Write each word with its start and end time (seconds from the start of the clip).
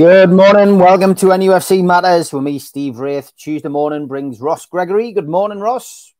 Good 0.00 0.30
morning. 0.30 0.78
Welcome 0.78 1.14
to 1.16 1.26
NUFC 1.26 1.84
Matters 1.84 2.32
with 2.32 2.42
me, 2.42 2.58
Steve 2.58 3.00
Wraith. 3.00 3.36
Tuesday 3.36 3.68
morning 3.68 4.06
brings 4.06 4.40
Ross 4.40 4.64
Gregory. 4.64 5.12
Good 5.12 5.28
morning, 5.28 5.60
Ross. 5.60 6.14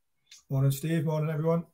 Morning, 0.50 0.70
Steve. 0.70 1.06
Morning, 1.06 1.30
everyone. 1.30 1.64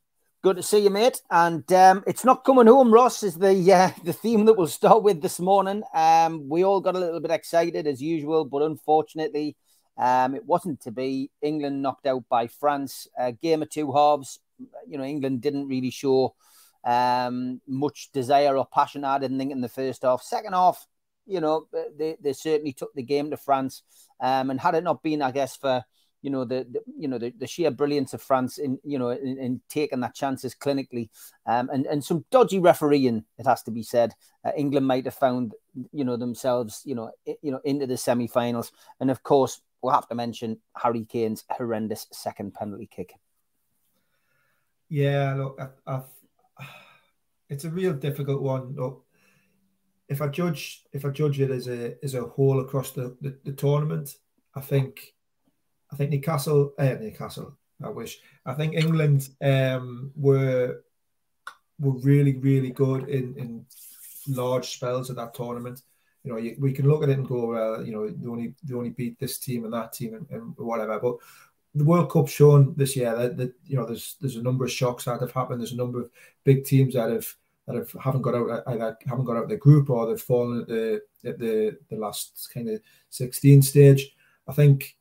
Good 0.41 0.55
to 0.55 0.63
see 0.63 0.85
you, 0.85 0.91
mate. 0.91 1.21
And 1.33 1.71
um, 1.73 2.05
it's 2.07 2.25
not 2.25 2.45
coming 2.45 2.69
home, 2.69 2.95
Ross, 2.95 3.25
is 3.25 3.35
the 3.35 3.73
uh, 3.73 3.91
the 4.05 4.13
theme 4.13 4.45
that 4.45 4.53
we'll 4.53 4.69
start 4.69 5.03
with 5.03 5.21
this 5.21 5.41
morning. 5.41 5.83
Um, 5.93 6.49
we 6.49 6.65
all 6.65 6.81
got 6.81 6.95
a 6.95 7.01
little 7.01 7.19
bit 7.19 7.33
excited 7.33 7.89
as 7.89 8.01
usual, 8.01 8.45
but 8.45 8.63
unfortunately, 8.63 9.57
um, 9.99 10.37
it 10.37 10.45
wasn't 10.45 10.81
to 10.83 10.93
be. 10.93 11.33
England 11.43 11.83
knocked 11.83 12.07
out 12.07 12.23
by 12.29 12.47
France. 12.47 13.09
Uh, 13.19 13.33
game 13.33 13.63
of 13.63 13.71
two 13.71 13.91
halves. 13.91 14.39
You 14.87 14.97
know, 14.97 15.03
England 15.03 15.41
didn't 15.41 15.67
really 15.67 15.91
show 15.91 16.37
um, 16.85 17.61
much 17.67 18.11
desire 18.13 18.57
or 18.57 18.65
passion. 18.65 19.03
I 19.03 19.19
didn't 19.19 19.39
think 19.39 19.51
in 19.51 19.61
the 19.61 19.69
first 19.69 20.03
half. 20.03 20.23
Second 20.23 20.53
half, 20.53 20.87
you 21.27 21.41
know, 21.41 21.67
they, 21.99 22.17
they 22.21 22.33
certainly 22.33 22.73
took 22.73 22.95
the 22.95 23.03
game 23.03 23.31
to 23.31 23.37
France. 23.37 23.83
Um, 24.21 24.51
and 24.51 24.61
had 24.61 24.75
it 24.75 24.85
not 24.85 25.03
been, 25.03 25.23
I 25.23 25.31
guess, 25.31 25.57
for 25.57 25.85
you 26.27 26.31
know 26.31 26.45
the, 26.45 26.67
the 26.69 26.81
you 26.99 27.07
know 27.07 27.19
the, 27.19 27.33
the, 27.39 27.47
sheer 27.47 27.71
brilliance 27.71 28.13
of 28.13 28.21
France 28.21 28.59
in 28.59 28.81
you 28.83 28.99
know 28.99 29.11
in, 29.11 29.39
in 29.39 29.61
taking 29.69 30.01
that 30.01 30.17
chances 30.17 30.57
clinically, 30.57 31.09
um, 31.47 31.71
and 31.73 31.87
and 31.87 32.03
some 32.05 32.25
dodgy 32.33 32.59
refereeing, 32.59 33.25
it 33.39 33.47
has 33.47 33.63
to 33.63 33.71
be 33.71 33.85
said. 33.85 34.13
Uh, 34.45 34.51
England 34.57 34.89
might 34.89 35.05
have 35.05 35.15
found 35.15 35.55
you 35.93 36.05
know 36.05 36.17
themselves 36.17 36.83
you 36.85 36.97
know 36.97 37.13
I, 37.29 37.37
you 37.43 37.53
know 37.53 37.61
into 37.65 37.87
the 37.87 37.97
semi-finals, 37.97 38.73
and 38.99 39.09
of 39.09 39.23
course 39.23 39.61
we'll 39.81 39.95
have 39.95 40.09
to 40.09 40.17
mention 40.17 40.59
Harry 40.77 41.05
Kane's 41.05 41.45
horrendous 41.49 42.09
second 42.13 42.55
penalty 42.55 42.89
kick. 42.91 43.13
Yeah, 44.89 45.35
look, 45.35 45.61
I, 45.87 45.93
I, 45.93 46.03
it's 47.49 47.65
a 47.65 47.71
real 47.71 47.93
difficult 47.93 48.43
one. 48.43 48.75
Look, 48.75 49.06
if 50.09 50.23
I 50.23 50.29
judge 50.29 50.85
if 50.93 51.05
I 51.05 51.11
judge 51.11 51.41
it 51.41 51.51
as 51.51 51.69
a 51.69 52.03
as 52.05 52.15
a 52.15 52.23
whole 52.23 52.61
across 52.61 52.93
the, 52.93 53.17
the, 53.21 53.37
the 53.45 53.53
tournament, 53.53 54.17
I 54.55 54.61
think 54.61 55.15
I 55.93 55.97
think 55.97 56.11
Newcastle, 56.11 56.73
uh, 56.79 56.95
Newcastle. 57.01 57.57
I 57.83 57.91
wish. 57.91 58.19
I 58.45 58.55
think 58.55 58.75
England 58.75 59.29
um, 59.43 60.13
were 60.17 60.83
were 61.79 61.99
really 61.99 62.37
really 62.37 62.71
good 62.71 63.09
in 63.09 63.37
in 63.37 63.67
large 64.29 64.71
spells 64.71 65.11
of 65.11 65.17
that 65.17 65.35
tournament. 65.35 65.83
You 66.25 66.33
know, 66.33 66.39
you, 66.39 66.57
we 66.59 66.73
can 66.73 66.89
look 66.89 67.03
at 67.03 67.09
it 67.09 67.19
and 67.19 67.29
go, 67.29 67.47
well, 67.47 67.87
you 67.87 67.93
know, 67.93 68.09
they 68.09 68.27
only 68.27 68.55
they 68.65 68.75
only 68.75 68.91
beat 68.91 69.19
this 69.19 69.39
team 69.39 69.65
and 69.65 69.73
that 69.73 69.93
team 69.93 70.15
and, 70.15 70.27
and 70.31 70.55
whatever. 70.57 70.99
But 70.99 71.17
the 71.75 71.85
World 71.85 72.11
Cup 72.11 72.29
shown 72.29 72.75
this 72.77 72.97
year 72.97 73.15
that, 73.15 73.37
that 73.37 73.53
you 73.67 73.77
know 73.77 73.85
there's 73.85 74.17
there's 74.21 74.37
a 74.37 74.43
number 74.43 74.65
of 74.65 74.73
shocks 74.73 75.05
that 75.05 75.21
have 75.21 75.33
happened. 75.33 75.61
There's 75.61 75.73
a 75.73 75.77
number 75.77 76.01
of 76.01 76.11
big 76.45 76.65
teams 76.65 76.95
that 76.95 77.11
have 77.11 77.27
that 77.67 77.77
have 77.77 77.91
haven't 78.01 78.23
got 78.23 78.35
out 78.35 78.63
either 78.69 78.97
haven't 79.07 79.25
got 79.25 79.37
out 79.37 79.45
of 79.45 79.49
the 79.49 79.57
group 79.57 79.91
or 79.91 80.07
they've 80.07 80.21
fallen 80.21 80.61
at 80.61 80.69
the 80.69 81.01
at 81.25 81.39
the 81.39 81.77
the 81.91 81.97
last 81.97 82.51
kind 82.53 82.69
of 82.69 82.81
16 83.11 83.63
stage. 83.63 84.15
I 84.49 84.53
think 84.53 84.97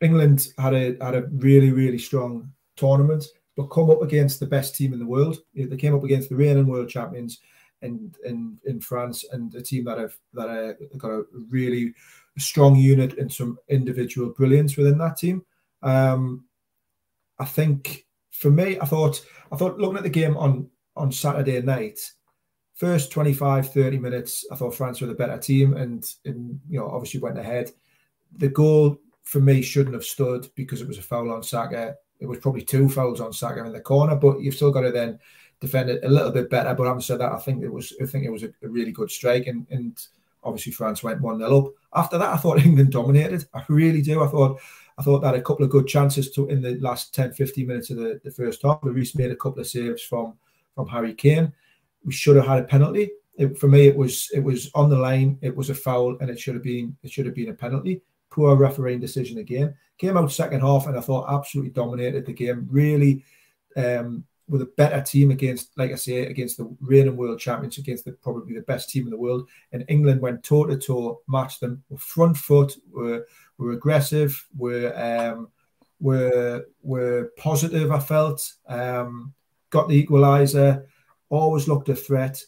England 0.00 0.48
had 0.58 0.74
a 0.74 0.96
had 1.02 1.14
a 1.14 1.26
really 1.32 1.70
really 1.70 1.98
strong 1.98 2.52
tournament, 2.76 3.24
but 3.56 3.68
come 3.68 3.90
up 3.90 4.02
against 4.02 4.40
the 4.40 4.46
best 4.46 4.74
team 4.74 4.92
in 4.92 4.98
the 4.98 5.06
world. 5.06 5.38
They 5.54 5.76
came 5.76 5.94
up 5.94 6.04
against 6.04 6.28
the 6.28 6.36
reigning 6.36 6.66
world 6.66 6.88
champions 6.88 7.40
in 7.80 8.14
in, 8.24 8.58
in 8.64 8.80
France 8.80 9.24
and 9.32 9.54
a 9.54 9.62
team 9.62 9.84
that 9.84 9.98
have 9.98 10.16
that 10.34 10.48
are 10.48 10.76
got 10.98 11.10
a 11.10 11.24
really 11.48 11.94
strong 12.38 12.76
unit 12.76 13.18
and 13.18 13.32
some 13.32 13.58
individual 13.68 14.30
brilliance 14.30 14.76
within 14.76 14.98
that 14.98 15.16
team. 15.16 15.44
Um, 15.82 16.44
I 17.38 17.44
think 17.44 18.06
for 18.30 18.50
me, 18.50 18.78
I 18.80 18.84
thought 18.84 19.24
I 19.50 19.56
thought 19.56 19.78
looking 19.78 19.96
at 19.96 20.02
the 20.02 20.10
game 20.10 20.36
on 20.36 20.68
on 20.96 21.12
Saturday 21.12 21.60
night, 21.62 21.98
first 22.74 23.10
25, 23.12 23.72
30 23.72 23.98
minutes, 23.98 24.46
I 24.50 24.56
thought 24.56 24.74
France 24.74 25.00
were 25.00 25.06
the 25.06 25.14
better 25.14 25.38
team 25.38 25.76
and, 25.76 26.04
and 26.24 26.60
you 26.68 26.78
know 26.78 26.88
obviously 26.88 27.20
went 27.20 27.38
ahead. 27.38 27.70
The 28.38 28.48
goal 28.48 28.98
for 29.22 29.40
me 29.40 29.62
shouldn't 29.62 29.94
have 29.94 30.04
stood 30.04 30.48
because 30.54 30.80
it 30.80 30.88
was 30.88 30.98
a 30.98 31.02
foul 31.02 31.30
on 31.30 31.42
Saka. 31.42 31.94
It 32.20 32.26
was 32.26 32.38
probably 32.38 32.62
two 32.62 32.88
fouls 32.88 33.20
on 33.20 33.32
Saka 33.32 33.64
in 33.64 33.72
the 33.72 33.80
corner, 33.80 34.16
but 34.16 34.40
you've 34.40 34.54
still 34.54 34.70
got 34.70 34.82
to 34.82 34.92
then 34.92 35.18
defend 35.60 35.90
it 35.90 36.04
a 36.04 36.08
little 36.08 36.30
bit 36.30 36.50
better. 36.50 36.74
But 36.74 36.86
having 36.86 37.00
said 37.00 37.20
that, 37.20 37.32
I 37.32 37.38
think 37.38 37.62
it 37.62 37.72
was 37.72 37.94
I 38.02 38.06
think 38.06 38.24
it 38.24 38.30
was 38.30 38.42
a, 38.42 38.48
a 38.62 38.68
really 38.68 38.92
good 38.92 39.10
strike, 39.10 39.46
and, 39.46 39.66
and 39.70 39.98
obviously 40.44 40.72
France 40.72 41.02
went 41.02 41.20
one 41.20 41.38
0 41.38 41.58
up. 41.58 41.72
After 41.94 42.18
that, 42.18 42.34
I 42.34 42.36
thought 42.36 42.58
England 42.64 42.92
dominated. 42.92 43.46
I 43.54 43.64
really 43.68 44.02
do. 44.02 44.22
I 44.22 44.28
thought 44.28 44.60
I 44.98 45.02
thought 45.02 45.20
that 45.20 45.34
a 45.34 45.40
couple 45.40 45.64
of 45.64 45.70
good 45.70 45.86
chances 45.86 46.30
to 46.32 46.48
in 46.48 46.60
the 46.60 46.78
last 46.80 47.14
10, 47.14 47.32
15 47.32 47.66
minutes 47.66 47.90
of 47.90 47.96
the, 47.96 48.20
the 48.24 48.30
first 48.30 48.62
half. 48.62 48.80
Reece 48.82 49.14
made 49.14 49.30
a 49.30 49.36
couple 49.36 49.60
of 49.60 49.66
saves 49.66 50.02
from 50.02 50.34
from 50.74 50.88
Harry 50.88 51.14
Kane. 51.14 51.52
We 52.04 52.12
should 52.12 52.36
have 52.36 52.46
had 52.46 52.60
a 52.60 52.64
penalty. 52.64 53.10
It, 53.36 53.58
for 53.58 53.68
me, 53.68 53.86
it 53.86 53.96
was 53.96 54.28
it 54.34 54.40
was 54.40 54.70
on 54.74 54.90
the 54.90 54.98
line. 54.98 55.38
It 55.40 55.56
was 55.56 55.70
a 55.70 55.74
foul, 55.74 56.16
and 56.20 56.30
it 56.30 56.38
should 56.38 56.54
have 56.54 56.62
been 56.62 56.96
it 57.02 57.10
should 57.10 57.26
have 57.26 57.34
been 57.34 57.50
a 57.50 57.54
penalty 57.54 58.02
poor 58.32 58.56
refereeing 58.56 58.98
decision 58.98 59.38
again. 59.38 59.74
Came 59.98 60.16
out 60.16 60.32
second 60.32 60.62
half 60.62 60.86
and 60.86 60.96
I 60.96 61.00
thought 61.00 61.32
absolutely 61.32 61.70
dominated 61.70 62.26
the 62.26 62.32
game. 62.32 62.66
Really, 62.70 63.24
um, 63.76 64.24
with 64.48 64.62
a 64.62 64.72
better 64.76 65.00
team 65.00 65.30
against, 65.30 65.70
like 65.78 65.92
I 65.92 65.94
say, 65.94 66.26
against 66.26 66.56
the 66.56 66.74
reigning 66.80 67.16
world 67.16 67.38
champions, 67.38 67.78
against 67.78 68.04
the, 68.04 68.12
probably 68.12 68.54
the 68.54 68.62
best 68.62 68.90
team 68.90 69.04
in 69.04 69.10
the 69.10 69.16
world. 69.16 69.48
And 69.70 69.84
England 69.88 70.20
went 70.20 70.42
toe 70.42 70.66
to 70.66 70.76
toe, 70.76 71.20
matched 71.28 71.60
them. 71.60 71.84
Were 71.88 71.98
front 71.98 72.36
foot, 72.36 72.74
were 72.90 73.26
were 73.58 73.72
aggressive, 73.72 74.44
were 74.56 74.92
um, 74.98 75.48
were 76.00 76.64
were 76.82 77.30
positive. 77.36 77.92
I 77.92 78.00
felt 78.00 78.52
um, 78.66 79.32
got 79.72 79.88
the 79.88 80.06
equaliser. 80.06 80.84
Always 81.30 81.66
looked 81.66 81.88
a 81.88 81.96
threat. 81.96 82.40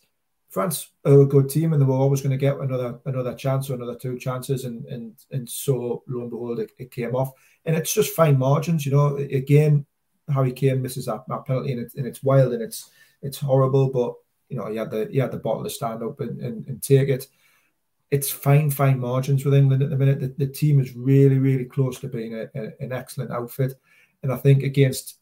France 0.50 0.90
are 1.04 1.22
a 1.22 1.26
good 1.26 1.50
team 1.50 1.72
and 1.72 1.82
they 1.82 1.86
were 1.86 1.94
always 1.94 2.20
going 2.20 2.30
to 2.30 2.36
get 2.36 2.60
another 2.60 3.00
another 3.06 3.34
chance 3.34 3.68
or 3.68 3.74
another 3.74 3.96
two 3.96 4.16
chances 4.16 4.64
and 4.66 4.84
and 4.86 5.16
and 5.32 5.48
so 5.48 6.04
lo 6.06 6.20
and 6.20 6.30
behold 6.30 6.60
it, 6.60 6.70
it 6.78 6.92
came 6.92 7.16
off 7.16 7.32
and 7.64 7.74
it's 7.74 7.92
just 7.92 8.14
fine 8.14 8.38
margins 8.38 8.86
you 8.86 8.92
know 8.92 9.16
again 9.16 9.84
Harry 10.32 10.52
Kane 10.52 10.80
misses 10.80 11.06
that, 11.06 11.24
that 11.26 11.44
penalty 11.44 11.72
and, 11.72 11.80
it, 11.80 11.92
and 11.96 12.06
it's 12.06 12.22
wild 12.22 12.52
and 12.52 12.62
it's 12.62 12.90
it's 13.20 13.36
horrible 13.36 13.90
but 13.90 14.14
you 14.48 14.56
know 14.56 14.70
he 14.70 14.76
had 14.76 14.92
the 14.92 15.08
he 15.10 15.18
had 15.18 15.32
the 15.32 15.38
bottle 15.38 15.64
to 15.64 15.70
stand 15.70 16.04
up 16.04 16.20
and, 16.20 16.40
and, 16.40 16.64
and 16.68 16.80
take 16.80 17.08
it 17.08 17.26
it's 18.12 18.30
fine 18.30 18.70
fine 18.70 19.00
margins 19.00 19.44
with 19.44 19.54
England 19.54 19.82
at 19.82 19.90
the 19.90 19.96
minute 19.96 20.20
the, 20.20 20.32
the 20.38 20.52
team 20.52 20.78
is 20.78 20.94
really 20.94 21.38
really 21.38 21.64
close 21.64 21.98
to 21.98 22.06
being 22.06 22.34
a, 22.34 22.42
a, 22.54 22.70
an 22.78 22.92
excellent 22.92 23.32
outfit 23.32 23.74
and 24.22 24.32
I 24.32 24.36
think 24.36 24.62
against 24.62 25.18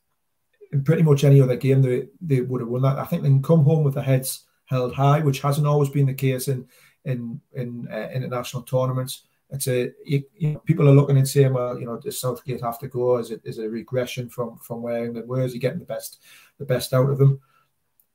in 0.73 0.83
pretty 0.83 1.03
much 1.03 1.25
any 1.25 1.41
other 1.41 1.57
game 1.57 1.83
they, 1.83 2.09
they 2.21 2.41
would 2.41 2.61
have 2.61 2.71
won 2.71 2.83
that 2.83 2.99
I 2.99 3.05
think 3.05 3.23
they 3.23 3.29
can 3.29 3.43
come 3.43 3.65
home 3.65 3.85
with 3.85 3.95
their 3.95 4.03
heads 4.03 4.45
held 4.67 4.95
high, 4.95 5.21
which 5.21 5.41
hasn't 5.41 5.67
always 5.67 5.91
been 5.91 6.07
the 6.07 6.15
case 6.15 6.49
in 6.49 6.67
in 7.05 7.41
in 7.53 7.89
uh, 7.93 8.09
international 8.15 8.63
tournaments. 8.63 9.25
It's 9.51 9.69
a 9.69 9.93
you, 10.05 10.23
you 10.35 10.53
know, 10.53 10.61
people 10.61 10.89
are 10.89 10.95
looking 10.95 11.19
and 11.19 11.29
saying, 11.29 11.53
well, 11.53 11.79
you 11.79 11.85
know, 11.85 11.99
does 11.99 12.19
Southgate 12.19 12.63
have 12.63 12.79
to 12.79 12.89
go? 12.89 13.19
Is 13.19 13.31
it 13.31 13.43
is 13.45 13.59
a 13.59 13.69
regression 13.69 14.29
from 14.29 14.57
from 14.59 14.83
where 14.83 15.05
England? 15.05 15.53
He 15.53 15.59
getting 15.59 15.81
the 15.81 15.85
best 15.85 16.21
the 16.59 16.65
best 16.65 16.95
out 16.95 17.11
of 17.11 17.19
them? 17.19 17.41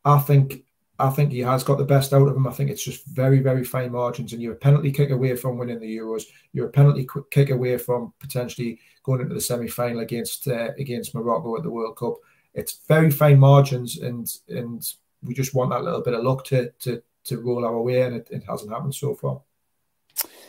I 0.04 0.20
think 0.20 0.64
I 1.00 1.10
think 1.12 1.32
he 1.32 1.40
has 1.40 1.64
got 1.64 1.78
the 1.78 1.86
best 1.86 2.12
out 2.12 2.28
of 2.28 2.36
him. 2.36 2.48
I 2.48 2.52
think 2.52 2.72
it's 2.72 2.84
just 2.84 3.06
very, 3.06 3.40
very 3.40 3.64
fine 3.64 3.92
margins, 3.92 4.34
and 4.34 4.42
you're 4.42 4.54
a 4.54 4.58
penalty 4.58 4.92
kick 4.92 5.12
away 5.12 5.36
from 5.36 5.58
winning 5.58 5.80
the 5.80 5.98
Euros. 5.98 6.24
You're 6.54 6.68
a 6.68 6.72
penalty 6.72 7.08
kick 7.30 7.52
away 7.52 7.78
from 7.78 8.14
potentially 8.20 8.80
going 9.04 9.22
into 9.22 9.36
the 9.36 9.42
semi-final 9.42 10.00
against 10.00 10.48
uh, 10.48 10.72
against 10.80 11.14
Morocco 11.14 11.56
at 11.56 11.64
the 11.64 11.70
World 11.70 11.98
Cup. 11.98 12.16
It's 12.58 12.80
very 12.88 13.12
fine 13.12 13.40
margins, 13.40 14.00
and 14.00 14.28
and 14.50 14.84
we 15.24 15.36
just 15.36 15.54
want 15.54 15.70
that 15.70 15.84
little 15.84 16.02
bit 16.02 16.16
of 16.16 16.24
luck 16.24 16.44
to 16.46 16.72
to 16.80 17.02
to 17.26 17.38
roll 17.40 17.64
our 17.64 17.82
way, 17.82 18.02
and 18.02 18.16
it, 18.16 18.28
it 18.32 18.44
hasn't 18.50 18.72
happened 18.72 18.96
so 18.96 19.14
far. 19.14 19.42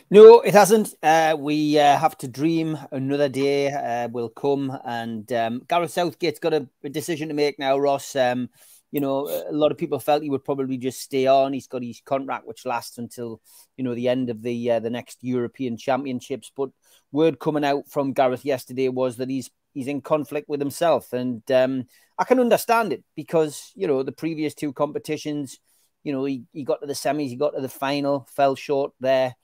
No, 0.09 0.39
it 0.41 0.55
hasn't. 0.55 0.95
Uh, 1.03 1.35
we 1.37 1.77
uh, 1.77 1.97
have 1.99 2.17
to 2.17 2.27
dream. 2.27 2.79
Another 2.91 3.29
day 3.29 3.71
uh, 3.71 4.07
will 4.07 4.29
come, 4.29 4.75
and 4.83 5.31
um, 5.31 5.61
Gareth 5.69 5.91
Southgate's 5.91 6.39
got 6.39 6.53
a, 6.53 6.67
a, 6.83 6.89
decision 6.89 7.27
to 7.27 7.35
make 7.35 7.59
now. 7.59 7.77
Ross, 7.77 8.15
um, 8.15 8.49
you 8.89 9.01
know, 9.01 9.27
a 9.27 9.53
lot 9.53 9.71
of 9.71 9.77
people 9.77 9.99
felt 9.99 10.23
he 10.23 10.31
would 10.31 10.43
probably 10.43 10.77
just 10.77 11.01
stay 11.01 11.27
on. 11.27 11.53
He's 11.53 11.67
got 11.67 11.83
his 11.83 12.01
contract, 12.03 12.47
which 12.47 12.65
lasts 12.65 12.97
until 12.97 13.39
you 13.77 13.83
know 13.83 13.93
the 13.93 14.09
end 14.09 14.31
of 14.31 14.41
the 14.41 14.71
uh, 14.71 14.79
the 14.79 14.89
next 14.89 15.19
European 15.21 15.77
Championships. 15.77 16.51
But 16.57 16.71
word 17.11 17.39
coming 17.39 17.63
out 17.63 17.87
from 17.87 18.13
Gareth 18.13 18.45
yesterday 18.45 18.89
was 18.89 19.17
that 19.17 19.29
he's 19.29 19.51
he's 19.73 19.87
in 19.87 20.01
conflict 20.01 20.49
with 20.49 20.59
himself, 20.59 21.13
and 21.13 21.49
um, 21.51 21.87
I 22.17 22.23
can 22.23 22.39
understand 22.39 22.93
it 22.93 23.03
because 23.15 23.71
you 23.75 23.87
know 23.87 24.03
the 24.03 24.11
previous 24.11 24.53
two 24.53 24.73
competitions, 24.73 25.59
you 26.03 26.11
know 26.11 26.25
he, 26.25 26.43
he 26.53 26.63
got 26.63 26.81
to 26.81 26.87
the 26.87 26.93
semis, 26.93 27.29
he 27.29 27.35
got 27.35 27.51
to 27.51 27.61
the 27.61 27.69
final, 27.69 28.27
fell 28.31 28.55
short 28.55 28.93
there. 28.99 29.35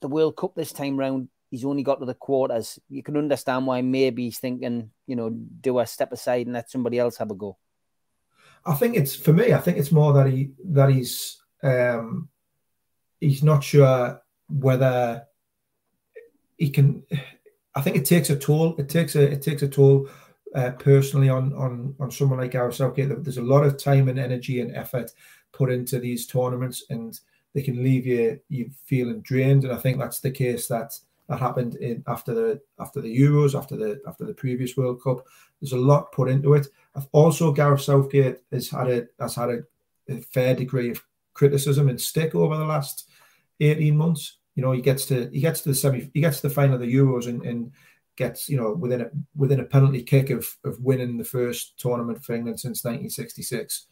The 0.00 0.08
World 0.08 0.36
Cup 0.36 0.54
this 0.54 0.72
time 0.72 0.96
round, 0.96 1.28
he's 1.50 1.64
only 1.64 1.82
got 1.82 2.00
to 2.00 2.06
the 2.06 2.14
quarters. 2.14 2.78
You 2.88 3.02
can 3.02 3.16
understand 3.16 3.66
why 3.66 3.82
maybe 3.82 4.24
he's 4.24 4.38
thinking, 4.38 4.90
you 5.06 5.16
know, 5.16 5.30
do 5.30 5.78
a 5.78 5.86
step 5.86 6.12
aside 6.12 6.46
and 6.46 6.54
let 6.54 6.70
somebody 6.70 6.98
else 6.98 7.18
have 7.18 7.30
a 7.30 7.34
go. 7.34 7.58
I 8.64 8.74
think 8.74 8.96
it's 8.96 9.14
for 9.14 9.32
me. 9.32 9.52
I 9.52 9.58
think 9.58 9.78
it's 9.78 9.92
more 9.92 10.12
that 10.14 10.26
he 10.26 10.52
that 10.64 10.90
he's 10.90 11.40
um, 11.62 12.28
he's 13.20 13.42
not 13.42 13.64
sure 13.64 14.20
whether 14.48 15.26
he 16.56 16.70
can. 16.70 17.04
I 17.74 17.80
think 17.80 17.96
it 17.96 18.04
takes 18.04 18.30
a 18.30 18.36
toll. 18.36 18.74
It 18.78 18.88
takes 18.88 19.14
a 19.16 19.22
it 19.22 19.42
takes 19.42 19.62
a 19.62 19.68
toll 19.68 20.08
uh, 20.54 20.70
personally 20.72 21.28
on 21.28 21.52
on 21.54 21.94
on 22.00 22.10
someone 22.10 22.40
like 22.40 22.52
Southgate. 22.52 23.22
There's 23.22 23.38
a 23.38 23.42
lot 23.42 23.64
of 23.64 23.76
time 23.76 24.08
and 24.08 24.18
energy 24.18 24.60
and 24.60 24.74
effort 24.74 25.12
put 25.52 25.70
into 25.70 25.98
these 25.98 26.26
tournaments, 26.26 26.84
and 26.90 27.18
they 27.54 27.62
can 27.62 27.82
leave 27.82 28.06
you 28.06 28.40
you 28.48 28.70
feeling 28.84 29.20
drained. 29.20 29.64
And 29.64 29.72
I 29.72 29.76
think 29.76 29.98
that's 29.98 30.20
the 30.20 30.30
case 30.30 30.66
that 30.68 30.98
that 31.28 31.38
happened 31.38 31.76
in 31.76 32.02
after 32.08 32.34
the 32.34 32.60
after 32.80 33.00
the 33.00 33.16
Euros, 33.16 33.56
after 33.56 33.76
the 33.76 34.00
after 34.06 34.24
the 34.24 34.34
previous 34.34 34.76
World 34.76 35.02
Cup. 35.02 35.24
There's 35.60 35.72
a 35.72 35.78
lot 35.78 36.12
put 36.12 36.28
into 36.28 36.54
it. 36.54 36.66
I've 36.96 37.06
Also, 37.12 37.52
Gareth 37.52 37.82
Southgate 37.82 38.38
has 38.50 38.68
had 38.68 38.90
a 38.90 39.06
has 39.20 39.36
had 39.36 39.50
a, 39.50 39.62
a 40.08 40.20
fair 40.22 40.54
degree 40.56 40.90
of 40.90 41.04
criticism 41.34 41.88
and 41.88 42.00
stick 42.00 42.34
over 42.34 42.56
the 42.56 42.64
last 42.64 43.08
18 43.60 43.96
months. 43.96 44.38
You 44.54 44.62
know, 44.62 44.72
he 44.72 44.82
gets 44.82 45.06
to 45.06 45.28
he 45.32 45.40
gets 45.40 45.60
to 45.62 45.70
the 45.70 45.74
semi 45.74 46.10
he 46.12 46.20
gets 46.20 46.40
to 46.40 46.48
the 46.48 46.54
final 46.54 46.74
of 46.74 46.80
the 46.80 46.94
Euros 46.94 47.26
and, 47.26 47.42
and 47.42 47.72
gets 48.16 48.48
you 48.48 48.56
know 48.56 48.74
within 48.74 49.00
a 49.00 49.10
within 49.34 49.60
a 49.60 49.64
penalty 49.64 50.02
kick 50.02 50.30
of 50.30 50.46
of 50.64 50.78
winning 50.80 51.16
the 51.16 51.24
first 51.24 51.78
tournament 51.78 52.22
for 52.22 52.34
England 52.34 52.60
since 52.60 52.84
1966, 52.84 53.86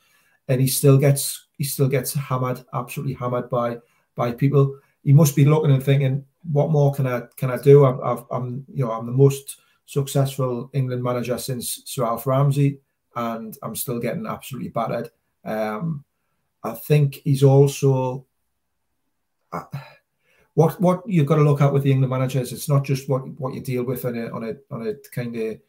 and 0.49 0.60
he 0.60 0.66
still 0.66 0.99
gets 0.99 1.46
he 1.56 1.64
still 1.64 1.88
gets 1.88 2.12
hammered, 2.12 2.64
absolutely 2.75 3.14
hammered 3.14 3.49
by 3.49 3.78
by 4.14 4.32
people. 4.32 4.78
He 5.05 5.12
must 5.12 5.34
be 5.34 5.44
looking 5.44 5.70
and 5.70 5.82
thinking, 5.82 6.25
what 6.52 6.70
more 6.70 6.93
can 6.93 7.06
I 7.06 7.22
can 7.37 7.50
I 7.50 7.56
do? 7.56 7.84
i 7.84 8.16
am 8.32 8.64
you 8.72 8.84
know 8.84 8.93
I'm 8.93 9.06
the 9.06 9.12
most 9.12 9.61
successful 9.87 10.70
England 10.75 11.02
manager 11.02 11.38
since 11.38 11.82
Sir 11.87 12.04
Alf 12.04 12.26
Ramsey, 12.26 12.81
and 13.16 13.56
I'm 13.62 13.76
still 13.76 13.99
getting 13.99 14.26
absolutely 14.26 14.69
battered. 14.69 15.11
Um, 15.44 16.04
I 16.62 16.75
think 16.75 17.14
he's 17.25 17.43
also 17.43 18.26
uh, 19.52 19.64
what 20.58 20.81
what 20.81 21.08
you've 21.08 21.28
got 21.28 21.37
to 21.37 21.43
look 21.43 21.60
at 21.60 21.72
with 21.72 21.84
the 21.84 21.93
England 21.93 22.10
managers. 22.10 22.52
It's 22.52 22.69
not 22.69 22.84
just 22.84 23.08
what 23.08 23.20
what 23.38 23.55
you 23.55 23.60
deal 23.60 23.84
with 23.84 24.05
on 24.05 24.16
a 24.19 24.28
on 24.31 24.43
a 24.43 24.75
on 24.75 24.88
a 24.88 24.94
kind 25.14 25.37
of 25.37 25.60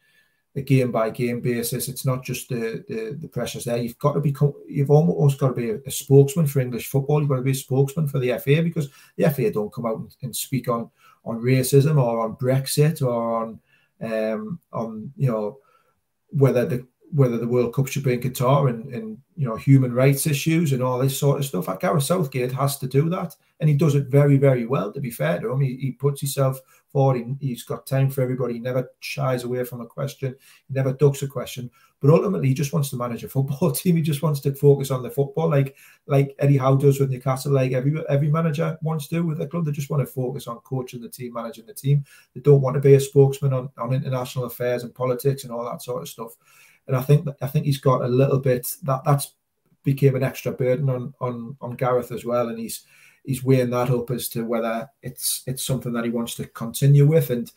a 0.56 0.62
game 0.64 0.92
by 0.92 1.12
game 1.12 1.42
basis. 1.42 1.88
It's 1.88 2.08
not 2.08 2.24
just 2.24 2.50
the, 2.50 2.84
the, 2.88 3.16
the 3.22 3.28
pressures 3.28 3.66
there. 3.66 3.78
You've 3.78 4.00
got 4.00 4.14
to 4.14 4.20
become. 4.20 4.52
You've 4.68 4.90
almost 4.90 5.40
got 5.40 5.50
to 5.50 5.54
be 5.54 5.70
a, 5.70 5.78
a, 5.86 5.92
spokesman 5.92 6.48
for 6.48 6.60
English 6.60 6.88
football. 6.88 7.20
You've 7.20 7.30
got 7.30 7.36
to 7.36 7.44
be 7.44 7.52
a 7.52 7.66
spokesman 7.66 8.08
for 8.08 8.18
the 8.18 8.36
FA 8.40 8.64
because 8.64 8.90
the 9.16 9.30
FA 9.30 9.52
don't 9.52 9.72
come 9.72 9.86
out 9.86 9.98
and, 9.98 10.16
and 10.24 10.36
speak 10.36 10.68
on 10.68 10.90
on 11.24 11.40
racism 11.40 12.04
or 12.04 12.22
on 12.22 12.36
Brexit 12.36 13.04
or 13.04 13.44
on 13.44 13.60
um, 14.02 14.60
on 14.74 15.14
you 15.18 15.30
know 15.30 15.60
whether 16.32 16.66
the 16.66 16.88
whether 17.12 17.38
the 17.38 17.48
World 17.48 17.76
Cup 17.76 17.88
should 17.88 18.04
be 18.04 18.14
in 18.14 18.22
Qatar 18.22 18.72
and, 18.72 18.92
and 18.92 19.20
you 19.36 19.48
know 19.48 19.56
human 19.56 19.94
rights 19.94 20.26
issues 20.26 20.74
and 20.74 20.82
all 20.82 20.98
this 20.98 21.20
sort 21.20 21.38
of 21.38 21.46
stuff. 21.46 21.68
Like 21.68 21.82
Gareth 21.82 22.06
Southgate 22.06 22.54
has 22.54 22.80
to 22.80 22.88
do 22.88 23.08
that, 23.10 23.36
and 23.60 23.70
he 23.70 23.76
does 23.76 23.96
it 23.96 24.08
very 24.08 24.38
very 24.38 24.66
well. 24.66 24.92
To 24.92 25.02
be 25.02 25.12
fair 25.12 25.40
to 25.40 25.52
him, 25.52 25.62
he, 25.62 25.76
he 25.78 25.92
puts 25.92 26.22
himself 26.22 26.62
forward. 26.92 27.38
He, 27.40 27.50
has 27.52 27.64
got 27.64 27.86
time 27.86 28.10
for 28.10 28.22
everybody. 28.22 28.56
He 28.56 28.60
never 28.60 28.92
shies 29.00 29.44
away 29.44 29.64
from 29.64 29.82
a 29.82 29.86
question. 29.86 30.36
He 30.68 30.74
never 30.74 30.94
ducks 30.94 31.22
a 31.22 31.28
question. 31.28 31.70
But 32.02 32.12
ultimately, 32.12 32.48
he 32.48 32.54
just 32.54 32.72
wants 32.72 32.90
to 32.92 32.96
manage 32.96 33.24
a 33.24 33.30
football 33.30 33.72
team. 33.74 33.98
He 33.98 34.02
just 34.02 34.22
wants 34.22 34.40
to 34.42 34.54
focus 34.54 34.90
on 34.90 35.04
the 35.04 35.10
football, 35.10 35.50
like 35.50 35.76
like 36.08 36.36
Eddie 36.40 36.58
Howe 36.58 36.76
does 36.76 37.00
with 37.00 37.10
Newcastle. 37.10 37.52
Like 37.52 37.74
every 37.74 38.02
every 38.08 38.30
manager 38.30 38.78
wants 38.82 39.08
to 39.10 39.22
with 39.22 39.38
the 39.38 39.48
club. 39.48 39.66
They 39.66 39.72
just 39.72 39.90
want 39.90 40.02
to 40.02 40.12
focus 40.12 40.48
on 40.48 40.60
coaching 40.60 41.02
the 41.02 41.10
team, 41.10 41.34
managing 41.34 41.66
the 41.66 41.74
team. 41.74 42.06
They 42.34 42.42
don't 42.42 42.62
want 42.62 42.76
to 42.76 42.82
be 42.82 42.94
a 42.94 43.00
spokesman 43.00 43.54
on, 43.54 43.70
on 43.78 43.94
international 43.94 44.46
affairs 44.46 44.84
and 44.84 44.96
politics 44.96 45.44
and 45.44 45.52
all 45.52 45.66
that 45.66 45.82
sort 45.82 46.02
of 46.02 46.10
stuff. 46.10 46.32
And 46.88 46.96
I 46.96 47.02
think 47.02 47.28
I 47.42 47.48
think 47.48 47.66
he's 47.66 47.80
got 47.80 48.02
a 48.02 48.08
little 48.08 48.40
bit 48.40 48.68
that 48.84 49.04
that's 49.04 49.34
became 49.84 50.16
an 50.16 50.24
extra 50.24 50.54
burden 50.54 50.90
on 50.90 51.14
on 51.20 51.58
on 51.60 51.76
Gareth 51.76 52.14
as 52.14 52.24
well, 52.24 52.48
and 52.48 52.58
he's 52.58 52.86
he's 53.24 53.44
weighing 53.44 53.70
that 53.70 53.90
up 53.90 54.12
as 54.12 54.30
to 54.30 54.44
whether 54.44 54.90
it's 55.02 55.44
it's 55.48 55.66
something 55.66 55.94
that 55.94 56.06
he 56.06 56.10
wants 56.10 56.36
to 56.36 56.46
continue 56.48 57.06
with 57.06 57.30
and 57.30 57.52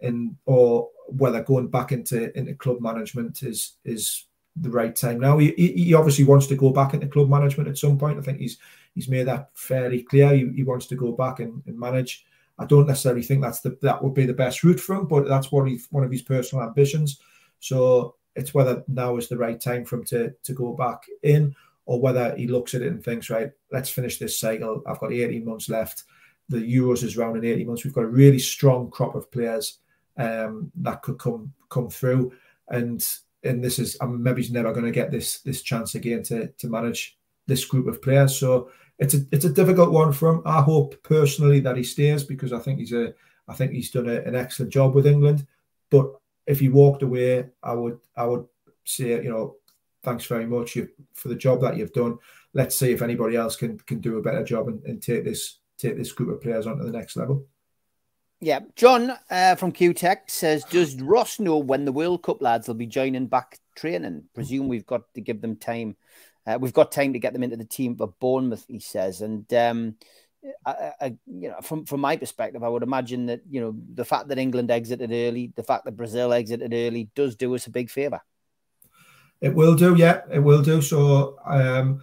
and 0.00 0.36
or 0.46 0.88
whether 1.08 1.42
going 1.42 1.68
back 1.68 1.92
into 1.92 2.36
into 2.38 2.54
club 2.54 2.80
management 2.80 3.42
is 3.42 3.74
is 3.84 4.24
the 4.60 4.70
right 4.70 4.94
time 4.94 5.20
now. 5.20 5.38
He, 5.38 5.52
he 5.52 5.94
obviously 5.94 6.24
wants 6.24 6.46
to 6.48 6.56
go 6.56 6.70
back 6.70 6.94
into 6.94 7.06
club 7.06 7.28
management 7.28 7.68
at 7.68 7.78
some 7.78 7.98
point. 7.98 8.18
I 8.18 8.22
think 8.22 8.38
he's 8.38 8.58
he's 8.94 9.08
made 9.08 9.26
that 9.26 9.50
fairly 9.54 10.02
clear. 10.02 10.34
He, 10.34 10.50
he 10.54 10.64
wants 10.64 10.86
to 10.86 10.96
go 10.96 11.12
back 11.12 11.40
and, 11.40 11.62
and 11.66 11.78
manage. 11.78 12.24
I 12.58 12.64
don't 12.66 12.88
necessarily 12.88 13.22
think 13.22 13.42
that's 13.42 13.60
the 13.60 13.78
that 13.82 14.02
would 14.02 14.14
be 14.14 14.26
the 14.26 14.32
best 14.32 14.64
route 14.64 14.80
for 14.80 14.96
him, 14.96 15.06
but 15.06 15.28
that's 15.28 15.52
what 15.52 15.68
he 15.68 15.80
one 15.90 16.04
of 16.04 16.10
his 16.10 16.22
personal 16.22 16.64
ambitions. 16.64 17.20
So 17.60 18.16
it's 18.34 18.54
whether 18.54 18.84
now 18.88 19.16
is 19.16 19.28
the 19.28 19.36
right 19.36 19.60
time 19.60 19.84
for 19.84 19.96
him 19.96 20.04
to 20.06 20.34
to 20.42 20.52
go 20.52 20.72
back 20.72 21.04
in, 21.22 21.54
or 21.88 21.98
whether 21.98 22.36
he 22.36 22.46
looks 22.46 22.74
at 22.74 22.82
it 22.82 22.88
and 22.88 23.02
thinks, 23.02 23.30
right, 23.30 23.50
let's 23.72 23.88
finish 23.88 24.18
this 24.18 24.38
cycle. 24.38 24.82
I've 24.86 25.00
got 25.00 25.10
18 25.10 25.42
months 25.42 25.70
left. 25.70 26.04
The 26.50 26.58
Euros 26.58 27.02
is 27.02 27.16
round 27.16 27.38
in 27.38 27.46
18 27.46 27.66
months. 27.66 27.82
We've 27.82 27.94
got 27.94 28.04
a 28.04 28.08
really 28.08 28.38
strong 28.38 28.90
crop 28.90 29.14
of 29.14 29.32
players 29.32 29.78
um, 30.18 30.70
that 30.76 31.00
could 31.00 31.18
come 31.18 31.50
come 31.70 31.88
through, 31.88 32.32
and 32.68 33.06
and 33.42 33.64
this 33.64 33.78
is 33.78 33.96
I'm 34.02 34.22
maybe 34.22 34.42
he's 34.42 34.52
never 34.52 34.72
going 34.74 34.84
to 34.84 34.90
get 34.90 35.10
this 35.10 35.40
this 35.40 35.62
chance 35.62 35.94
again 35.94 36.22
to 36.24 36.48
to 36.48 36.68
manage 36.68 37.16
this 37.46 37.64
group 37.64 37.86
of 37.86 38.02
players. 38.02 38.38
So 38.38 38.70
it's 38.98 39.14
a 39.14 39.20
it's 39.32 39.46
a 39.46 39.52
difficult 39.52 39.90
one 39.90 40.12
for 40.12 40.28
him. 40.28 40.42
I 40.44 40.60
hope 40.60 41.02
personally 41.02 41.60
that 41.60 41.78
he 41.78 41.84
stays 41.84 42.22
because 42.22 42.52
I 42.52 42.58
think 42.58 42.80
he's 42.80 42.92
a 42.92 43.14
I 43.48 43.54
think 43.54 43.72
he's 43.72 43.90
done 43.90 44.10
a, 44.10 44.20
an 44.20 44.34
excellent 44.34 44.74
job 44.74 44.94
with 44.94 45.06
England. 45.06 45.46
But 45.88 46.10
if 46.46 46.60
he 46.60 46.68
walked 46.68 47.02
away, 47.02 47.46
I 47.62 47.72
would 47.72 47.98
I 48.14 48.26
would 48.26 48.46
say 48.84 49.22
you 49.22 49.30
know 49.30 49.56
thanks 50.08 50.26
very 50.26 50.46
much 50.46 50.78
for 51.14 51.28
the 51.28 51.34
job 51.34 51.60
that 51.60 51.76
you've 51.76 51.92
done. 51.92 52.18
Let's 52.54 52.78
see 52.78 52.92
if 52.92 53.02
anybody 53.02 53.36
else 53.36 53.56
can 53.56 53.78
can 53.80 54.00
do 54.00 54.18
a 54.18 54.22
better 54.22 54.42
job 54.42 54.68
and, 54.68 54.82
and 54.84 55.02
take 55.02 55.24
this 55.24 55.58
take 55.76 55.96
this 55.96 56.12
group 56.12 56.30
of 56.30 56.42
players 56.42 56.66
on 56.66 56.78
to 56.78 56.84
the 56.84 56.92
next 56.92 57.16
level. 57.16 57.46
Yeah, 58.40 58.60
John 58.76 59.12
uh, 59.30 59.56
from 59.56 59.72
QTech 59.72 60.28
says, 60.28 60.62
does 60.64 61.00
Ross 61.02 61.40
know 61.40 61.58
when 61.58 61.84
the 61.84 61.92
World 61.92 62.22
Cup 62.22 62.40
lads 62.40 62.68
will 62.68 62.76
be 62.76 62.86
joining 62.86 63.26
back 63.26 63.58
training? 63.74 64.24
Presume 64.32 64.68
we've 64.68 64.86
got 64.86 65.12
to 65.14 65.20
give 65.20 65.40
them 65.40 65.56
time. 65.56 65.96
Uh, 66.46 66.56
we've 66.60 66.72
got 66.72 66.92
time 66.92 67.12
to 67.14 67.18
get 67.18 67.32
them 67.32 67.42
into 67.42 67.56
the 67.56 67.64
team 67.64 67.96
for 67.96 68.14
Bournemouth, 68.20 68.64
he 68.68 68.78
says, 68.78 69.22
and 69.22 69.52
um, 69.52 69.96
I, 70.64 70.92
I, 71.00 71.06
you 71.26 71.48
know, 71.48 71.60
from 71.62 71.84
from 71.84 72.00
my 72.00 72.16
perspective, 72.16 72.62
I 72.62 72.68
would 72.68 72.84
imagine 72.84 73.26
that 73.26 73.42
you 73.50 73.60
know 73.60 73.74
the 73.94 74.04
fact 74.04 74.28
that 74.28 74.38
England 74.38 74.70
exited 74.70 75.10
early, 75.10 75.52
the 75.56 75.64
fact 75.64 75.84
that 75.84 75.96
Brazil 75.96 76.32
exited 76.32 76.72
early, 76.72 77.10
does 77.14 77.36
do 77.36 77.54
us 77.54 77.66
a 77.66 77.70
big 77.70 77.90
favour. 77.90 78.22
It 79.40 79.54
will 79.54 79.74
do, 79.74 79.94
yeah, 79.94 80.22
it 80.30 80.40
will 80.40 80.62
do. 80.62 80.82
So 80.82 81.38
um, 81.46 82.02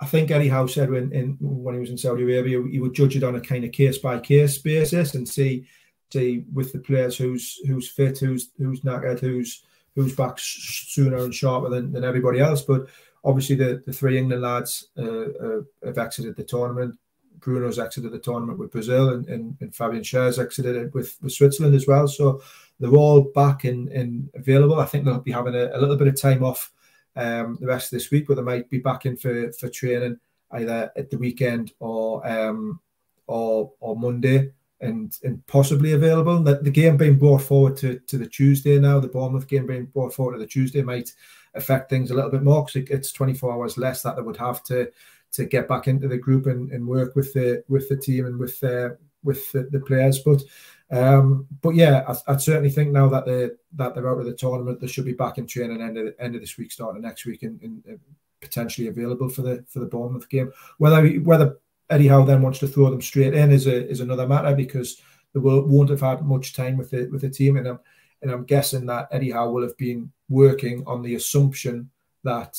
I 0.00 0.06
think 0.06 0.30
Eddie 0.30 0.48
Howe 0.48 0.66
said 0.66 0.90
when 0.90 1.12
in, 1.12 1.36
when 1.40 1.74
he 1.74 1.80
was 1.80 1.90
in 1.90 1.98
Saudi 1.98 2.22
Arabia, 2.24 2.62
he 2.70 2.80
would 2.80 2.94
judge 2.94 3.16
it 3.16 3.22
on 3.22 3.36
a 3.36 3.40
kind 3.40 3.64
of 3.64 3.72
case 3.72 3.98
by 3.98 4.18
case 4.18 4.58
basis 4.58 5.14
and 5.14 5.26
see 5.26 5.66
see 6.12 6.44
with 6.52 6.72
the 6.72 6.78
players 6.78 7.16
who's 7.16 7.58
who's 7.66 7.88
fit, 7.88 8.18
who's 8.18 8.50
who's 8.58 8.82
knackered, 8.82 9.20
who's 9.20 9.64
who's 9.94 10.14
back 10.14 10.34
sooner 10.38 11.18
and 11.18 11.34
sharper 11.34 11.70
than, 11.70 11.92
than 11.92 12.04
everybody 12.04 12.40
else. 12.40 12.62
But 12.62 12.86
obviously, 13.24 13.56
the, 13.56 13.82
the 13.86 13.92
three 13.92 14.18
England 14.18 14.42
lads 14.42 14.88
uh, 14.98 15.02
uh, 15.02 15.60
have 15.84 15.98
exited 15.98 16.36
the 16.36 16.44
tournament. 16.44 16.98
Bruno's 17.38 17.78
exited 17.78 18.10
the 18.10 18.18
tournament 18.18 18.58
with 18.58 18.72
Brazil 18.72 19.10
and, 19.10 19.28
and, 19.28 19.56
and 19.60 19.74
Fabian 19.74 20.02
Schär's 20.02 20.38
exited 20.38 20.76
it 20.76 20.94
with, 20.94 21.16
with 21.20 21.32
Switzerland 21.32 21.74
as 21.74 21.86
well. 21.86 22.08
So 22.08 22.42
they're 22.80 22.90
all 22.90 23.20
back 23.20 23.64
and, 23.64 23.88
and 23.90 24.30
available. 24.34 24.80
I 24.80 24.86
think 24.86 25.04
they'll 25.04 25.20
be 25.20 25.32
having 25.32 25.54
a, 25.54 25.70
a 25.74 25.78
little 25.78 25.96
bit 25.96 26.08
of 26.08 26.18
time 26.18 26.42
off 26.42 26.72
um, 27.16 27.58
the 27.60 27.66
rest 27.66 27.92
of 27.92 27.96
this 27.96 28.10
week, 28.10 28.26
but 28.26 28.36
they 28.36 28.42
might 28.42 28.70
be 28.70 28.78
back 28.78 29.06
in 29.06 29.16
for, 29.16 29.52
for 29.52 29.68
training 29.68 30.18
either 30.52 30.90
at 30.96 31.10
the 31.10 31.18
weekend 31.18 31.72
or 31.80 32.26
um, 32.26 32.80
or 33.26 33.72
or 33.80 33.96
Monday 33.96 34.50
and 34.80 35.18
and 35.24 35.44
possibly 35.46 35.92
available. 35.92 36.42
The, 36.42 36.56
the 36.56 36.70
game 36.70 36.96
being 36.96 37.18
brought 37.18 37.42
forward 37.42 37.76
to, 37.78 37.98
to 37.98 38.18
the 38.18 38.26
Tuesday 38.26 38.78
now, 38.78 39.00
the 39.00 39.08
Bournemouth 39.08 39.48
game 39.48 39.66
being 39.66 39.86
brought 39.86 40.14
forward 40.14 40.34
to 40.34 40.38
the 40.38 40.46
Tuesday 40.46 40.82
might 40.82 41.12
affect 41.54 41.88
things 41.88 42.10
a 42.10 42.14
little 42.14 42.30
bit 42.30 42.42
more 42.42 42.62
because 42.64 42.82
it, 42.82 42.90
it's 42.90 43.12
24 43.12 43.52
hours 43.52 43.78
less 43.78 44.02
that 44.02 44.16
they 44.16 44.22
would 44.22 44.36
have 44.36 44.62
to 44.64 44.90
to 45.32 45.44
get 45.44 45.66
back 45.66 45.88
into 45.88 46.06
the 46.06 46.18
group 46.18 46.46
and, 46.46 46.70
and 46.70 46.86
work 46.86 47.16
with 47.16 47.32
the 47.32 47.64
with 47.68 47.88
the 47.88 47.96
team 47.96 48.26
and 48.26 48.38
with 48.38 48.62
uh, 48.62 48.90
with 49.22 49.50
the, 49.52 49.62
the 49.70 49.80
players. 49.80 50.18
But 50.20 50.42
um, 50.90 51.46
but 51.62 51.74
yeah, 51.74 52.04
I, 52.06 52.32
I, 52.32 52.36
certainly 52.36 52.70
think 52.70 52.90
now 52.90 53.08
that 53.08 53.24
they 53.24 53.50
that 53.76 53.94
they're 53.94 54.08
out 54.08 54.18
of 54.18 54.26
the 54.26 54.34
tournament, 54.34 54.80
they 54.80 54.86
should 54.86 55.06
be 55.06 55.12
back 55.12 55.38
in 55.38 55.46
training 55.46 55.80
end 55.80 55.96
of 55.96 56.14
end 56.18 56.34
of 56.34 56.40
this 56.40 56.58
week, 56.58 56.72
starting 56.72 57.02
next 57.02 57.24
week, 57.24 57.42
and, 57.42 57.60
and 57.62 58.00
potentially 58.40 58.88
available 58.88 59.28
for 59.28 59.42
the 59.42 59.64
for 59.68 59.80
the 59.80 59.86
Bournemouth 59.86 60.28
game. 60.28 60.52
Whether 60.78 61.08
whether 61.20 61.58
Eddie 61.90 62.08
Howe 62.08 62.24
then 62.24 62.42
wants 62.42 62.58
to 62.60 62.68
throw 62.68 62.90
them 62.90 63.00
straight 63.00 63.34
in 63.34 63.50
is 63.50 63.66
a 63.66 63.88
is 63.88 64.00
another 64.00 64.28
matter 64.28 64.54
because 64.54 65.00
they 65.32 65.40
will, 65.40 65.66
won't 65.66 65.90
have 65.90 66.00
had 66.00 66.22
much 66.22 66.54
time 66.54 66.76
with 66.76 66.90
the 66.90 67.06
with 67.06 67.22
the 67.22 67.30
team, 67.30 67.56
and 67.56 67.66
I'm 67.66 67.80
and 68.22 68.30
I'm 68.30 68.44
guessing 68.44 68.86
that 68.86 69.08
Eddie 69.10 69.30
Howe 69.30 69.50
will 69.50 69.62
have 69.62 69.76
been 69.78 70.12
working 70.28 70.84
on 70.86 71.02
the 71.02 71.14
assumption 71.14 71.90
that 72.24 72.58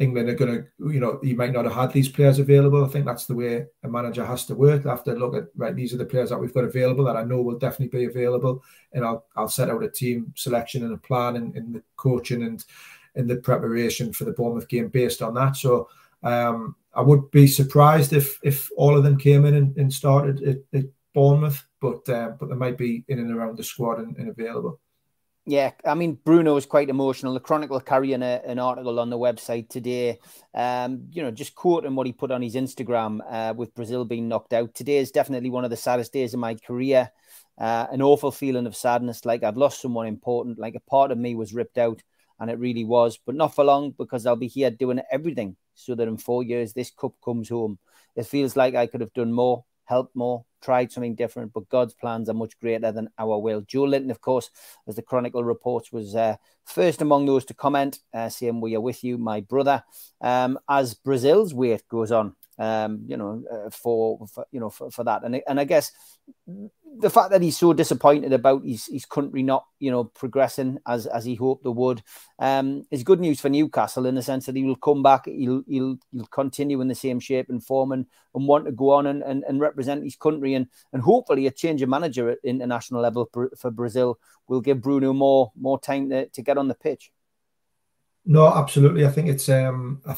England 0.00 0.30
are 0.30 0.34
going 0.34 0.54
to, 0.62 0.92
you 0.92 0.98
know, 0.98 1.20
you 1.22 1.36
might 1.36 1.52
not 1.52 1.66
have 1.66 1.74
had 1.74 1.92
these 1.92 2.08
players 2.08 2.38
available. 2.38 2.82
I 2.82 2.88
think 2.88 3.04
that's 3.04 3.26
the 3.26 3.34
way 3.34 3.66
a 3.84 3.88
manager 3.88 4.24
has 4.24 4.46
to 4.46 4.54
work. 4.54 4.86
I 4.86 4.90
have 4.90 5.04
to 5.04 5.12
look 5.12 5.34
at 5.36 5.48
right. 5.54 5.76
These 5.76 5.92
are 5.92 5.98
the 5.98 6.06
players 6.06 6.30
that 6.30 6.38
we've 6.38 6.54
got 6.54 6.64
available 6.64 7.04
that 7.04 7.16
I 7.16 7.22
know 7.24 7.42
will 7.42 7.58
definitely 7.58 7.98
be 7.98 8.06
available, 8.06 8.64
and 8.94 9.04
I'll 9.04 9.26
I'll 9.36 9.48
set 9.48 9.68
out 9.68 9.84
a 9.84 9.90
team 9.90 10.32
selection 10.36 10.84
and 10.84 10.94
a 10.94 10.98
plan 10.98 11.36
and, 11.36 11.54
and 11.54 11.74
the 11.74 11.82
coaching 11.96 12.42
and 12.44 12.64
in 13.14 13.26
the 13.26 13.36
preparation 13.36 14.12
for 14.12 14.24
the 14.24 14.32
Bournemouth 14.32 14.68
game 14.68 14.88
based 14.88 15.20
on 15.20 15.34
that. 15.34 15.56
So 15.56 15.88
um, 16.22 16.76
I 16.94 17.02
would 17.02 17.30
be 17.30 17.46
surprised 17.46 18.14
if 18.14 18.38
if 18.42 18.70
all 18.76 18.96
of 18.96 19.04
them 19.04 19.18
came 19.18 19.44
in 19.44 19.54
and, 19.54 19.76
and 19.76 19.92
started 19.92 20.42
at, 20.42 20.78
at, 20.78 20.86
Bournemouth, 21.12 21.66
but 21.80 22.08
uh, 22.08 22.30
but 22.38 22.48
they 22.48 22.54
might 22.54 22.78
be 22.78 23.04
in 23.08 23.18
and 23.18 23.32
around 23.32 23.58
the 23.58 23.64
squad 23.64 23.98
and, 23.98 24.16
and 24.16 24.28
available. 24.28 24.78
Yeah, 25.46 25.72
I 25.84 25.94
mean 25.94 26.18
Bruno 26.22 26.54
was 26.54 26.66
quite 26.66 26.90
emotional. 26.90 27.34
The 27.34 27.40
Chronicle 27.40 27.80
carrying 27.80 28.22
a, 28.22 28.40
an 28.46 28.58
article 28.58 29.00
on 29.00 29.10
the 29.10 29.18
website 29.18 29.68
today. 29.68 30.18
Um, 30.54 31.08
you 31.10 31.22
know, 31.22 31.30
just 31.30 31.54
quoting 31.54 31.94
what 31.94 32.06
he 32.06 32.12
put 32.12 32.30
on 32.30 32.42
his 32.42 32.54
Instagram 32.54 33.20
uh, 33.28 33.54
with 33.56 33.74
Brazil 33.74 34.04
being 34.04 34.28
knocked 34.28 34.52
out. 34.52 34.74
Today 34.74 34.98
is 34.98 35.10
definitely 35.10 35.50
one 35.50 35.64
of 35.64 35.70
the 35.70 35.76
saddest 35.76 36.12
days 36.12 36.34
of 36.34 36.40
my 36.40 36.54
career. 36.54 37.10
Uh, 37.58 37.86
an 37.90 38.02
awful 38.02 38.30
feeling 38.30 38.66
of 38.66 38.76
sadness, 38.76 39.24
like 39.24 39.42
I'd 39.42 39.56
lost 39.56 39.80
someone 39.82 40.06
important, 40.06 40.58
like 40.58 40.74
a 40.76 40.90
part 40.90 41.10
of 41.10 41.18
me 41.18 41.34
was 41.34 41.52
ripped 41.52 41.78
out, 41.78 42.02
and 42.38 42.50
it 42.50 42.58
really 42.58 42.84
was. 42.84 43.18
But 43.18 43.34
not 43.34 43.54
for 43.54 43.64
long, 43.64 43.90
because 43.98 44.26
I'll 44.26 44.36
be 44.36 44.46
here 44.46 44.70
doing 44.70 45.00
everything 45.10 45.56
so 45.74 45.94
that 45.94 46.08
in 46.08 46.16
four 46.16 46.42
years 46.42 46.72
this 46.72 46.90
cup 46.90 47.12
comes 47.24 47.48
home. 47.48 47.78
It 48.14 48.26
feels 48.26 48.56
like 48.56 48.74
I 48.74 48.86
could 48.86 49.00
have 49.00 49.12
done 49.14 49.32
more, 49.32 49.64
helped 49.84 50.14
more, 50.16 50.44
tried 50.60 50.92
something 50.92 51.14
different, 51.14 51.52
but 51.52 51.68
God's 51.68 51.94
plans 51.94 52.28
are 52.28 52.34
much 52.34 52.58
greater 52.60 52.92
than 52.92 53.08
our 53.18 53.38
will. 53.38 53.62
Joelinton, 53.62 54.10
of 54.10 54.20
course, 54.20 54.50
as 54.86 54.96
the 54.96 55.02
Chronicle 55.02 55.44
reports, 55.44 55.92
was 55.92 56.14
uh, 56.14 56.36
first 56.64 57.02
among 57.02 57.26
those 57.26 57.44
to 57.46 57.54
comment, 57.54 58.00
uh, 58.14 58.28
saying, 58.28 58.60
We 58.60 58.76
are 58.76 58.80
with 58.80 59.02
you, 59.02 59.18
my 59.18 59.40
brother. 59.40 59.82
Um, 60.20 60.58
as 60.68 60.94
Brazil's 60.94 61.54
wait 61.54 61.88
goes 61.88 62.12
on, 62.12 62.34
um, 62.60 63.00
you 63.06 63.16
know, 63.16 63.42
uh, 63.50 63.70
for, 63.70 64.26
for, 64.26 64.44
you 64.52 64.60
know 64.60 64.68
for, 64.68 64.90
for 64.90 65.02
that, 65.02 65.24
and 65.24 65.40
and 65.48 65.58
I 65.58 65.64
guess 65.64 65.92
the 66.98 67.08
fact 67.08 67.30
that 67.30 67.40
he's 67.40 67.56
so 67.56 67.72
disappointed 67.72 68.34
about 68.34 68.64
his, 68.64 68.84
his 68.86 69.06
country 69.06 69.42
not 69.42 69.64
you 69.78 69.90
know 69.90 70.04
progressing 70.04 70.78
as 70.86 71.06
as 71.06 71.24
he 71.24 71.34
hoped 71.34 71.64
they 71.64 71.70
would 71.70 72.02
um, 72.38 72.84
is 72.90 73.02
good 73.02 73.18
news 73.18 73.40
for 73.40 73.48
Newcastle 73.48 74.04
in 74.04 74.14
the 74.14 74.22
sense 74.22 74.44
that 74.44 74.56
he 74.56 74.64
will 74.64 74.76
come 74.76 75.02
back, 75.02 75.24
he'll 75.24 75.62
he'll, 75.66 75.96
he'll 76.12 76.26
continue 76.26 76.82
in 76.82 76.88
the 76.88 76.94
same 76.94 77.18
shape 77.18 77.48
and 77.48 77.64
form 77.64 77.92
and, 77.92 78.04
and 78.34 78.46
want 78.46 78.66
to 78.66 78.72
go 78.72 78.90
on 78.90 79.06
and, 79.06 79.22
and, 79.22 79.42
and 79.44 79.58
represent 79.58 80.04
his 80.04 80.16
country 80.16 80.52
and 80.52 80.66
and 80.92 81.02
hopefully 81.02 81.46
a 81.46 81.50
change 81.50 81.80
of 81.80 81.88
manager 81.88 82.28
at 82.28 82.38
international 82.44 83.00
level 83.00 83.26
for 83.56 83.70
Brazil 83.70 84.18
will 84.48 84.60
give 84.60 84.82
Bruno 84.82 85.14
more 85.14 85.50
more 85.58 85.80
time 85.80 86.10
to, 86.10 86.26
to 86.28 86.42
get 86.42 86.58
on 86.58 86.68
the 86.68 86.74
pitch. 86.74 87.10
No, 88.26 88.46
absolutely. 88.46 89.06
I 89.06 89.10
think 89.10 89.28
it's 89.28 89.48
um, 89.48 90.02
I, 90.06 90.14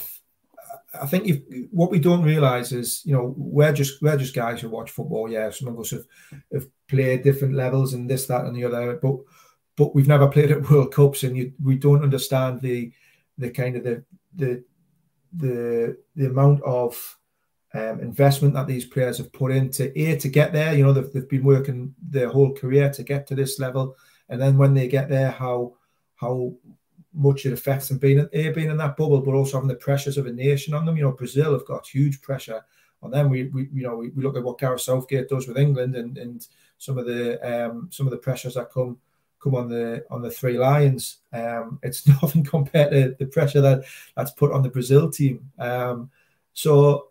I 1.00 1.06
think 1.06 1.26
if, 1.26 1.68
what 1.70 1.90
we 1.90 1.98
don't 1.98 2.22
realize 2.22 2.72
is, 2.72 3.02
you 3.04 3.14
know, 3.14 3.34
we're 3.36 3.72
just 3.72 4.02
we're 4.02 4.16
just 4.16 4.34
guys 4.34 4.60
who 4.60 4.68
watch 4.68 4.90
football. 4.90 5.30
Yeah, 5.30 5.50
some 5.50 5.68
of 5.68 5.78
us 5.78 5.90
have, 5.90 6.04
have 6.52 6.66
played 6.88 7.22
different 7.22 7.54
levels 7.54 7.94
and 7.94 8.08
this, 8.08 8.26
that, 8.26 8.44
and 8.44 8.54
the 8.54 8.64
other, 8.64 8.98
but 9.00 9.16
but 9.76 9.94
we've 9.94 10.08
never 10.08 10.28
played 10.28 10.50
at 10.50 10.68
World 10.70 10.92
Cups, 10.92 11.22
and 11.22 11.36
you, 11.36 11.52
we 11.62 11.76
don't 11.76 12.02
understand 12.02 12.60
the 12.60 12.92
the 13.38 13.50
kind 13.50 13.76
of 13.76 13.84
the 13.84 14.04
the 14.36 14.64
the 15.34 15.96
the 16.14 16.26
amount 16.26 16.62
of 16.62 17.18
um, 17.74 18.00
investment 18.00 18.52
that 18.54 18.66
these 18.66 18.84
players 18.84 19.16
have 19.18 19.32
put 19.32 19.50
into 19.50 19.98
a 19.98 20.16
to 20.16 20.28
get 20.28 20.52
there. 20.52 20.74
You 20.74 20.84
know, 20.84 20.92
they've, 20.92 21.10
they've 21.12 21.28
been 21.28 21.44
working 21.44 21.94
their 22.02 22.28
whole 22.28 22.52
career 22.52 22.90
to 22.90 23.02
get 23.02 23.26
to 23.28 23.34
this 23.34 23.58
level, 23.58 23.96
and 24.28 24.40
then 24.40 24.58
when 24.58 24.74
they 24.74 24.88
get 24.88 25.08
there, 25.08 25.30
how 25.30 25.74
how 26.16 26.54
much 27.14 27.46
it 27.46 27.52
affects 27.52 27.88
them 27.88 27.98
being, 27.98 28.20
a, 28.20 28.50
being 28.50 28.70
in 28.70 28.76
that 28.78 28.96
bubble, 28.96 29.20
but 29.20 29.34
also 29.34 29.56
having 29.56 29.68
the 29.68 29.74
pressures 29.74 30.18
of 30.18 30.26
a 30.26 30.32
nation 30.32 30.74
on 30.74 30.84
them. 30.84 30.96
You 30.96 31.04
know, 31.04 31.12
Brazil 31.12 31.52
have 31.52 31.66
got 31.66 31.86
huge 31.86 32.20
pressure 32.22 32.64
on 33.02 33.10
them. 33.10 33.28
We, 33.28 33.44
we 33.44 33.68
you 33.72 33.82
know, 33.82 33.96
we, 33.96 34.10
we 34.10 34.22
look 34.22 34.36
at 34.36 34.42
what 34.42 34.58
Gareth 34.58 34.80
Southgate 34.80 35.28
does 35.28 35.46
with 35.46 35.58
England 35.58 35.96
and, 35.96 36.16
and 36.16 36.46
some 36.78 36.98
of 36.98 37.06
the 37.06 37.40
um, 37.42 37.88
some 37.90 38.06
of 38.06 38.10
the 38.10 38.18
pressures 38.18 38.54
that 38.54 38.72
come 38.72 38.98
come 39.42 39.54
on 39.54 39.68
the 39.68 40.04
on 40.10 40.22
the 40.22 40.30
three 40.30 40.58
lions. 40.58 41.18
Um, 41.32 41.78
it's 41.82 42.06
nothing 42.22 42.44
compared 42.44 42.92
to 42.92 43.16
the 43.18 43.26
pressure 43.26 43.60
that 43.60 43.84
that's 44.16 44.32
put 44.32 44.52
on 44.52 44.62
the 44.62 44.70
Brazil 44.70 45.10
team. 45.10 45.50
Um, 45.58 46.10
so 46.54 47.08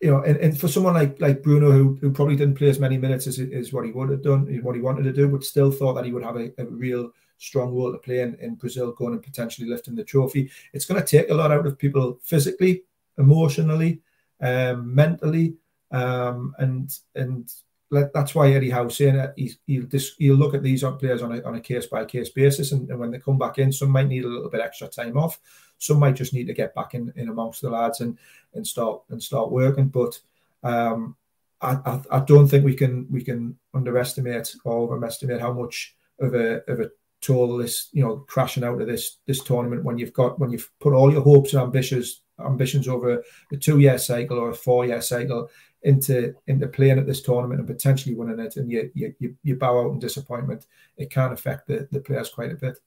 you 0.00 0.10
know, 0.10 0.22
and, 0.22 0.38
and 0.38 0.58
for 0.58 0.68
someone 0.68 0.94
like 0.94 1.20
like 1.20 1.42
Bruno, 1.42 1.70
who, 1.72 1.98
who 2.00 2.10
probably 2.10 2.36
didn't 2.36 2.56
play 2.56 2.70
as 2.70 2.80
many 2.80 2.96
minutes 2.96 3.26
as, 3.26 3.38
as 3.38 3.72
what 3.72 3.84
he 3.84 3.92
would 3.92 4.10
have 4.10 4.22
done, 4.22 4.46
what 4.62 4.74
he 4.74 4.80
wanted 4.80 5.02
to 5.04 5.12
do, 5.12 5.28
but 5.28 5.44
still 5.44 5.70
thought 5.70 5.94
that 5.94 6.06
he 6.06 6.12
would 6.12 6.24
have 6.24 6.36
a, 6.36 6.52
a 6.58 6.64
real 6.64 7.12
strong 7.40 7.74
role 7.74 7.90
to 7.90 7.98
play 7.98 8.20
in, 8.20 8.36
in 8.36 8.54
Brazil 8.54 8.92
going 8.92 9.14
and 9.14 9.22
potentially 9.22 9.68
lifting 9.68 9.94
the 9.94 10.04
trophy. 10.04 10.50
It's 10.72 10.84
going 10.84 11.00
to 11.02 11.06
take 11.06 11.30
a 11.30 11.34
lot 11.34 11.50
out 11.50 11.66
of 11.66 11.78
people 11.78 12.18
physically, 12.22 12.84
emotionally, 13.18 14.00
um, 14.40 14.94
mentally, 14.94 15.54
um, 15.90 16.54
and 16.58 16.96
and 17.14 17.52
that's 17.90 18.34
why 18.36 18.52
Eddie 18.52 18.70
Howe 18.70 18.88
saying 18.88 19.16
that 19.16 19.34
he'll 19.36 19.86
he'll 20.18 20.36
look 20.36 20.54
at 20.54 20.62
these 20.62 20.84
players 20.98 21.22
on 21.22 21.32
a 21.36 21.42
on 21.42 21.56
a 21.56 21.60
case 21.60 21.86
by 21.86 22.04
case 22.04 22.28
basis, 22.28 22.72
and, 22.72 22.88
and, 22.88 22.98
when 22.98 23.10
they 23.10 23.18
come 23.18 23.38
back 23.38 23.58
in, 23.58 23.72
some 23.72 23.90
might 23.90 24.06
need 24.06 24.24
a 24.24 24.28
little 24.28 24.50
bit 24.50 24.60
extra 24.60 24.86
time 24.86 25.16
off, 25.16 25.40
some 25.78 25.98
might 25.98 26.14
just 26.14 26.32
need 26.32 26.46
to 26.46 26.54
get 26.54 26.74
back 26.74 26.94
in, 26.94 27.12
in 27.16 27.28
amongst 27.28 27.62
the 27.62 27.70
lads 27.70 28.00
and 28.00 28.16
and 28.54 28.66
start 28.66 29.02
and 29.10 29.22
start 29.22 29.50
working. 29.50 29.88
But 29.88 30.20
um, 30.62 31.16
I, 31.60 31.78
I, 31.84 32.00
I 32.12 32.20
don't 32.20 32.46
think 32.46 32.64
we 32.64 32.74
can 32.74 33.06
we 33.10 33.24
can 33.24 33.58
underestimate 33.74 34.54
or 34.64 34.84
overestimate 34.84 35.40
how 35.40 35.52
much 35.52 35.96
of 36.20 36.34
a 36.34 36.62
of 36.70 36.80
a 36.80 36.90
toll 37.20 37.56
this 37.56 37.88
you 37.92 38.02
know 38.02 38.24
crashing 38.28 38.64
out 38.64 38.80
of 38.80 38.86
this 38.86 39.18
this 39.26 39.42
tournament 39.42 39.84
when 39.84 39.98
you've 39.98 40.12
got 40.12 40.38
when 40.38 40.50
you've 40.50 40.70
put 40.80 40.94
all 40.94 41.12
your 41.12 41.22
hopes 41.22 41.52
and 41.52 41.62
ambitions 41.62 42.22
ambitions 42.44 42.88
over 42.88 43.22
a 43.52 43.56
two 43.56 43.78
year 43.78 43.98
cycle 43.98 44.38
or 44.38 44.50
a 44.50 44.54
four 44.54 44.86
year 44.86 45.00
cycle 45.00 45.50
into 45.82 46.34
into 46.46 46.66
playing 46.66 46.98
at 46.98 47.06
this 47.06 47.22
tournament 47.22 47.60
and 47.60 47.68
potentially 47.68 48.14
winning 48.14 48.40
it 48.40 48.56
and 48.56 48.70
you 48.70 48.90
you, 48.94 49.36
you 49.42 49.56
bow 49.56 49.80
out 49.80 49.92
in 49.92 49.98
disappointment 49.98 50.66
it 50.96 51.10
can 51.10 51.32
affect 51.32 51.66
the, 51.66 51.86
the 51.90 52.00
players 52.00 52.30
quite 52.30 52.52
a 52.52 52.56
bit. 52.56 52.78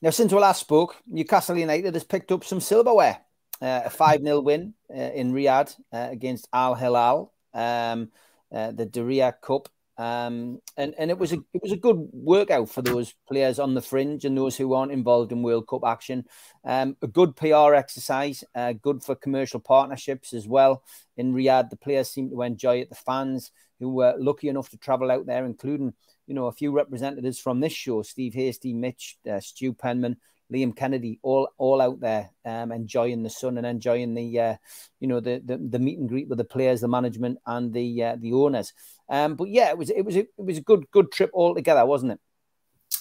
Now 0.00 0.10
since 0.10 0.32
we 0.32 0.38
last 0.38 0.60
spoke 0.60 0.96
newcastle 1.06 1.56
united 1.56 1.94
has 1.94 2.04
picked 2.04 2.32
up 2.32 2.44
some 2.44 2.60
silverware 2.60 3.20
uh, 3.60 3.82
a 3.84 3.90
5-0 3.90 4.42
win 4.42 4.74
uh, 4.90 5.10
in 5.14 5.32
riyadh 5.32 5.74
uh, 5.92 6.08
against 6.10 6.48
al 6.52 6.74
hilal. 6.74 7.32
Um, 7.52 8.10
uh, 8.54 8.70
the 8.70 8.86
Diriyah 8.86 9.40
Cup 9.40 9.68
um, 9.96 10.60
and 10.76 10.94
and 10.98 11.10
it 11.10 11.18
was 11.18 11.32
a 11.32 11.36
it 11.52 11.62
was 11.62 11.72
a 11.72 11.76
good 11.76 12.08
workout 12.12 12.68
for 12.68 12.82
those 12.82 13.14
players 13.28 13.58
on 13.58 13.74
the 13.74 13.82
fringe 13.82 14.24
and 14.24 14.36
those 14.36 14.56
who 14.56 14.74
aren't 14.74 14.92
involved 14.92 15.30
in 15.30 15.42
World 15.42 15.68
Cup 15.68 15.82
action. 15.86 16.24
Um, 16.64 16.96
a 17.00 17.06
good 17.06 17.36
PR 17.36 17.74
exercise, 17.74 18.42
uh, 18.54 18.72
good 18.72 19.04
for 19.04 19.14
commercial 19.14 19.60
partnerships 19.60 20.32
as 20.32 20.48
well. 20.48 20.82
In 21.16 21.32
Riyadh, 21.32 21.70
the 21.70 21.76
players 21.76 22.10
seem 22.10 22.30
to 22.30 22.42
enjoy 22.42 22.78
it. 22.78 22.88
The 22.88 22.96
fans 22.96 23.52
who 23.78 23.90
were 23.90 24.14
lucky 24.18 24.48
enough 24.48 24.68
to 24.70 24.78
travel 24.78 25.12
out 25.12 25.26
there, 25.26 25.46
including 25.46 25.94
you 26.26 26.34
know 26.34 26.46
a 26.46 26.52
few 26.52 26.72
representatives 26.72 27.38
from 27.38 27.60
this 27.60 27.72
show: 27.72 28.02
Steve 28.02 28.34
Hasty, 28.34 28.74
Mitch, 28.74 29.18
uh, 29.30 29.38
Stu 29.38 29.72
Penman, 29.72 30.16
Liam 30.52 30.76
Kennedy, 30.76 31.18
all 31.22 31.48
all 31.58 31.80
out 31.80 32.00
there 32.00 32.30
um, 32.44 32.72
enjoying 32.72 33.22
the 33.22 33.30
sun 33.30 33.58
and 33.58 33.66
enjoying 33.66 34.14
the 34.14 34.40
uh, 34.40 34.56
you 35.00 35.08
know 35.08 35.20
the, 35.20 35.40
the, 35.44 35.56
the 35.56 35.78
meet 35.78 35.98
and 35.98 36.08
greet 36.08 36.28
with 36.28 36.38
the 36.38 36.44
players, 36.44 36.80
the 36.80 36.88
management, 36.88 37.38
and 37.46 37.72
the 37.72 38.02
uh, 38.02 38.16
the 38.18 38.32
owners. 38.32 38.72
Um, 39.08 39.36
but 39.36 39.48
yeah, 39.48 39.70
it 39.70 39.78
was 39.78 39.90
it 39.90 40.04
was 40.04 40.16
a, 40.16 40.20
it 40.20 40.30
was 40.36 40.58
a 40.58 40.62
good 40.62 40.90
good 40.90 41.12
trip 41.12 41.30
altogether, 41.34 41.84
wasn't 41.84 42.12
it? 42.12 42.20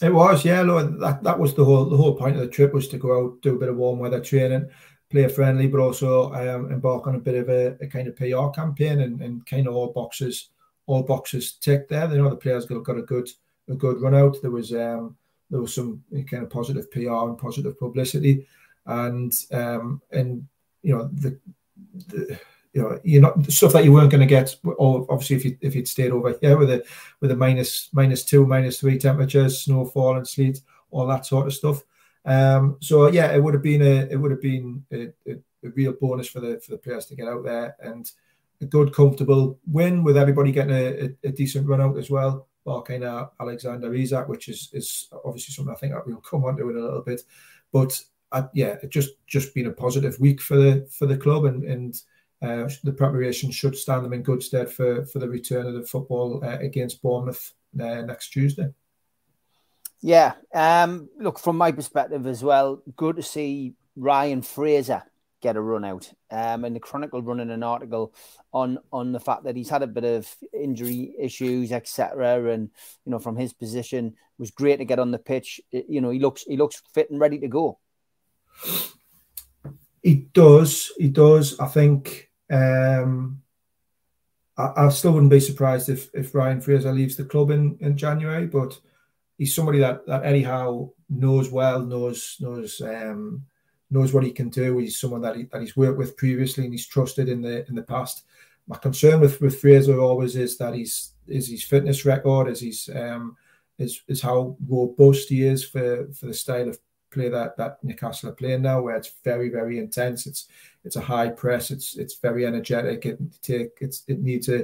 It 0.02 0.14
was, 0.14 0.44
yeah. 0.44 0.64
That 0.64 1.20
that 1.24 1.40
was 1.40 1.54
the 1.54 1.66
whole 1.66 1.86
the 1.86 1.98
whole 1.98 2.16
point 2.16 2.36
of 2.36 2.42
the 2.42 2.48
trip 2.48 2.74
was 2.74 2.88
to 2.90 2.98
go 2.98 3.26
out, 3.26 3.42
do 3.42 3.56
a 3.56 3.60
bit 3.60 3.70
of 3.70 3.78
warm 3.78 4.00
weather 4.00 4.20
training, 4.20 4.70
player 5.12 5.30
friendly, 5.30 5.68
but 5.68 5.80
also 5.80 6.34
um, 6.34 6.72
embark 6.72 7.08
on 7.08 7.16
a 7.16 7.20
bit 7.20 7.36
of 7.36 7.50
a, 7.50 7.78
a 7.82 7.88
kind 7.88 8.08
of 8.08 8.16
PR 8.16 8.50
campaign 8.50 9.02
and, 9.02 9.22
and 9.22 9.46
kind 9.46 9.68
of 9.68 9.76
all 9.76 9.94
boxes 9.94 10.50
all 10.86 11.04
boxes 11.04 11.54
ticked 11.54 11.90
there. 11.90 12.10
You 12.12 12.18
know 12.18 12.30
the 12.30 12.36
players 12.36 12.66
got, 12.66 12.84
got 12.84 12.98
a 12.98 13.04
good 13.04 13.30
a 13.70 13.76
good 13.76 14.02
run 14.02 14.16
out. 14.16 14.42
There 14.42 14.52
was 14.52 14.74
um, 14.74 15.16
there 15.50 15.62
was 15.62 15.74
some 15.74 16.04
kind 16.30 16.44
of 16.44 16.50
positive 16.50 16.90
PR 16.92 17.28
and 17.28 17.38
positive 17.38 17.78
publicity, 17.78 18.48
and 18.86 19.32
um, 19.52 20.02
and 20.12 20.48
you 20.82 20.98
know 20.98 21.10
the, 21.14 21.40
the 22.08 22.40
you 22.74 22.82
know 22.82 23.00
you're 23.04 23.22
not 23.22 23.52
stuff 23.52 23.74
that 23.74 23.84
you 23.84 23.92
weren't 23.92 24.12
going 24.12 24.22
to 24.22 24.28
get. 24.28 24.56
Or 24.64 25.06
obviously, 25.10 25.36
if 25.36 25.46
you 25.46 25.58
if 25.62 25.76
you'd 25.76 25.88
stayed 25.88 26.12
over 26.12 26.36
here 26.42 26.58
with 26.58 26.72
a 26.72 26.84
with 27.20 27.32
a 27.32 27.36
minus 27.36 27.90
minus 27.94 28.26
two, 28.26 28.46
minus 28.46 28.80
three 28.80 28.98
temperatures, 28.98 29.62
snowfall 29.62 30.18
and 30.18 30.28
sleet, 30.28 30.62
all 30.92 31.08
that 31.08 31.26
sort 31.26 31.48
of 31.48 31.54
stuff. 31.54 31.84
Um, 32.26 32.78
so 32.80 33.08
yeah, 33.08 33.32
it 33.34 33.44
would 33.44 33.54
have 33.54 33.64
been 33.64 33.82
a 33.82 34.08
it 34.10 34.16
would 34.16 34.32
have 34.32 34.42
been 34.42 34.84
a, 34.92 35.10
a, 35.28 35.36
a 35.64 35.70
real 35.76 35.94
bonus 35.94 36.28
for 36.28 36.40
the 36.40 36.60
for 36.60 36.72
the 36.72 36.78
players 36.78 37.06
to 37.08 37.16
get 37.16 37.28
out 37.28 37.44
there 37.44 37.76
and 37.80 38.10
a 38.62 38.66
good 38.66 38.94
comfortable 38.94 39.60
win 39.68 40.04
with 40.04 40.18
everybody 40.18 40.52
getting 40.52 40.76
a, 40.76 41.06
a, 41.06 41.30
a 41.30 41.32
decent 41.32 41.68
run 41.68 41.82
out 41.82 41.98
as 41.98 42.10
well 42.10 42.48
out 42.68 43.34
Alexander 43.40 43.94
Isak, 43.94 44.28
which 44.28 44.50
is 44.50 44.70
is 44.74 45.10
obviously 45.26 45.54
something 45.54 45.74
I 45.74 45.78
think 45.78 45.94
that 45.94 46.06
we'll 46.06 46.18
come 46.18 46.46
on 46.46 46.58
to 46.58 46.70
in 46.70 46.78
a 46.78 46.80
little 46.80 47.02
bit. 47.02 47.22
But 47.72 48.00
uh, 48.32 48.48
yeah, 48.54 48.78
just 48.90 49.12
just 49.28 49.54
been 49.54 49.68
a 49.68 49.72
positive 49.72 50.20
week 50.20 50.42
for 50.42 50.58
the 50.58 50.88
for 50.92 51.06
the 51.06 51.18
club, 51.18 51.46
and 51.46 51.64
and 51.64 52.02
uh, 52.42 52.70
the 52.84 52.94
preparation 52.94 53.52
should 53.52 53.76
stand 53.76 54.04
them 54.04 54.14
in 54.14 54.24
good 54.24 54.44
stead 54.44 54.70
for 54.70 55.06
for 55.06 55.20
the 55.20 55.30
return 55.30 55.68
of 55.68 55.74
the 55.74 55.84
football 55.84 56.44
uh, 56.44 56.58
against 56.60 57.02
Bournemouth 57.02 57.54
uh, 57.80 58.02
next 58.02 58.30
Tuesday. 58.30 58.74
Yeah, 60.02 60.34
um, 60.54 61.10
look 61.18 61.40
from 61.40 61.58
my 61.58 61.72
perspective 61.72 62.28
as 62.28 62.44
well. 62.44 62.82
Good 62.98 63.16
to 63.16 63.24
see 63.24 63.76
Ryan 63.96 64.42
Fraser 64.42 65.04
get 65.44 65.58
a 65.58 65.62
run 65.62 65.84
out. 65.84 66.12
Um, 66.32 66.64
and 66.64 66.76
the 66.76 66.80
Chronicle 66.80 67.22
running 67.22 67.52
an 67.52 67.62
article 67.62 68.16
on 68.54 68.80
on 68.92 69.12
the 69.12 69.20
fact 69.20 69.44
that 69.44 69.56
he's 69.56 69.70
had 69.70 69.84
a 69.84 69.88
bit 69.88 70.06
of 70.06 70.34
injury 70.54 71.14
issues, 71.20 71.72
etc. 71.72 72.52
And 72.52 72.70
you 73.06 73.12
know, 73.12 73.20
from 73.20 73.36
his 73.36 73.54
position, 73.54 74.16
was 74.40 74.50
great 74.50 74.78
to 74.78 74.86
get 74.86 75.00
on 75.00 75.12
the 75.12 75.20
pitch. 75.20 75.62
You 75.72 76.02
know, 76.02 76.10
he 76.10 76.20
looks 76.20 76.44
he 76.44 76.58
looks 76.58 76.82
fit 76.94 77.12
and 77.12 77.20
ready 77.20 77.38
to 77.40 77.48
go. 77.48 77.78
He 80.02 80.16
does. 80.34 80.92
He 80.98 81.10
does. 81.10 81.60
I 81.60 81.68
think. 81.68 82.30
Um, 82.50 83.42
I, 84.58 84.86
I 84.86 84.90
still 84.90 85.14
wouldn't 85.14 85.32
be 85.32 85.40
surprised 85.40 85.90
if 85.90 86.10
if 86.14 86.34
Ryan 86.34 86.62
Fraser 86.62 86.94
leaves 86.94 87.18
the 87.18 87.26
club 87.26 87.52
in 87.52 87.78
in 87.82 87.98
January, 87.98 88.48
but 88.48 88.80
he's 89.38 89.54
somebody 89.54 89.80
that 89.80 90.06
that 90.08 90.26
Eddie 90.26 90.44
Howe 90.44 90.94
knows 91.10 91.50
well, 91.50 91.82
knows 91.82 92.38
knows 92.40 92.82
um, 92.82 93.46
knows 93.94 94.14
what 94.14 94.24
he 94.24 94.32
can 94.32 94.50
do. 94.50 94.78
He's 94.78 95.00
someone 95.00 95.22
that 95.22 95.36
he, 95.36 95.44
that 95.44 95.62
he's 95.62 95.78
worked 95.78 95.98
with 95.98 96.18
previously 96.18 96.66
and 96.66 96.74
he's 96.74 96.88
trusted 96.88 97.30
in 97.30 97.42
the 97.42 97.68
in 97.68 97.76
the 97.76 97.84
past. 97.84 98.26
My 98.68 98.78
concern 98.78 99.20
with 99.20 99.40
with 99.42 99.60
Fraser 99.60 100.00
always 100.00 100.36
is 100.36 100.58
that 100.58 100.74
he's 100.74 101.14
is 101.28 101.50
his 101.50 101.64
fitness 101.64 102.06
record, 102.06 102.50
is 102.50 102.62
his 102.62 102.90
um, 102.94 103.38
is 103.78 104.02
is 104.08 104.22
how 104.22 104.58
robust 104.68 105.30
he 105.30 105.44
is 105.44 105.64
for 105.64 106.08
for 106.14 106.26
the 106.28 106.34
style 106.34 106.70
of 106.70 106.78
play 107.12 107.30
that 107.30 107.56
that 107.58 107.84
Newcastle 107.84 108.30
are 108.30 108.34
playing 108.34 108.64
now, 108.64 108.82
where 108.82 108.96
it's 108.96 109.14
very 109.24 109.50
very 109.50 109.80
intense. 109.80 110.26
It's 110.26 110.48
it's 110.84 110.96
a 110.96 111.02
high 111.02 111.30
press. 111.30 111.72
It's 111.72 111.98
it's 111.98 112.16
very 112.16 112.46
energetic. 112.46 113.06
It 113.06 113.20
take 113.42 113.72
it's 113.80 114.04
it 114.08 114.22
needs 114.22 114.50
a, 114.50 114.64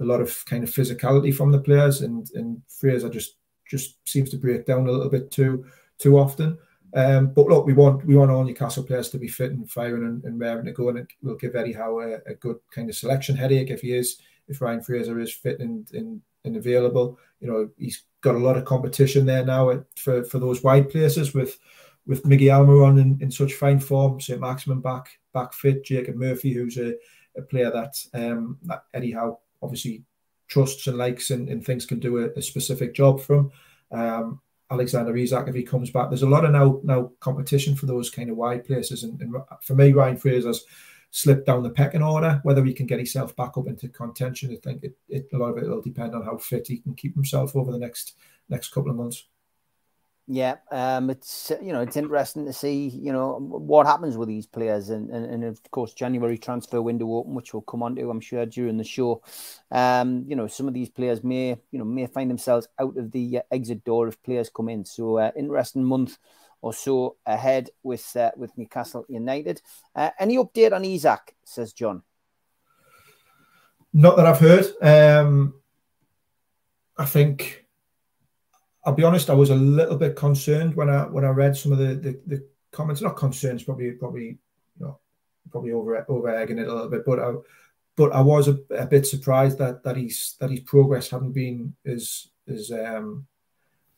a 0.00 0.04
lot 0.04 0.20
of 0.20 0.44
kind 0.46 0.64
of 0.64 0.70
physicality 0.70 1.34
from 1.34 1.52
the 1.52 1.60
players, 1.60 2.00
and 2.00 2.28
and 2.34 2.62
Fraser 2.68 3.10
just 3.10 3.36
just 3.68 3.96
seems 4.08 4.30
to 4.30 4.36
break 4.36 4.66
down 4.66 4.86
a 4.86 4.90
little 4.90 5.10
bit 5.10 5.30
too 5.30 5.66
too 5.98 6.18
often. 6.18 6.58
Um, 6.94 7.32
but 7.32 7.46
look, 7.46 7.66
we 7.66 7.72
want 7.72 8.04
we 8.04 8.16
want 8.16 8.30
all 8.30 8.44
Newcastle 8.44 8.82
players 8.82 9.10
to 9.10 9.18
be 9.18 9.28
fit 9.28 9.52
and 9.52 9.70
firing 9.70 10.04
and, 10.04 10.24
and 10.24 10.40
raring 10.40 10.66
to 10.66 10.72
go, 10.72 10.88
and 10.88 10.98
it 10.98 11.08
will 11.22 11.36
give 11.36 11.54
Eddie 11.54 11.72
Howe 11.72 12.00
a, 12.00 12.14
a, 12.26 12.34
good 12.34 12.56
kind 12.74 12.88
of 12.88 12.96
selection 12.96 13.36
headache 13.36 13.70
if 13.70 13.82
he 13.82 13.94
is 13.94 14.18
if 14.48 14.60
Ryan 14.60 14.82
Fraser 14.82 15.20
is 15.20 15.32
fit 15.32 15.60
and, 15.60 15.88
and, 15.92 16.20
and 16.44 16.56
available. 16.56 17.18
You 17.40 17.48
know, 17.48 17.70
he's 17.78 18.02
got 18.20 18.34
a 18.34 18.38
lot 18.38 18.56
of 18.56 18.64
competition 18.64 19.24
there 19.24 19.44
now 19.44 19.84
for, 19.96 20.24
for 20.24 20.38
those 20.38 20.64
wide 20.64 20.90
places 20.90 21.32
with 21.32 21.58
with 22.06 22.24
Miggy 22.24 22.46
Almiron 22.46 23.00
in, 23.00 23.18
in 23.20 23.30
such 23.30 23.54
fine 23.54 23.78
form, 23.78 24.20
St. 24.20 24.40
Maximin 24.40 24.80
back 24.80 25.18
back 25.32 25.52
fit, 25.52 25.84
Jacob 25.84 26.16
Murphy, 26.16 26.52
who's 26.52 26.76
a, 26.76 26.94
a 27.36 27.42
player 27.42 27.70
that 27.70 27.94
um, 28.14 28.58
that 28.64 28.84
Eddie 28.94 29.12
Howe 29.12 29.38
obviously 29.62 30.02
trusts 30.48 30.88
and 30.88 30.98
likes 30.98 31.30
and, 31.30 31.48
and 31.48 31.64
thinks 31.64 31.86
can 31.86 32.00
do 32.00 32.18
a, 32.18 32.30
a 32.36 32.42
specific 32.42 32.94
job 32.94 33.20
from. 33.20 33.52
Um, 33.92 34.40
Alexander 34.70 35.16
Isak 35.16 35.48
if 35.48 35.54
he 35.54 35.62
comes 35.62 35.90
back. 35.90 36.08
There's 36.08 36.22
a 36.22 36.28
lot 36.28 36.44
of 36.44 36.52
now 36.52 36.80
now 36.84 37.10
competition 37.20 37.74
for 37.74 37.86
those 37.86 38.10
kind 38.10 38.30
of 38.30 38.36
wide 38.36 38.64
places, 38.64 39.02
and, 39.02 39.20
and 39.20 39.34
for 39.62 39.74
me, 39.74 39.92
Ryan 39.92 40.16
Fraser's 40.16 40.64
slipped 41.10 41.46
down 41.46 41.62
the 41.62 41.70
pecking 41.70 42.02
order. 42.02 42.40
Whether 42.44 42.64
he 42.64 42.72
can 42.72 42.86
get 42.86 42.98
himself 42.98 43.34
back 43.34 43.56
up 43.56 43.66
into 43.66 43.88
contention, 43.88 44.52
I 44.52 44.56
think 44.62 44.84
it, 44.84 44.96
it 45.08 45.28
a 45.32 45.38
lot 45.38 45.50
of 45.50 45.58
it 45.58 45.68
will 45.68 45.82
depend 45.82 46.14
on 46.14 46.22
how 46.22 46.38
fit 46.38 46.68
he 46.68 46.78
can 46.78 46.94
keep 46.94 47.14
himself 47.14 47.56
over 47.56 47.72
the 47.72 47.78
next 47.78 48.14
next 48.48 48.70
couple 48.70 48.90
of 48.90 48.96
months. 48.96 49.26
Yeah, 50.32 50.58
um, 50.70 51.10
it's 51.10 51.50
you 51.60 51.72
know 51.72 51.80
it's 51.80 51.96
interesting 51.96 52.46
to 52.46 52.52
see 52.52 52.86
you 52.90 53.12
know 53.12 53.36
what 53.40 53.88
happens 53.88 54.16
with 54.16 54.28
these 54.28 54.46
players, 54.46 54.90
and, 54.90 55.10
and, 55.10 55.26
and 55.26 55.42
of 55.42 55.60
course 55.72 55.92
January 55.92 56.38
transfer 56.38 56.80
window 56.80 57.12
open, 57.14 57.34
which 57.34 57.52
we'll 57.52 57.62
come 57.62 57.82
on 57.82 57.96
to 57.96 58.08
I'm 58.08 58.20
sure 58.20 58.46
during 58.46 58.76
the 58.76 58.84
show. 58.84 59.22
Um, 59.72 60.24
you 60.28 60.36
know 60.36 60.46
some 60.46 60.68
of 60.68 60.74
these 60.74 60.88
players 60.88 61.24
may 61.24 61.58
you 61.72 61.80
know 61.80 61.84
may 61.84 62.06
find 62.06 62.30
themselves 62.30 62.68
out 62.78 62.96
of 62.96 63.10
the 63.10 63.38
uh, 63.38 63.42
exit 63.50 63.82
door 63.82 64.06
if 64.06 64.22
players 64.22 64.48
come 64.48 64.68
in. 64.68 64.84
So 64.84 65.18
uh, 65.18 65.32
interesting 65.36 65.82
month 65.82 66.16
or 66.62 66.72
so 66.72 67.16
ahead 67.26 67.70
with 67.82 68.14
uh, 68.14 68.30
with 68.36 68.56
Newcastle 68.56 69.04
United. 69.08 69.60
Uh, 69.96 70.10
any 70.20 70.36
update 70.36 70.72
on 70.72 70.84
Isak? 70.84 71.34
Says 71.42 71.72
John. 71.72 72.04
Not 73.92 74.16
that 74.16 74.26
I've 74.26 74.38
heard. 74.38 74.66
Um, 74.80 75.54
I 76.96 77.04
think 77.04 77.66
I'll 78.84 78.94
be 78.94 79.04
honest, 79.04 79.28
I 79.28 79.34
was 79.34 79.50
a 79.50 79.54
little 79.54 79.96
bit 79.96 80.16
concerned 80.16 80.74
when 80.74 80.88
I 80.88 81.02
when 81.02 81.24
I 81.24 81.28
read 81.28 81.56
some 81.56 81.72
of 81.72 81.78
the 81.78 81.94
the, 81.94 82.20
the 82.26 82.46
comments. 82.72 83.02
Not 83.02 83.16
concerns, 83.16 83.62
probably 83.62 83.92
probably 83.92 84.24
you 84.24 84.38
know 84.78 84.98
probably 85.50 85.72
over 85.72 86.04
over 86.08 86.34
egging 86.34 86.58
it 86.58 86.68
a 86.68 86.72
little 86.74 86.90
bit, 86.90 87.04
but 87.04 87.18
I 87.18 87.34
but 87.96 88.12
I 88.12 88.20
was 88.22 88.48
a, 88.48 88.58
a, 88.70 88.86
bit 88.86 89.06
surprised 89.06 89.58
that 89.58 89.82
that 89.84 89.96
he's 89.96 90.36
that 90.40 90.50
his 90.50 90.60
progress 90.60 91.10
hadn't 91.10 91.32
been 91.32 91.74
as 91.84 92.28
as 92.48 92.70
um 92.72 93.26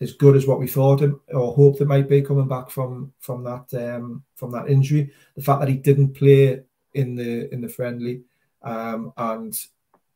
as 0.01 0.13
good 0.15 0.35
as 0.35 0.47
what 0.47 0.59
we 0.59 0.67
thought 0.67 1.01
him 1.01 1.21
or 1.29 1.55
hoped 1.55 1.81
it 1.81 1.87
might 1.87 2.09
be 2.09 2.21
coming 2.21 2.49
back 2.49 2.69
from 2.71 3.13
from 3.21 3.45
that 3.45 3.73
um 3.75 4.25
from 4.35 4.51
that 4.51 4.69
injury. 4.69 5.13
The 5.37 5.43
fact 5.43 5.61
that 5.61 5.69
he 5.69 5.77
didn't 5.77 6.15
play 6.15 6.63
in 6.95 7.15
the 7.15 7.53
in 7.55 7.61
the 7.61 7.69
friendly 7.69 8.23
um 8.63 9.13
and 9.17 9.55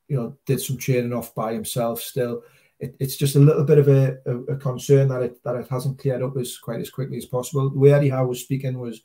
you 0.08 0.16
know 0.16 0.36
did 0.46 0.60
some 0.60 0.76
training 0.76 1.12
off 1.12 1.34
by 1.34 1.52
himself 1.52 2.00
still 2.00 2.42
it, 2.78 2.94
it's 2.98 3.16
just 3.16 3.36
a 3.36 3.40
little 3.40 3.64
bit 3.64 3.78
of 3.78 3.88
a, 3.88 4.18
a, 4.26 4.36
a, 4.54 4.56
concern 4.56 5.08
that 5.08 5.22
it 5.22 5.42
that 5.44 5.56
it 5.56 5.68
hasn't 5.68 5.98
cleared 5.98 6.22
up 6.22 6.36
as 6.36 6.58
quite 6.58 6.80
as 6.80 6.90
quickly 6.90 7.16
as 7.16 7.26
possible. 7.26 7.70
The 7.70 7.78
way 7.78 7.92
Eddie 7.92 8.10
Howe 8.10 8.26
was 8.26 8.40
speaking 8.40 8.78
was 8.78 9.02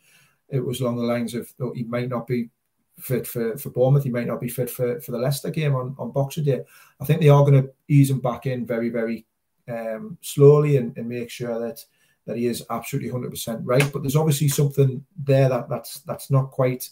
it 0.50 0.60
was 0.60 0.82
along 0.82 0.98
the 0.98 1.04
lines 1.04 1.34
of 1.34 1.52
oh, 1.62 1.74
he 1.74 1.84
might 1.84 2.10
not 2.10 2.28
be 2.28 2.50
fit 3.00 3.26
for, 3.26 3.58
for 3.58 3.70
Bournemouth, 3.70 4.04
he 4.04 4.10
might 4.10 4.28
not 4.28 4.42
be 4.42 4.50
fit 4.50 4.70
for, 4.70 5.00
for 5.02 5.12
the 5.12 5.18
Leicester 5.18 5.50
game 5.50 5.76
on, 5.76 5.96
on 5.98 6.12
Boxing 6.12 6.44
Day. 6.44 6.62
I 7.00 7.06
think 7.06 7.22
they 7.22 7.30
are 7.30 7.42
going 7.44 7.64
to 7.64 7.70
ease 7.88 8.10
him 8.10 8.20
back 8.20 8.46
in 8.46 8.66
very, 8.66 8.90
very 8.90 9.26
um, 9.68 10.18
slowly 10.22 10.78
and, 10.78 10.96
and 10.98 11.10
make 11.10 11.30
sure 11.30 11.60
that 11.60 11.84
that 12.28 12.38
he 12.38 12.46
is 12.46 12.64
absolutely 12.70 13.10
100% 13.10 13.62
right. 13.64 13.90
But 13.92 14.04
there's 14.04 14.16
obviously 14.16 14.48
something 14.48 15.04
there 15.18 15.50
that 15.50 15.70
that's 15.70 16.02
that's 16.02 16.30
not 16.30 16.52
quite 16.52 16.88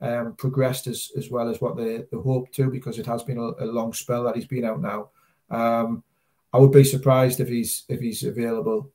um, 0.00 0.34
progressed 0.34 0.86
as, 0.86 1.10
as 1.16 1.30
well 1.30 1.48
as 1.48 1.60
what 1.60 1.76
they, 1.76 1.98
they 1.98 2.16
hoped 2.16 2.54
to 2.54 2.70
because 2.70 2.98
it 2.98 3.06
has 3.06 3.24
been 3.24 3.38
a, 3.38 3.64
a 3.64 3.66
long 3.66 3.92
spell 3.92 4.22
that 4.24 4.36
he's 4.36 4.46
been 4.46 4.64
out 4.64 4.80
now. 4.80 5.10
Um, 5.50 6.04
I 6.52 6.58
would 6.58 6.72
be 6.72 6.84
surprised 6.84 7.40
if 7.40 7.48
he's 7.48 7.84
if 7.88 8.00
he's 8.00 8.24
available 8.24 8.90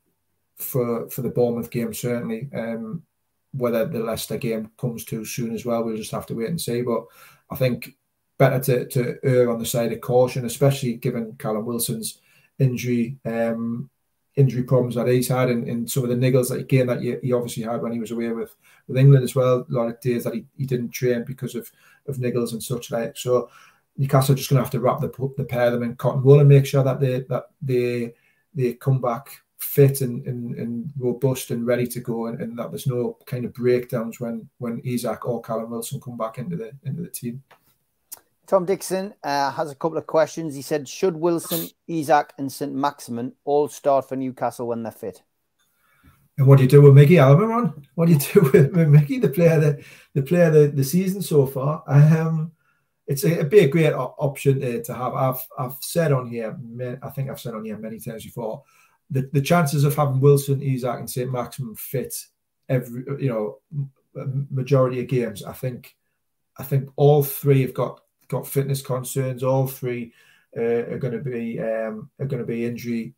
for 0.58 1.10
for 1.10 1.22
the 1.22 1.30
Bournemouth 1.30 1.70
game. 1.70 1.94
Certainly, 1.94 2.50
um, 2.56 3.04
whether 3.52 3.86
the 3.86 4.00
Leicester 4.00 4.38
game 4.38 4.72
comes 4.78 5.06
too 5.06 5.26
soon 5.26 5.54
as 5.54 5.66
well, 5.66 5.84
we'll 5.84 5.98
just 5.98 6.12
have 6.12 6.26
to 6.28 6.36
wait 6.36 6.50
and 6.50 6.60
see. 6.60 6.82
But 6.82 7.06
I 7.52 7.56
think 7.56 7.96
better 8.38 8.60
to 8.60 8.86
to 8.88 9.18
err 9.24 9.52
on 9.52 9.60
the 9.60 9.66
side 9.66 9.94
of 9.94 10.02
caution, 10.02 10.46
especially 10.46 10.96
given 10.96 11.36
Callum 11.38 11.66
Wilson's 11.66 12.20
injury 12.60 13.18
um, 13.26 13.90
injury 14.36 14.64
problems 14.64 14.96
that 14.96 15.08
he's 15.08 15.28
had 15.28 15.50
and, 15.50 15.68
and 15.68 15.90
some 15.90 16.04
of 16.04 16.10
the 16.10 16.16
niggles 16.16 16.50
that 16.50 16.58
he 16.58 16.64
again 16.64 16.88
that 16.88 17.02
he, 17.02 17.16
he, 17.22 17.34
obviously 17.34 17.62
had 17.64 17.82
when 17.82 17.92
he 17.92 18.00
was 18.00 18.12
away 18.12 18.30
with 18.30 18.56
with 18.88 18.98
England 18.98 19.24
as 19.24 19.36
well. 19.36 19.66
A 19.70 19.74
lot 19.74 19.90
of 19.90 20.00
days 20.02 20.24
that 20.24 20.34
he, 20.34 20.46
he 20.58 20.66
didn't 20.66 20.90
train 20.90 21.24
because 21.26 21.56
of 21.56 21.72
of 22.08 22.18
niggles 22.18 22.54
and 22.54 22.64
such 22.64 22.92
like. 22.92 23.16
So 23.18 23.50
Newcastle 23.98 24.34
are 24.34 24.38
just 24.38 24.50
going 24.50 24.58
to 24.58 24.64
have 24.64 24.72
to 24.72 24.80
wrap 24.80 25.00
the, 25.00 25.34
the 25.38 25.44
pair 25.44 25.68
of 25.68 25.74
them 25.74 25.84
in 25.84 25.96
cotton 25.96 26.24
wool 26.24 26.40
and 26.40 26.50
make 26.50 26.66
sure 26.66 26.84
that 26.84 27.00
they 27.00 27.22
that 27.30 27.46
they 27.62 28.14
they 28.56 28.74
come 28.74 29.00
back 29.00 29.44
fit 29.58 30.02
and, 30.02 30.26
and, 30.28 30.56
and 30.56 30.92
robust 30.98 31.50
and 31.52 31.66
ready 31.66 31.88
to 31.88 32.00
go, 32.00 32.28
and, 32.28 32.42
and, 32.42 32.60
that 32.60 32.70
there's 32.70 32.86
no 32.86 33.18
kind 33.26 33.46
of 33.46 33.54
breakdowns 33.54 34.20
when 34.20 34.48
when 34.58 34.82
Isak 34.84 35.26
or 35.26 35.42
Callum 35.42 35.72
Wilson 35.72 36.02
come 36.02 36.18
back 36.18 36.38
into 36.38 36.56
the 36.56 36.72
into 36.84 37.02
the 37.02 37.10
team. 37.10 37.44
Tom 38.46 38.66
Dixon 38.66 39.14
uh, 39.24 39.52
has 39.52 39.72
a 39.72 39.76
couple 39.76 39.98
of 39.98 40.06
questions. 40.06 40.54
He 40.54 40.62
said, 40.62 40.88
"Should 40.88 41.16
Wilson, 41.16 41.68
Isak, 41.88 42.34
and 42.38 42.52
St 42.52 42.74
Maximin 42.74 43.34
all 43.46 43.68
start 43.68 44.10
for 44.10 44.16
Newcastle 44.16 44.68
when 44.68 44.84
they're 44.84 44.92
fit?" 44.92 45.24
And 46.38 46.48
what 46.48 46.58
do 46.58 46.64
you 46.64 46.70
do 46.70 46.82
with 46.82 46.94
Miggy 46.94 47.18
Almiron? 47.18 47.86
What 47.96 48.08
do 48.08 48.14
you 48.14 48.20
do 48.20 48.42
with, 48.54 48.76
with 48.76 48.90
Miggy, 48.90 49.22
the 49.22 49.30
player 49.30 49.60
the, 49.60 49.84
the 50.14 50.24
player 50.24 50.50
the, 50.50 50.68
the 50.68 50.84
season 50.84 51.22
so 51.22 51.46
far? 51.46 51.84
Um, 51.88 52.52
it's 53.08 53.24
a, 53.24 53.32
it'd 53.32 53.50
be 53.50 53.60
a 53.60 53.68
great 53.68 53.94
option 53.94 54.60
to, 54.62 54.84
to 54.84 54.94
have. 54.94 55.14
I've 55.14 55.48
I've 55.58 55.76
said 55.82 56.12
on 56.12 56.28
here, 56.28 56.58
I 57.02 57.10
think 57.10 57.30
I've 57.30 57.40
said 57.40 57.54
on 57.54 57.66
here 57.66 57.78
many 57.78 58.00
times 58.00 58.24
before, 58.24 58.64
the, 59.10 59.30
the 59.34 59.42
chances 59.42 59.84
of 59.84 59.96
having 59.96 60.20
Wilson, 60.20 60.62
Isak, 60.62 61.00
and 61.00 61.10
St. 61.10 61.32
Maximin 61.32 61.76
fit 61.76 62.16
every 62.70 63.04
you 63.20 63.30
know 63.30 63.60
majority 64.50 65.00
of 65.00 65.08
games. 65.08 65.44
I 65.44 65.54
think 65.54 65.96
I 66.58 66.64
think 66.64 66.90
all 66.96 67.24
three 67.24 67.62
have 67.62 67.74
got 67.74 68.02
got 68.28 68.48
fitness 68.48 68.82
concerns. 68.82 69.44
All 69.44 69.68
three 69.68 70.14
uh, 70.56 70.62
are 70.62 71.00
going 71.00 71.14
to 71.14 71.30
be 71.30 71.60
um, 71.60 72.10
are 72.20 72.26
going 72.26 72.42
to 72.42 72.48
be 72.48 72.66
injury 72.66 73.16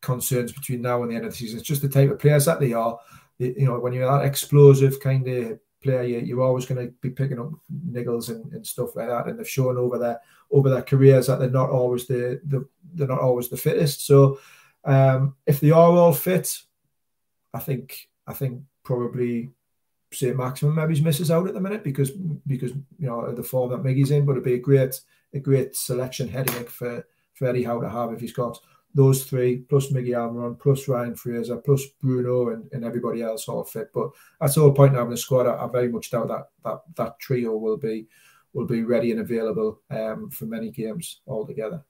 concerns 0.00 0.52
between 0.52 0.82
now 0.82 1.02
and 1.02 1.10
the 1.10 1.16
end 1.16 1.24
of 1.24 1.32
the 1.32 1.36
season. 1.36 1.58
It's 1.58 1.68
just 1.68 1.82
the 1.82 1.88
type 1.88 2.10
of 2.10 2.18
players 2.18 2.46
that 2.46 2.60
they 2.60 2.72
are. 2.72 2.98
You 3.38 3.66
know, 3.66 3.78
when 3.78 3.92
you're 3.92 4.10
that 4.10 4.26
explosive 4.26 5.00
kind 5.00 5.26
of 5.26 5.58
player, 5.82 6.02
you, 6.02 6.40
are 6.40 6.44
always 6.44 6.66
going 6.66 6.86
to 6.86 6.92
be 7.00 7.10
picking 7.10 7.38
up 7.38 7.50
niggles 7.90 8.28
and, 8.28 8.52
and, 8.52 8.66
stuff 8.66 8.94
like 8.96 9.08
that. 9.08 9.26
And 9.26 9.38
they've 9.38 9.48
shown 9.48 9.76
over 9.76 9.98
their 9.98 10.20
over 10.50 10.70
their 10.70 10.82
careers 10.82 11.26
that 11.26 11.38
they're 11.38 11.50
not 11.50 11.70
always 11.70 12.06
the, 12.06 12.40
the 12.46 12.66
they're 12.94 13.08
not 13.08 13.20
always 13.20 13.48
the 13.48 13.56
fittest. 13.56 14.06
So 14.06 14.38
um, 14.84 15.36
if 15.46 15.60
they 15.60 15.70
are 15.70 15.90
all 15.90 16.12
fit, 16.12 16.58
I 17.54 17.58
think 17.58 18.08
I 18.26 18.32
think 18.32 18.62
probably 18.84 19.50
St 20.12 20.36
Maximin 20.36 20.74
maybe 20.74 21.00
misses 21.00 21.30
out 21.30 21.48
at 21.48 21.54
the 21.54 21.60
minute 21.60 21.84
because 21.84 22.10
because 22.46 22.72
you 22.98 23.06
know 23.06 23.32
the 23.32 23.42
form 23.42 23.70
that 23.70 23.82
Miggy's 23.82 24.10
in. 24.10 24.24
But 24.24 24.32
it'd 24.32 24.44
be 24.44 24.54
a 24.54 24.58
great 24.58 25.00
a 25.34 25.40
great 25.40 25.76
selection 25.76 26.28
headache 26.28 26.70
for 26.70 27.06
for 27.34 27.46
Eddie 27.46 27.64
Howe 27.64 27.80
to 27.80 27.88
have 27.88 28.12
if 28.12 28.20
he's 28.20 28.32
got 28.32 28.58
those 28.94 29.24
three 29.24 29.58
plus 29.68 29.90
Miggy 29.92 30.10
Almiron 30.10 30.58
plus 30.58 30.88
Ryan 30.88 31.14
Fraser 31.14 31.56
plus 31.56 31.86
Bruno 32.00 32.50
and, 32.50 32.68
and 32.72 32.84
everybody 32.84 33.22
else 33.22 33.48
all 33.48 33.64
fit. 33.64 33.90
But 33.94 34.10
that's 34.40 34.54
the 34.54 34.60
whole 34.60 34.72
point 34.72 34.92
of 34.92 34.98
having 34.98 35.14
a 35.14 35.16
squad. 35.16 35.46
I, 35.46 35.64
I, 35.64 35.68
very 35.68 35.88
much 35.88 36.10
doubt 36.10 36.28
that 36.28 36.48
that 36.64 36.82
that 36.96 37.18
trio 37.18 37.56
will 37.56 37.78
be 37.78 38.06
will 38.52 38.66
be 38.66 38.82
ready 38.82 39.10
and 39.10 39.20
available 39.20 39.80
um, 39.90 40.30
for 40.30 40.44
many 40.44 40.70
games 40.70 41.20
altogether. 41.26 41.84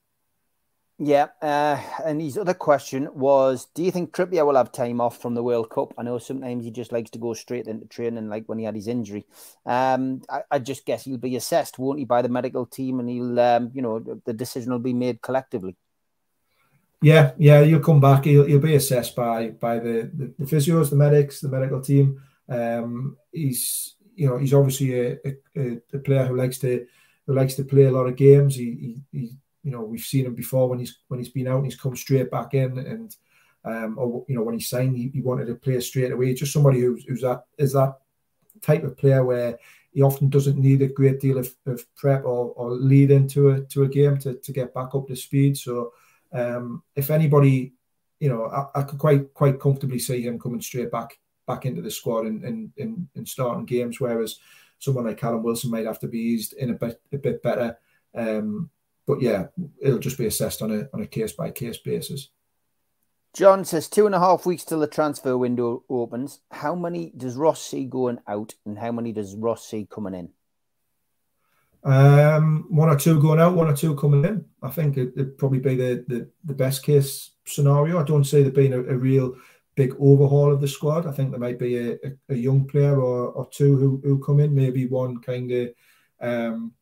Yeah, 0.98 1.28
uh, 1.40 1.82
and 2.04 2.20
his 2.20 2.38
other 2.38 2.54
question 2.54 3.08
was: 3.12 3.66
Do 3.74 3.82
you 3.82 3.90
think 3.90 4.12
Trippier 4.12 4.46
will 4.46 4.54
have 4.54 4.70
time 4.70 5.00
off 5.00 5.20
from 5.20 5.34
the 5.34 5.42
World 5.42 5.68
Cup? 5.68 5.92
I 5.98 6.04
know 6.04 6.18
sometimes 6.18 6.64
he 6.64 6.70
just 6.70 6.92
likes 6.92 7.10
to 7.10 7.18
go 7.18 7.34
straight 7.34 7.66
into 7.66 7.86
training, 7.86 8.28
like 8.28 8.44
when 8.46 8.58
he 8.58 8.64
had 8.64 8.76
his 8.76 8.86
injury. 8.86 9.26
Um, 9.66 10.22
I, 10.30 10.42
I, 10.48 10.58
just 10.60 10.86
guess 10.86 11.04
he'll 11.04 11.16
be 11.16 11.34
assessed, 11.34 11.78
won't 11.78 11.98
he, 11.98 12.04
by 12.04 12.22
the 12.22 12.28
medical 12.28 12.66
team, 12.66 13.00
and 13.00 13.08
he'll, 13.08 13.40
um, 13.40 13.72
you 13.74 13.82
know, 13.82 13.98
the 14.24 14.32
decision 14.32 14.70
will 14.70 14.78
be 14.78 14.92
made 14.92 15.22
collectively. 15.22 15.76
Yeah, 17.02 17.32
yeah, 17.36 17.62
he'll 17.64 17.80
come 17.80 18.00
back. 18.00 18.24
He'll, 18.24 18.44
he'll 18.44 18.60
be 18.60 18.76
assessed 18.76 19.16
by 19.16 19.48
by 19.48 19.78
the, 19.78 20.10
the, 20.14 20.34
the 20.38 20.44
physios, 20.44 20.90
the 20.90 20.96
medics, 20.96 21.40
the 21.40 21.48
medical 21.48 21.80
team. 21.80 22.22
Um, 22.48 23.16
he's 23.32 23.96
you 24.14 24.28
know 24.28 24.38
he's 24.38 24.54
obviously 24.54 25.00
a, 25.00 25.18
a, 25.56 25.80
a, 25.92 25.98
player 25.98 26.26
who 26.26 26.36
likes 26.36 26.58
to 26.58 26.86
who 27.26 27.34
likes 27.34 27.54
to 27.54 27.64
play 27.64 27.84
a 27.84 27.90
lot 27.90 28.06
of 28.06 28.16
games. 28.16 28.54
He, 28.54 29.02
he, 29.10 29.18
he 29.18 29.30
you 29.64 29.72
know 29.72 29.82
we've 29.82 30.00
seen 30.00 30.26
him 30.26 30.34
before 30.34 30.68
when 30.68 30.78
he's 30.78 30.98
when 31.08 31.18
he's 31.18 31.28
been 31.28 31.48
out 31.48 31.56
and 31.56 31.64
he's 31.64 31.80
come 31.80 31.96
straight 31.96 32.30
back 32.30 32.54
in 32.54 32.78
and 32.78 33.16
um, 33.64 33.96
or 33.98 34.24
you 34.28 34.36
know 34.36 34.42
when 34.42 34.54
he 34.54 34.60
signed 34.60 34.96
he, 34.96 35.10
he 35.12 35.20
wanted 35.20 35.46
to 35.46 35.54
play 35.56 35.80
straight 35.80 36.12
away. 36.12 36.34
Just 36.34 36.52
somebody 36.52 36.80
who's 36.80 37.04
who's 37.04 37.22
that 37.22 37.46
is 37.58 37.72
that 37.72 37.98
type 38.60 38.84
of 38.84 38.96
player 38.96 39.24
where 39.24 39.58
he 39.92 40.02
often 40.02 40.28
doesn't 40.30 40.58
need 40.58 40.82
a 40.82 40.88
great 40.88 41.20
deal 41.20 41.38
of, 41.38 41.52
of 41.66 41.84
prep 41.96 42.24
or, 42.24 42.52
or 42.56 42.70
lead 42.70 43.10
into 43.10 43.50
a 43.50 43.60
to 43.62 43.82
a 43.82 43.88
game 43.88 44.18
to, 44.18 44.34
to 44.34 44.52
get 44.52 44.72
back 44.72 44.94
up 44.94 45.08
to 45.08 45.16
speed. 45.16 45.56
So 45.56 45.92
um, 46.32 46.82
if 46.96 47.10
anybody, 47.10 47.74
you 48.20 48.28
know, 48.28 48.46
I, 48.46 48.80
I, 48.80 48.82
could 48.82 48.98
quite 48.98 49.34
quite 49.34 49.60
comfortably 49.60 49.98
see 49.98 50.22
him 50.22 50.38
coming 50.38 50.60
straight 50.60 50.90
back 50.90 51.18
back 51.46 51.66
into 51.66 51.82
the 51.82 51.90
squad 51.90 52.26
and 52.26 52.44
and, 52.44 53.08
and, 53.14 53.28
starting 53.28 53.64
games, 53.64 54.00
whereas 54.00 54.38
someone 54.78 55.06
like 55.06 55.18
Callum 55.18 55.42
Wilson 55.42 55.70
might 55.70 55.86
have 55.86 55.98
to 56.00 56.08
be 56.08 56.18
eased 56.18 56.54
in 56.54 56.70
a 56.70 56.74
bit 56.74 57.00
a 57.12 57.18
bit 57.18 57.42
better. 57.42 57.76
Um, 58.14 58.70
but 59.06 59.20
yeah, 59.20 59.46
it'll 59.80 59.98
just 59.98 60.18
be 60.18 60.26
assessed 60.26 60.62
on 60.62 60.70
a 60.70 60.88
on 60.94 61.02
a 61.02 61.06
case 61.06 61.32
by 61.32 61.50
case 61.50 61.78
basis. 61.78 62.28
John 63.34 63.64
says 63.64 63.88
two 63.88 64.04
and 64.04 64.14
a 64.14 64.18
half 64.18 64.44
weeks 64.44 64.64
till 64.64 64.80
the 64.80 64.86
transfer 64.86 65.38
window 65.38 65.84
opens. 65.88 66.40
How 66.50 66.74
many 66.74 67.12
does 67.16 67.36
Ross 67.36 67.62
see 67.62 67.86
going 67.86 68.18
out, 68.28 68.54
and 68.66 68.78
how 68.78 68.92
many 68.92 69.12
does 69.12 69.34
Ross 69.36 69.66
see 69.66 69.86
coming 69.90 70.14
in? 70.14 70.30
Um, 71.84 72.66
one 72.68 72.88
or 72.88 72.96
two 72.96 73.20
going 73.20 73.40
out, 73.40 73.54
one 73.54 73.68
or 73.68 73.76
two 73.76 73.96
coming 73.96 74.24
in. 74.24 74.44
I 74.62 74.70
think 74.70 74.96
it, 74.96 75.16
would 75.16 75.36
probably 75.36 75.58
be 75.58 75.74
the, 75.74 76.04
the, 76.06 76.28
the 76.44 76.54
best 76.54 76.84
case 76.84 77.32
scenario. 77.44 77.98
I 77.98 78.04
don't 78.04 78.24
see 78.24 78.42
there 78.42 78.52
being 78.52 78.72
a, 78.72 78.78
a, 78.78 78.96
real 78.96 79.34
big 79.74 79.94
overhaul 79.98 80.52
of 80.52 80.60
the 80.60 80.68
squad. 80.68 81.06
I 81.06 81.12
think 81.12 81.30
there 81.30 81.40
might 81.40 81.58
be 81.58 81.76
a, 81.76 81.92
a, 81.94 82.12
a 82.30 82.34
young 82.34 82.66
player 82.66 83.00
or, 83.00 83.30
or 83.30 83.48
two 83.50 83.76
who, 83.76 84.00
who 84.04 84.24
come 84.24 84.38
in, 84.38 84.54
maybe 84.54 84.86
one 84.86 85.20
kind 85.20 85.50
of 85.50 85.74
um, 86.20 86.72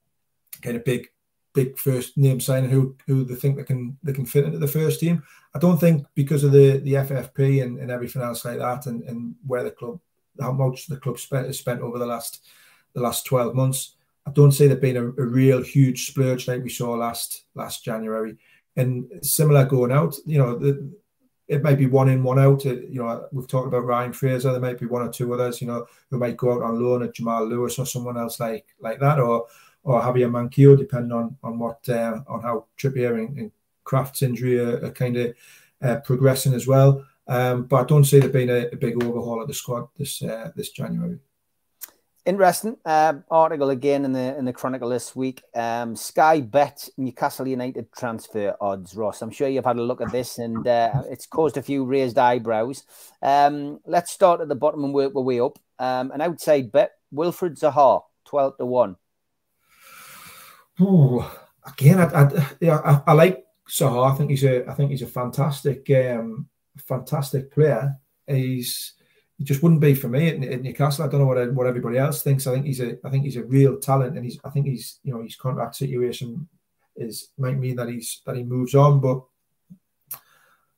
kind 0.61 0.77
of 0.77 0.85
big 0.85 1.09
big 1.53 1.77
first 1.77 2.17
name 2.17 2.39
signing 2.39 2.71
who 2.71 2.97
who 3.07 3.25
they 3.25 3.35
think 3.35 3.57
they 3.57 3.65
can 3.65 3.97
they 4.03 4.13
can 4.13 4.27
fit 4.27 4.45
into 4.45 4.59
the 4.59 4.69
first 4.69 5.01
team. 5.01 5.23
I 5.55 5.59
don't 5.59 5.79
think 5.79 6.07
because 6.15 6.45
of 6.45 6.53
the 6.53 6.79
the 6.79 6.95
FFP 6.95 7.63
and, 7.63 7.79
and 7.79 7.91
everything 7.91 8.23
else 8.23 8.45
like 8.45 8.59
that, 8.59 8.87
and, 8.87 9.03
and 9.05 9.35
where 9.47 9.65
the 9.65 9.71
club 9.71 9.99
how 10.41 10.53
much 10.53 10.87
the 10.87 10.97
club 10.97 11.19
spent 11.19 11.47
has 11.47 11.59
spent 11.59 11.81
over 11.81 11.99
the 11.99 12.07
last 12.07 12.45
the 12.95 13.01
last 13.01 13.27
twelve 13.27 13.55
months. 13.55 13.97
I 14.27 14.31
don't 14.33 14.53
see 14.53 14.67
there 14.67 14.77
being 14.77 14.97
a, 14.97 15.07
a 15.07 15.27
real 15.27 15.63
huge 15.63 16.09
splurge 16.09 16.47
like 16.47 16.63
we 16.63 16.71
saw 16.71 16.93
last 16.93 17.45
last 17.55 17.85
January. 17.85 18.37
And 18.77 19.11
similar 19.23 19.65
going 19.65 19.93
out, 19.93 20.17
you 20.25 20.39
know, 20.39 20.57
the, 20.57 20.91
it 21.49 21.65
might 21.65 21.79
be 21.79 21.87
one 21.87 22.09
in, 22.09 22.23
one 22.23 22.39
out. 22.39 22.65
It, 22.65 22.89
you 22.89 23.03
know, 23.03 23.27
we've 23.33 23.49
talked 23.49 23.67
about 23.67 23.85
Ryan 23.85 24.13
Fraser. 24.13 24.53
There 24.53 24.61
might 24.61 24.79
be 24.79 24.87
one 24.87 25.03
or 25.03 25.11
two 25.11 25.35
others, 25.35 25.61
you 25.61 25.67
know, 25.67 25.87
who 26.09 26.19
might 26.19 26.37
go 26.37 26.53
out 26.53 26.63
on 26.63 26.81
loan 26.81 27.03
at 27.03 27.15
Jamal 27.15 27.45
Lewis 27.45 27.79
or 27.79 27.87
someone 27.87 28.17
else 28.17 28.39
like 28.39 28.67
like 28.79 29.01
that, 29.01 29.19
or 29.19 29.47
or 29.83 30.01
Javier 30.01 30.31
Manquillo, 30.31 30.79
depending 30.79 31.13
on 31.13 31.37
on 31.43 31.59
what 31.59 31.87
uh, 31.89 32.21
on 32.29 32.41
how 32.43 32.67
Trippier 32.79 33.19
and, 33.19 33.37
and 33.37 33.53
Krafth's 33.83 34.23
injury 34.23 34.61
are, 34.61 34.85
are 34.85 34.93
kind 34.93 35.17
of 35.17 35.35
uh, 35.83 35.97
progressing 36.05 36.55
as 36.55 36.69
well. 36.69 37.05
Um, 37.27 37.65
but 37.65 37.77
I 37.77 37.85
don't 37.85 38.05
see 38.05 38.21
there 38.21 38.29
being 38.29 38.51
a, 38.51 38.69
a, 38.73 38.77
big 38.77 39.03
overhaul 39.03 39.41
of 39.41 39.49
the 39.49 39.55
squad 39.55 39.89
this 39.97 40.23
uh, 40.23 40.53
this 40.55 40.71
January. 40.71 41.19
Interesting 42.27 42.77
uh, 42.85 43.15
article 43.31 43.71
again 43.71 44.05
in 44.05 44.13
the 44.13 44.37
in 44.37 44.45
the 44.45 44.53
Chronicle 44.53 44.91
this 44.91 45.17
week. 45.17 45.43
Um, 45.55 45.97
Sky 45.97 46.41
bet 46.41 46.89
Newcastle 46.99 47.49
United 47.49 47.91
transfer 47.93 48.55
odds. 48.61 48.95
Ross, 48.95 49.23
I'm 49.23 49.31
sure 49.31 49.49
you've 49.49 49.65
had 49.65 49.79
a 49.79 49.83
look 49.83 50.03
at 50.03 50.13
this, 50.13 50.39
and 50.39 50.67
uh, 50.67 51.03
it's 51.09 51.27
caused 51.27 51.57
a 51.57 51.63
few 51.63 51.85
raised 51.85 52.19
eyebrows. 52.19 52.85
Um, 53.23 53.81
let's 53.87 54.13
start 54.13 54.43
at 54.43 54.49
the 54.49 54.55
bottom 54.55 54.85
and 54.85 54.93
work 54.93 55.17
our 55.17 55.23
way 55.23 55.41
up. 55.41 55.59
Um, 55.79 56.11
an 56.11 56.21
outside 56.21 56.71
bet: 56.71 56.93
Wilfried 57.13 57.59
Zaha, 57.59 58.03
twelve 58.27 58.59
to 58.59 58.67
one. 58.67 58.97
Oh, 60.79 61.41
again, 61.67 62.01
I, 62.01 62.05
I, 62.05 62.47
yeah, 62.61 62.79
I, 62.85 63.03
I 63.11 63.13
like 63.15 63.45
Zaha. 63.69 64.13
I 64.13 64.17
think 64.17 64.31
he's 64.31 64.45
a, 64.45 64.69
I 64.69 64.75
think 64.75 64.91
he's 64.91 65.03
a 65.03 65.07
fantastic, 65.07 65.91
um, 65.91 66.49
fantastic 66.87 67.51
player. 67.51 67.97
He's, 68.27 68.93
he 69.41 69.45
just 69.47 69.63
wouldn't 69.63 69.81
be 69.81 69.95
for 69.95 70.09
me 70.09 70.29
at, 70.29 70.45
at, 70.45 70.63
Newcastle. 70.63 71.03
I 71.03 71.09
don't 71.09 71.21
know 71.21 71.27
what 71.27 71.55
what 71.55 71.67
everybody 71.67 71.97
else 71.97 72.23
thinks. 72.23 72.47
I 72.47 72.53
think 72.53 72.67
he's 72.67 72.81
a, 72.81 72.99
I 73.03 73.09
think 73.09 73.25
he's 73.25 73.39
a 73.39 73.43
real 73.43 73.79
talent, 73.79 74.15
and 74.15 74.23
he's, 74.23 74.39
I 74.45 74.51
think 74.51 74.67
he's, 74.67 75.01
you 75.03 75.15
know, 75.15 75.23
his 75.23 75.35
contract 75.35 75.77
situation 75.77 76.47
is 76.95 77.31
might 77.39 77.59
mean 77.59 77.77
that 77.77 77.89
he's 77.89 78.21
that 78.27 78.37
he 78.37 78.43
moves 78.43 78.75
on, 78.75 79.01
but 79.01 79.23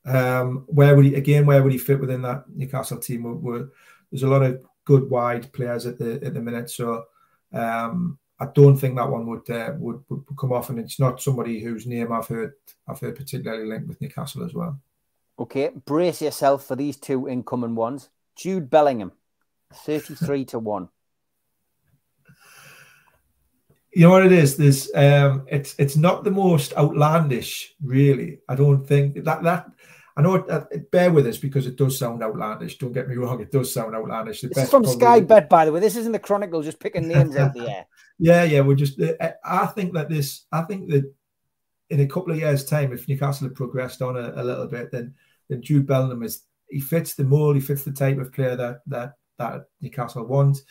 um, 0.04 0.62
where 0.68 0.94
would 0.94 1.06
he 1.06 1.16
again? 1.16 1.44
Where 1.44 1.60
would 1.60 1.72
he 1.72 1.78
fit 1.78 1.98
within 1.98 2.22
that 2.22 2.44
Newcastle 2.48 2.98
team? 2.98 3.24
Where, 3.24 3.34
where 3.34 3.68
there's 4.12 4.22
a 4.22 4.28
lot 4.28 4.44
of 4.44 4.60
good 4.84 5.10
wide 5.10 5.52
players 5.52 5.84
at 5.84 5.98
the 5.98 6.24
at 6.24 6.32
the 6.32 6.40
minute, 6.40 6.70
so 6.70 7.06
um, 7.52 8.16
I 8.38 8.46
don't 8.54 8.76
think 8.76 8.94
that 8.94 9.10
one 9.10 9.26
would, 9.26 9.50
uh, 9.50 9.72
would, 9.76 10.04
would 10.08 10.24
come 10.38 10.52
off, 10.52 10.70
and 10.70 10.78
it's 10.78 11.00
not 11.00 11.20
somebody 11.20 11.58
whose 11.58 11.84
name 11.84 12.12
I've 12.12 12.28
heard 12.28 12.52
I've 12.86 13.00
heard 13.00 13.16
particularly 13.16 13.66
linked 13.66 13.88
with 13.88 14.00
Newcastle 14.00 14.44
as 14.44 14.54
well. 14.54 14.80
Okay, 15.36 15.70
brace 15.84 16.22
yourself 16.22 16.64
for 16.64 16.76
these 16.76 16.96
two 16.96 17.28
incoming 17.28 17.74
ones. 17.74 18.08
Jude 18.36 18.70
Bellingham, 18.70 19.12
thirty-three 19.72 20.46
to 20.46 20.58
one. 20.58 20.88
You 23.94 24.06
know 24.06 24.10
what 24.10 24.24
it 24.24 24.32
is? 24.32 24.56
There's 24.56 24.90
um, 24.94 25.46
it's 25.48 25.74
it's 25.78 25.96
not 25.96 26.24
the 26.24 26.30
most 26.30 26.74
outlandish, 26.76 27.74
really. 27.82 28.38
I 28.48 28.54
don't 28.54 28.86
think 28.86 29.24
that 29.24 29.42
that 29.42 29.70
I 30.16 30.22
know 30.22 30.34
it, 30.34 30.50
uh, 30.50 30.64
bear 30.90 31.10
with 31.10 31.26
us 31.26 31.38
because 31.38 31.66
it 31.66 31.76
does 31.76 31.98
sound 31.98 32.22
outlandish. 32.22 32.78
Don't 32.78 32.92
get 32.92 33.08
me 33.08 33.16
wrong, 33.16 33.40
it 33.40 33.50
does 33.50 33.72
sound 33.72 33.94
outlandish. 33.94 34.42
The 34.42 34.48
this 34.48 34.64
is 34.64 34.70
from 34.70 34.84
Sky 34.84 35.20
Bet, 35.20 35.48
by 35.48 35.64
the 35.64 35.72
way. 35.72 35.80
This 35.80 35.96
isn't 35.96 36.12
the 36.12 36.18
Chronicle 36.18 36.62
just 36.62 36.80
picking 36.80 37.08
names 37.08 37.36
out 37.36 37.54
the 37.54 37.68
air. 37.68 37.86
Yeah, 38.18 38.44
yeah. 38.44 38.60
We're 38.60 38.76
just. 38.76 39.00
Uh, 39.00 39.32
I 39.42 39.66
think 39.66 39.94
that 39.94 40.08
this. 40.08 40.44
I 40.52 40.62
think 40.62 40.90
that 40.90 41.12
in 41.90 42.00
a 42.00 42.06
couple 42.06 42.30
of 42.30 42.38
years' 42.38 42.64
time, 42.64 42.92
if 42.92 43.08
Newcastle 43.08 43.48
have 43.48 43.56
progressed 43.56 44.00
on 44.00 44.16
a, 44.16 44.34
a 44.36 44.44
little 44.44 44.68
bit, 44.68 44.92
then 44.92 45.14
then 45.48 45.60
Jude 45.60 45.86
Bellingham 45.86 46.22
is 46.22 46.42
he 46.72 46.80
fits 46.80 47.14
the 47.14 47.24
mold. 47.24 47.56
He 47.56 47.62
fits 47.62 47.84
the 47.84 47.92
type 47.92 48.18
of 48.18 48.32
player 48.32 48.56
that 48.56 48.80
that 48.86 49.14
that 49.38 49.66
Newcastle 49.80 50.26
wants. 50.26 50.62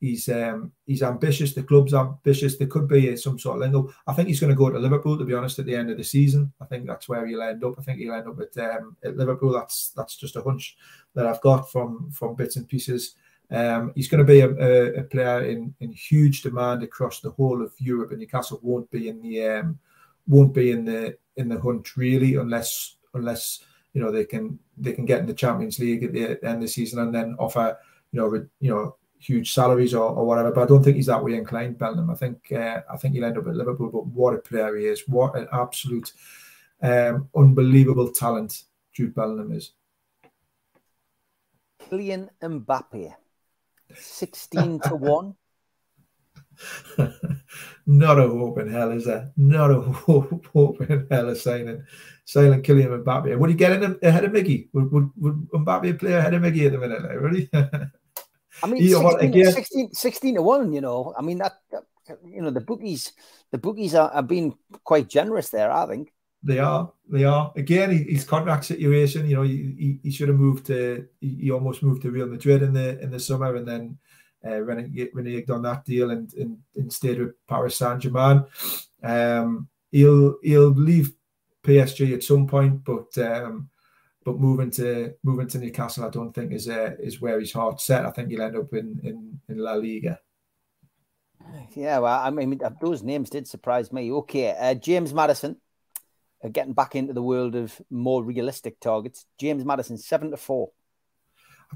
He's 0.00 0.28
um, 0.28 0.72
he's 0.86 1.02
ambitious. 1.02 1.54
The 1.54 1.62
club's 1.62 1.94
ambitious. 1.94 2.58
There 2.58 2.66
could 2.66 2.88
be 2.88 3.16
some 3.16 3.38
sort 3.38 3.56
of 3.56 3.60
lingo. 3.62 3.92
I 4.06 4.12
think 4.12 4.28
he's 4.28 4.40
going 4.40 4.52
to 4.52 4.56
go 4.56 4.68
to 4.68 4.78
Liverpool. 4.78 5.16
To 5.16 5.24
be 5.24 5.34
honest, 5.34 5.58
at 5.58 5.66
the 5.66 5.74
end 5.74 5.90
of 5.90 5.96
the 5.96 6.04
season, 6.04 6.52
I 6.60 6.66
think 6.66 6.86
that's 6.86 7.08
where 7.08 7.26
he'll 7.26 7.42
end 7.42 7.64
up. 7.64 7.76
I 7.78 7.82
think 7.82 8.00
he'll 8.00 8.14
end 8.14 8.28
up 8.28 8.38
at, 8.40 8.76
um, 8.76 8.96
at 9.02 9.16
Liverpool. 9.16 9.52
That's 9.52 9.90
that's 9.96 10.16
just 10.16 10.36
a 10.36 10.42
hunch 10.42 10.76
that 11.14 11.26
I've 11.26 11.40
got 11.40 11.70
from 11.70 12.10
from 12.10 12.34
bits 12.34 12.56
and 12.56 12.68
pieces. 12.68 13.14
Um, 13.50 13.92
he's 13.94 14.08
going 14.08 14.24
to 14.24 14.30
be 14.30 14.40
a, 14.40 14.50
a, 14.50 15.00
a, 15.00 15.02
player 15.04 15.44
in, 15.44 15.74
in 15.80 15.92
huge 15.92 16.42
demand 16.42 16.82
across 16.82 17.20
the 17.20 17.30
whole 17.30 17.62
of 17.62 17.72
Europe, 17.78 18.10
and 18.10 18.18
Newcastle 18.18 18.58
won't 18.62 18.90
be 18.90 19.08
in 19.08 19.22
the 19.22 19.44
um, 19.44 19.78
won't 20.26 20.54
be 20.54 20.70
in 20.70 20.84
the 20.84 21.16
in 21.36 21.48
the 21.48 21.60
hunt 21.60 21.96
really 21.96 22.36
unless 22.36 22.96
unless 23.14 23.60
you 23.94 24.02
know 24.02 24.10
they 24.10 24.24
can 24.24 24.58
they 24.76 24.92
can 24.92 25.06
get 25.06 25.20
in 25.20 25.26
the 25.26 25.32
Champions 25.32 25.78
League 25.78 26.04
at 26.04 26.12
the 26.12 26.44
end 26.44 26.56
of 26.56 26.60
the 26.60 26.68
season 26.68 26.98
and 26.98 27.14
then 27.14 27.36
offer 27.38 27.78
you 28.12 28.20
know 28.20 28.46
you 28.60 28.70
know 28.70 28.96
huge 29.18 29.54
salaries 29.54 29.94
or, 29.94 30.10
or 30.10 30.26
whatever. 30.26 30.52
But 30.52 30.64
I 30.64 30.66
don't 30.66 30.82
think 30.82 30.96
he's 30.96 31.06
that 31.06 31.24
way 31.24 31.34
inclined, 31.34 31.78
Bellingham. 31.78 32.10
I 32.10 32.14
think 32.14 32.52
uh, 32.52 32.80
I 32.92 32.96
think 32.96 33.14
he'll 33.14 33.24
end 33.24 33.38
up 33.38 33.46
at 33.46 33.54
Liverpool. 33.54 33.90
But 33.90 34.06
what 34.06 34.34
a 34.34 34.38
player 34.38 34.76
he 34.76 34.86
is! 34.86 35.08
What 35.08 35.36
an 35.36 35.48
absolute 35.52 36.12
um, 36.82 37.30
unbelievable 37.34 38.10
talent 38.10 38.64
Jude 38.92 39.14
Bellingham 39.14 39.52
is. 39.52 39.72
Kylian 41.80 42.28
Mbappe, 42.42 43.14
sixteen 43.94 44.80
to 44.80 44.96
one. 44.96 45.36
Not 47.86 48.18
a 48.18 48.28
hope 48.28 48.58
in 48.58 48.70
hell, 48.70 48.90
is 48.92 49.04
there? 49.04 49.30
Not 49.36 49.70
a 49.70 49.80
hope, 49.80 50.46
hope 50.46 50.80
in 50.82 51.06
hell 51.10 51.28
of 51.28 51.38
signing, 51.38 51.84
signing 52.24 52.62
Kylian 52.62 53.04
Mbappe. 53.04 53.36
Would 53.38 53.50
he 53.50 53.56
get 53.56 53.72
in 53.72 53.98
ahead 54.02 54.24
of 54.24 54.32
Miggy? 54.32 54.68
Would, 54.72 54.92
would, 54.92 55.10
would 55.16 55.48
Mbappe 55.50 55.98
play 55.98 56.14
ahead 56.14 56.34
of 56.34 56.42
Miggy 56.42 56.66
at 56.66 56.72
the 56.72 56.78
minute? 56.78 57.02
Like, 57.02 57.20
really? 57.20 57.50
I 58.62 58.66
mean, 58.66 58.88
16, 58.88 59.52
16, 59.52 59.92
16, 59.92 60.34
to 60.36 60.42
one. 60.42 60.72
You 60.72 60.80
know, 60.80 61.14
I 61.18 61.22
mean 61.22 61.38
that, 61.38 61.54
that. 61.70 61.82
You 62.22 62.42
know, 62.42 62.50
the 62.50 62.60
bookies, 62.60 63.12
the 63.50 63.56
bookies 63.56 63.94
are, 63.94 64.10
are 64.10 64.22
being 64.22 64.54
quite 64.84 65.08
generous 65.08 65.48
there. 65.48 65.70
I 65.70 65.86
think. 65.86 66.12
They 66.42 66.58
are. 66.58 66.92
They 67.08 67.24
are. 67.24 67.50
Again, 67.56 67.90
his 67.90 68.24
contract 68.24 68.66
situation. 68.66 69.26
You 69.26 69.36
know, 69.36 69.42
he, 69.42 69.98
he 70.02 70.10
should 70.10 70.28
have 70.28 70.38
moved 70.38 70.66
to. 70.66 71.08
He 71.20 71.50
almost 71.50 71.82
moved 71.82 72.02
to 72.02 72.10
Real 72.10 72.26
Madrid 72.26 72.62
in 72.62 72.74
the 72.74 73.00
in 73.00 73.10
the 73.10 73.18
summer, 73.18 73.56
and 73.56 73.66
then 73.66 73.98
uh, 74.44 74.60
reneged 74.60 75.50
on 75.50 75.62
that 75.62 75.84
deal 75.84 76.10
and, 76.10 76.32
and, 76.34 76.58
and 76.76 77.18
with 77.18 77.46
Paris 77.46 77.76
Saint 77.76 78.00
Germain. 78.00 78.44
Um, 79.02 79.68
he'll 79.90 80.36
he'll 80.42 80.70
leave 80.70 81.14
PSG 81.62 82.14
at 82.14 82.22
some 82.22 82.46
point, 82.46 82.84
but 82.84 83.16
um, 83.18 83.70
but 84.24 84.38
moving 84.38 84.70
to 84.72 85.14
moving 85.22 85.48
to 85.48 85.58
Newcastle, 85.58 86.04
I 86.04 86.10
don't 86.10 86.32
think 86.32 86.52
is 86.52 86.68
uh, 86.68 86.94
is 86.98 87.20
where 87.20 87.40
his 87.40 87.52
heart's 87.52 87.84
set. 87.84 88.06
I 88.06 88.10
think 88.10 88.30
he'll 88.30 88.42
end 88.42 88.56
up 88.56 88.72
in 88.72 89.00
in, 89.02 89.40
in 89.48 89.58
La 89.58 89.74
Liga. 89.74 90.18
Yeah, 91.74 91.98
well, 91.98 92.20
I 92.20 92.30
mean, 92.30 92.60
those 92.80 93.02
names 93.02 93.30
did 93.30 93.46
surprise 93.46 93.92
me. 93.92 94.10
Okay, 94.10 94.56
uh, 94.58 94.74
James 94.74 95.12
Maddison, 95.12 95.56
uh, 96.42 96.48
getting 96.48 96.72
back 96.72 96.96
into 96.96 97.12
the 97.12 97.22
world 97.22 97.54
of 97.54 97.80
more 97.90 98.24
realistic 98.24 98.80
targets. 98.80 99.26
James 99.38 99.64
Maddison, 99.64 99.98
seven 99.98 100.30
to 100.30 100.36
four. 100.36 100.70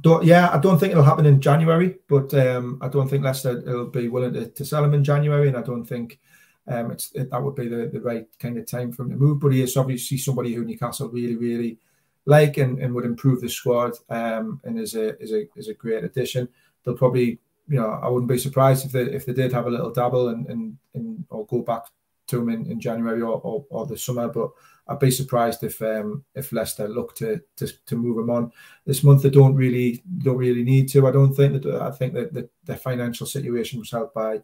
Don't, 0.01 0.25
yeah, 0.25 0.51
I 0.53 0.59
don't 0.59 0.79
think 0.79 0.93
it'll 0.93 1.05
happen 1.05 1.27
in 1.27 1.41
January, 1.41 1.97
but 2.09 2.33
um, 2.35 2.79
I 2.83 2.89
don't 2.89 3.09
think 3.09 3.25
Leicester 3.25 3.63
will 3.65 3.87
be 3.87 4.09
willing 4.09 4.33
to, 4.35 4.49
to 4.49 4.65
sell 4.65 4.85
him 4.85 4.95
in 4.95 5.05
January, 5.05 5.49
and 5.49 5.57
I 5.57 5.63
don't 5.63 5.85
think 5.85 6.19
um, 6.67 6.91
it's 6.91 7.13
it, 7.13 7.31
that 7.31 7.43
would 7.43 7.55
be 7.55 7.69
the, 7.69 7.91
the 7.93 8.01
right 8.01 8.27
kind 8.39 8.59
of 8.59 8.67
time 8.67 8.93
for 8.93 9.03
him 9.03 9.11
to 9.11 9.17
move. 9.17 9.41
But 9.41 9.53
he 9.53 9.63
is 9.63 9.77
obviously 9.77 10.19
somebody 10.19 10.55
who 10.55 10.65
Newcastle 10.65 11.09
really, 11.09 11.37
really 11.37 11.79
like 12.27 12.59
and, 12.59 12.79
and 12.79 12.95
would 12.95 13.07
improve 13.07 13.41
the 13.41 13.49
squad, 13.49 13.93
um, 14.11 14.61
and 14.65 14.79
is 14.79 14.95
a 14.95 15.19
is 15.23 15.33
a 15.33 15.47
is 15.57 15.69
a 15.69 15.75
great 15.75 16.05
addition. 16.05 16.49
They'll 16.85 16.97
probably 16.97 17.39
you 17.69 17.79
know, 17.79 18.01
I 18.03 18.09
wouldn't 18.09 18.31
be 18.31 18.39
surprised 18.39 18.87
if 18.87 18.93
they 18.93 19.03
if 19.03 19.27
they 19.27 19.33
did 19.33 19.53
have 19.53 19.67
a 19.67 19.71
little 19.71 19.91
dabble 19.91 20.29
and 20.29 20.47
and, 20.47 20.79
and 20.95 21.25
or 21.31 21.47
go 21.47 21.63
back 21.63 21.83
to 22.29 22.41
him 22.41 22.49
in, 22.49 22.71
in 22.71 22.81
January 22.81 23.21
or, 23.23 23.41
or, 23.43 23.65
or 23.71 23.87
the 23.87 23.99
summer. 23.99 24.29
But 24.29 24.51
I'd 24.89 24.99
be 24.99 25.11
surprised 25.11 25.63
if 25.65 25.81
um, 25.83 26.25
if 26.35 26.53
Leicester 26.53 26.89
look 26.89 27.15
to, 27.17 27.41
to 27.57 27.67
to 27.87 27.97
move 27.97 28.19
him 28.19 28.31
on 28.31 28.53
this 28.87 29.05
month. 29.05 29.23
They 29.23 29.31
don't 29.31 29.55
really 29.55 30.03
don't 30.19 30.37
really 30.37 30.65
need 30.65 30.89
to. 30.91 31.07
I 31.07 31.13
don't 31.13 31.35
think 31.35 31.63
that. 31.63 31.83
I 31.83 31.91
think 31.91 32.15
that 32.15 32.33
the, 32.33 32.49
their 32.65 32.77
financial 32.77 33.27
situation 33.27 33.79
was 33.79 33.91
helped 33.91 34.15
by 34.15 34.41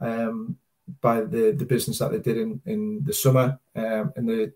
um, 0.00 0.56
by 1.00 1.22
the 1.22 1.52
the 1.52 1.64
business 1.64 1.98
that 1.98 2.12
they 2.12 2.18
did 2.18 2.36
in 2.36 2.60
in 2.66 3.02
the 3.04 3.12
summer 3.12 3.58
um, 3.74 4.12
and 4.16 4.28
the 4.28 4.52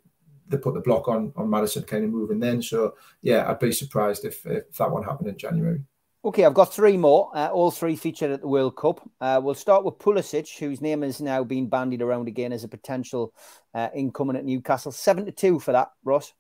they 0.49 0.59
put 0.59 0.75
the 0.75 0.81
block 0.81 1.09
on 1.09 1.33
on 1.37 1.49
Maddison 1.49 1.85
kind 1.85 2.05
of 2.05 2.11
moving 2.11 2.41
then. 2.41 2.61
So 2.61 2.97
yeah, 3.23 3.49
I'd 3.49 3.59
be 3.59 3.73
surprised 3.73 4.25
if 4.25 4.45
if 4.47 4.77
that 4.77 4.91
one 4.91 5.05
happened 5.05 5.29
in 5.29 5.39
January. 5.39 5.83
Okay, 6.23 6.45
I've 6.45 6.55
got 6.55 6.75
three 6.75 6.99
more. 6.99 7.31
Uh, 7.35 7.49
all 7.49 7.71
three 7.71 7.97
featured 7.97 8.31
at 8.31 8.43
the 8.43 8.49
World 8.49 8.77
Cup. 8.77 9.01
Uh, 9.23 9.41
we'll 9.43 9.55
start 9.55 9.85
with 9.85 9.99
Pulisic, 9.99 10.59
whose 10.59 10.83
name 10.83 11.01
has 11.01 11.21
now 11.21 11.43
been 11.43 11.67
bandied 11.67 12.03
around 12.03 12.29
again 12.29 12.53
as 12.53 12.63
a 12.63 12.69
potential 12.69 13.33
uh, 13.75 13.89
incoming 13.95 14.37
at 14.37 14.45
Newcastle. 14.45 14.93
Seven 14.93 15.25
to 15.25 15.33
two 15.33 15.59
for 15.59 15.73
that, 15.73 15.89
Ross. 16.05 16.35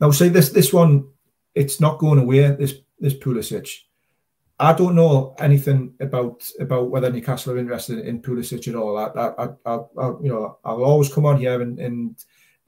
Now, 0.00 0.12
see 0.12 0.28
this 0.28 0.50
this 0.50 0.72
one, 0.72 1.08
it's 1.56 1.80
not 1.80 1.98
going 1.98 2.20
away. 2.20 2.48
This 2.52 2.74
this 3.00 3.14
Pulisic. 3.14 3.68
I 4.60 4.72
don't 4.72 4.94
know 4.94 5.34
anything 5.40 5.94
about 5.98 6.48
about 6.60 6.88
whether 6.88 7.10
Newcastle 7.10 7.54
are 7.54 7.58
interested 7.58 8.06
in 8.06 8.22
Pulisic 8.22 8.68
at 8.68 8.76
all. 8.76 8.96
I, 8.96 9.06
I, 9.06 9.48
I, 9.66 9.74
I 9.98 10.06
you 10.22 10.28
know, 10.28 10.58
I'll 10.64 10.84
always 10.84 11.12
come 11.12 11.26
on 11.26 11.40
here 11.40 11.60
and 11.60 11.80
and 11.80 12.16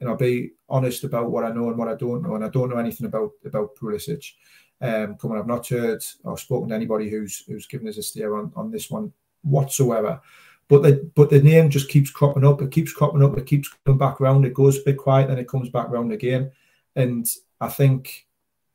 and 0.01 0.09
I'll 0.09 0.17
be 0.17 0.51
honest 0.67 1.05
about 1.05 1.31
what 1.31 1.45
I 1.45 1.51
know 1.51 1.69
and 1.69 1.77
what 1.77 1.87
I 1.87 1.95
don't 1.95 2.23
know, 2.23 2.35
and 2.35 2.43
I 2.43 2.49
don't 2.49 2.69
know 2.69 2.77
anything 2.77 3.07
about 3.07 3.31
about 3.45 3.77
Pulisic 3.77 4.33
um, 4.81 5.15
coming. 5.15 5.37
I've 5.37 5.47
not 5.47 5.67
heard 5.67 6.03
or 6.23 6.37
spoken 6.37 6.69
to 6.69 6.75
anybody 6.75 7.09
who's 7.09 7.43
who's 7.47 7.67
given 7.67 7.87
us 7.87 7.97
a 7.97 8.03
steer 8.03 8.35
on, 8.35 8.51
on 8.55 8.71
this 8.71 8.89
one 8.89 9.11
whatsoever. 9.43 10.21
But 10.67 10.83
the 10.83 11.11
but 11.15 11.29
the 11.29 11.41
name 11.41 11.69
just 11.69 11.89
keeps 11.89 12.11
cropping 12.11 12.45
up. 12.45 12.61
It 12.61 12.71
keeps 12.71 12.93
cropping 12.93 13.23
up. 13.23 13.37
It 13.37 13.45
keeps 13.45 13.69
coming 13.85 13.97
back 13.97 14.21
around. 14.21 14.45
It 14.45 14.53
goes 14.53 14.77
a 14.77 14.83
bit 14.85 14.97
quiet, 14.97 15.27
then 15.27 15.39
it 15.39 15.47
comes 15.47 15.69
back 15.69 15.89
around 15.89 16.11
again. 16.11 16.51
And 16.95 17.25
I 17.59 17.69
think 17.69 18.27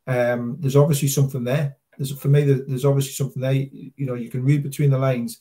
um, 0.07 0.57
there's 0.59 0.75
obviously 0.75 1.07
something 1.07 1.43
there. 1.43 1.77
There's 1.97 2.11
for 2.17 2.27
me. 2.27 2.43
There's 2.43 2.85
obviously 2.85 3.13
something 3.13 3.41
there. 3.41 3.53
You 3.53 3.93
know, 3.97 4.15
you 4.15 4.29
can 4.29 4.43
read 4.43 4.63
between 4.63 4.89
the 4.89 4.97
lines, 4.97 5.39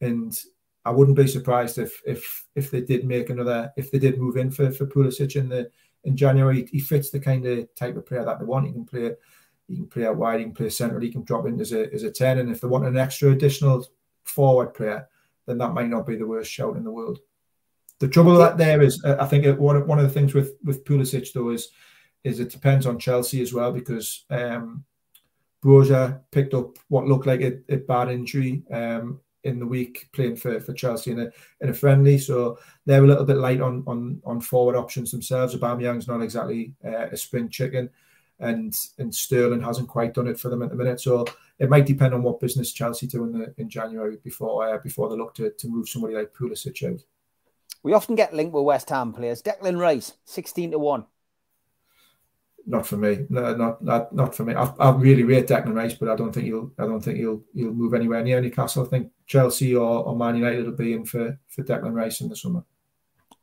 and 0.00 0.38
I 0.84 0.90
wouldn't 0.90 1.16
be 1.16 1.26
surprised 1.26 1.78
if 1.78 2.00
if 2.06 2.46
if 2.54 2.70
they 2.70 2.80
did 2.80 3.04
make 3.04 3.28
another 3.28 3.70
if 3.76 3.90
they 3.90 3.98
did 3.98 4.18
move 4.18 4.38
in 4.38 4.50
for 4.50 4.70
for 4.70 4.86
Pulisic 4.86 5.36
in 5.36 5.50
the 5.50 5.70
in 6.04 6.16
January. 6.16 6.66
He 6.72 6.80
fits 6.80 7.10
the 7.10 7.20
kind 7.20 7.44
of 7.46 7.74
type 7.74 7.96
of 7.96 8.06
player 8.06 8.24
that 8.24 8.38
they 8.38 8.46
want. 8.46 8.66
He 8.66 8.72
can 8.72 8.86
play 8.86 9.12
he 9.70 9.76
can 9.76 9.86
play 9.86 10.04
out 10.04 10.16
wide, 10.16 10.40
he 10.40 10.44
can 10.44 10.54
play 10.54 10.68
central, 10.68 11.00
he 11.00 11.12
can 11.12 11.22
drop 11.22 11.46
in 11.46 11.60
as 11.60 11.72
a, 11.72 11.92
as 11.94 12.02
a 12.02 12.10
10. 12.10 12.38
And 12.38 12.50
if 12.50 12.60
they 12.60 12.68
want 12.68 12.86
an 12.86 12.96
extra 12.96 13.30
additional 13.30 13.86
forward 14.24 14.74
player, 14.74 15.08
then 15.46 15.58
that 15.58 15.72
might 15.72 15.88
not 15.88 16.06
be 16.06 16.16
the 16.16 16.26
worst 16.26 16.50
shout 16.50 16.76
in 16.76 16.84
the 16.84 16.90
world. 16.90 17.20
The 18.00 18.08
trouble 18.08 18.32
with 18.32 18.40
that 18.40 18.58
there 18.58 18.82
is, 18.82 19.02
I 19.04 19.26
think 19.26 19.46
one, 19.58 19.86
one 19.86 19.98
of 19.98 20.04
the 20.04 20.10
things 20.10 20.34
with, 20.34 20.54
with 20.64 20.84
Pulisic, 20.84 21.32
though, 21.32 21.50
is 21.50 21.68
is 22.22 22.38
it 22.38 22.50
depends 22.50 22.84
on 22.84 22.98
Chelsea 22.98 23.40
as 23.40 23.54
well 23.54 23.72
because 23.72 24.26
um, 24.28 24.84
Broja 25.64 26.20
picked 26.30 26.52
up 26.52 26.78
what 26.88 27.06
looked 27.06 27.26
like 27.26 27.40
a, 27.40 27.60
a 27.70 27.76
bad 27.76 28.10
injury 28.10 28.62
um, 28.70 29.20
in 29.44 29.58
the 29.58 29.66
week 29.66 30.10
playing 30.12 30.36
for, 30.36 30.60
for 30.60 30.74
Chelsea 30.74 31.12
in 31.12 31.20
a 31.20 31.30
in 31.62 31.70
a 31.70 31.74
friendly. 31.74 32.18
So 32.18 32.58
they're 32.84 33.04
a 33.04 33.06
little 33.06 33.24
bit 33.24 33.38
light 33.38 33.62
on 33.62 33.84
on 33.86 34.20
on 34.24 34.40
forward 34.40 34.76
options 34.76 35.10
themselves. 35.10 35.54
Aubameyang's 35.54 36.08
not 36.08 36.20
exactly 36.20 36.74
uh, 36.84 37.08
a 37.10 37.16
spring 37.16 37.48
chicken 37.48 37.88
and 38.40 38.76
and 38.98 39.14
Sterling 39.14 39.62
hasn't 39.62 39.88
quite 39.88 40.14
done 40.14 40.26
it 40.26 40.40
for 40.40 40.48
them 40.48 40.62
at 40.62 40.70
the 40.70 40.76
minute. 40.76 41.00
So 41.00 41.26
it 41.58 41.70
might 41.70 41.86
depend 41.86 42.14
on 42.14 42.22
what 42.22 42.40
business 42.40 42.72
Chelsea 42.72 43.06
do 43.06 43.24
in 43.24 43.32
the 43.32 43.54
in 43.58 43.68
January 43.68 44.18
before 44.22 44.74
uh, 44.74 44.78
before 44.78 45.08
they 45.08 45.16
look 45.16 45.34
to, 45.34 45.50
to 45.50 45.68
move 45.68 45.88
somebody 45.88 46.14
like 46.14 46.34
Pulisic 46.34 46.82
out. 46.90 47.00
We 47.82 47.92
often 47.92 48.14
get 48.14 48.34
linked 48.34 48.52
with 48.52 48.64
West 48.64 48.90
Ham 48.90 49.12
players. 49.12 49.42
Declan 49.42 49.78
Rice, 49.78 50.14
sixteen 50.24 50.70
to 50.72 50.78
one. 50.78 51.06
Not 52.66 52.86
for 52.86 52.98
me. 52.98 53.26
No, 53.30 53.54
not 53.56 53.82
not 53.82 54.14
not 54.14 54.34
for 54.34 54.44
me. 54.44 54.54
I, 54.54 54.64
I 54.78 54.90
really 54.90 55.24
rate 55.24 55.48
Declan 55.48 55.74
Rice, 55.74 55.94
but 55.94 56.08
I 56.08 56.16
don't 56.16 56.32
think 56.32 56.46
he'll. 56.46 56.72
I 56.78 56.84
don't 56.84 57.00
think 57.00 57.18
he'll. 57.18 57.42
He'll 57.54 57.72
move 57.72 57.94
anywhere 57.94 58.22
near 58.22 58.40
Newcastle. 58.40 58.84
I 58.84 58.88
think 58.88 59.12
Chelsea 59.26 59.74
or, 59.74 60.04
or 60.04 60.16
Man 60.16 60.36
United 60.36 60.66
will 60.66 60.72
be 60.72 60.92
in 60.92 61.04
for 61.04 61.38
for 61.48 61.62
Declan 61.62 61.94
Rice 61.94 62.20
in 62.20 62.28
the 62.28 62.36
summer. 62.36 62.64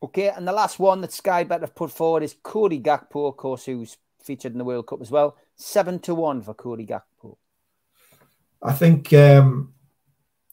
Okay, 0.04 0.30
and 0.30 0.48
the 0.48 0.52
last 0.52 0.78
one 0.78 1.02
that 1.02 1.12
Sky 1.12 1.44
Bet 1.44 1.62
have 1.62 1.74
put 1.74 1.92
forward 1.92 2.22
is 2.22 2.36
Cody 2.44 2.80
Gakpo, 2.80 3.30
of 3.30 3.38
course, 3.38 3.66
who's 3.66 3.98
featured 4.28 4.52
in 4.52 4.60
the 4.60 4.64
World 4.64 4.86
Cup 4.86 5.02
as 5.02 5.10
well. 5.10 5.38
Seven 5.56 6.00
to 6.00 6.14
one 6.14 6.42
for 6.42 6.54
Cody 6.54 6.86
Gakpo. 6.86 7.38
I 8.62 8.74
think 8.74 9.14
um, 9.14 9.74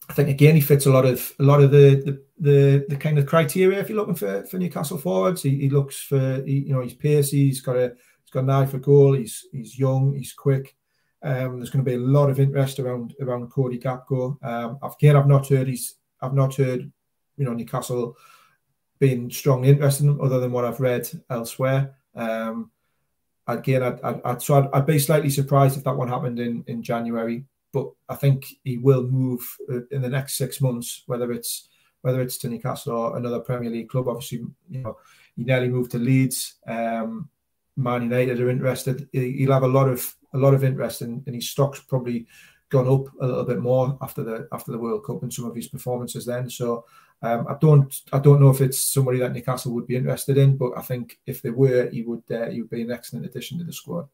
I 0.08 0.12
think 0.12 0.28
again 0.28 0.54
he 0.54 0.60
fits 0.60 0.86
a 0.86 0.90
lot 0.90 1.04
of 1.04 1.32
a 1.38 1.42
lot 1.42 1.62
of 1.62 1.70
the 1.70 1.96
the, 2.06 2.22
the, 2.38 2.86
the 2.88 2.96
kind 2.96 3.18
of 3.18 3.26
criteria 3.26 3.80
if 3.80 3.88
you're 3.88 3.98
looking 3.98 4.14
for, 4.14 4.44
for 4.44 4.58
Newcastle 4.58 4.98
forwards. 4.98 5.42
He, 5.42 5.56
he 5.56 5.70
looks 5.70 6.00
for 6.00 6.42
he, 6.46 6.60
you 6.60 6.72
know 6.72 6.80
he's 6.80 6.94
pacey, 6.94 7.46
he's 7.46 7.60
got 7.60 7.76
a 7.76 7.94
he's 8.22 8.30
got 8.30 8.44
an 8.44 8.50
eye 8.50 8.66
for 8.66 8.78
goal, 8.78 9.14
he's 9.14 9.46
he's 9.52 9.78
young, 9.78 10.14
he's 10.14 10.32
quick. 10.32 10.76
Um, 11.22 11.56
there's 11.56 11.70
going 11.70 11.82
to 11.82 11.90
be 11.90 11.96
a 11.96 12.06
lot 12.06 12.28
of 12.28 12.38
interest 12.38 12.78
around 12.78 13.14
around 13.20 13.50
Cody 13.50 13.78
Gakpo. 13.78 14.36
Um, 14.44 14.78
again, 14.82 15.16
I've 15.16 15.26
not 15.26 15.48
heard 15.48 15.68
he's 15.68 15.96
I've 16.20 16.34
not 16.34 16.54
heard 16.54 16.90
you 17.36 17.44
know 17.44 17.54
Newcastle 17.54 18.16
being 18.98 19.30
strongly 19.30 19.70
interested 19.70 20.04
in 20.04 20.10
him 20.10 20.20
other 20.20 20.38
than 20.38 20.52
what 20.52 20.64
I've 20.64 20.80
read 20.80 21.08
elsewhere. 21.30 21.96
Um, 22.14 22.70
again, 23.46 23.82
I'd, 23.82 24.00
I'd, 24.02 24.20
I'd, 24.24 24.42
so 24.42 24.54
I'd, 24.54 24.68
I'd, 24.72 24.86
be 24.86 24.98
slightly 24.98 25.30
surprised 25.30 25.76
if 25.76 25.84
that 25.84 25.96
one 25.96 26.08
happened 26.08 26.38
in, 26.38 26.64
in 26.66 26.82
January. 26.82 27.44
But 27.72 27.90
I 28.08 28.14
think 28.14 28.46
he 28.62 28.78
will 28.78 29.02
move 29.02 29.40
uh, 29.70 29.80
in 29.90 30.00
the 30.00 30.08
next 30.08 30.36
six 30.36 30.60
months, 30.60 31.02
whether 31.06 31.32
it's 31.32 31.68
whether 32.02 32.20
it's 32.20 32.36
to 32.38 32.48
Newcastle 32.48 32.94
or 32.94 33.16
another 33.16 33.40
Premier 33.40 33.70
League 33.70 33.88
club. 33.88 34.08
Obviously, 34.08 34.44
you 34.68 34.80
know, 34.80 34.98
he 35.36 35.44
nearly 35.44 35.68
moved 35.68 35.90
to 35.92 35.98
Leeds. 35.98 36.56
Um, 36.66 37.28
Man 37.76 38.02
United 38.02 38.40
are 38.40 38.50
interested. 38.50 39.08
He'll 39.12 39.52
have 39.52 39.64
a 39.64 39.68
lot 39.68 39.88
of 39.88 40.14
a 40.32 40.38
lot 40.38 40.54
of 40.54 40.64
interest, 40.64 41.02
in, 41.02 41.22
and 41.26 41.34
his 41.34 41.50
stock's 41.50 41.80
probably 41.80 42.26
gone 42.70 42.88
up 42.88 43.12
a 43.20 43.26
little 43.26 43.44
bit 43.44 43.60
more 43.60 43.96
after 44.00 44.22
the 44.22 44.48
after 44.52 44.72
the 44.72 44.78
World 44.78 45.04
Cup 45.04 45.22
and 45.22 45.32
some 45.32 45.44
of 45.44 45.54
his 45.54 45.68
performances 45.68 46.26
then. 46.26 46.50
So 46.50 46.84
um, 47.22 47.46
I 47.48 47.54
don't 47.60 47.94
I 48.12 48.18
don't 48.18 48.40
know 48.40 48.50
if 48.50 48.60
it's 48.60 48.78
somebody 48.78 49.18
that 49.18 49.32
Newcastle 49.32 49.72
would 49.72 49.86
be 49.86 49.96
interested 49.96 50.38
in, 50.38 50.56
but 50.56 50.72
I 50.76 50.82
think 50.82 51.18
if 51.26 51.42
they 51.42 51.50
were, 51.50 51.88
he 51.90 52.02
would 52.02 52.22
uh, 52.30 52.50
he 52.50 52.60
would 52.60 52.70
be 52.70 52.82
an 52.82 52.90
excellent 52.90 53.26
addition 53.26 53.58
to 53.58 53.64
the 53.64 53.72
squad. 53.72 54.08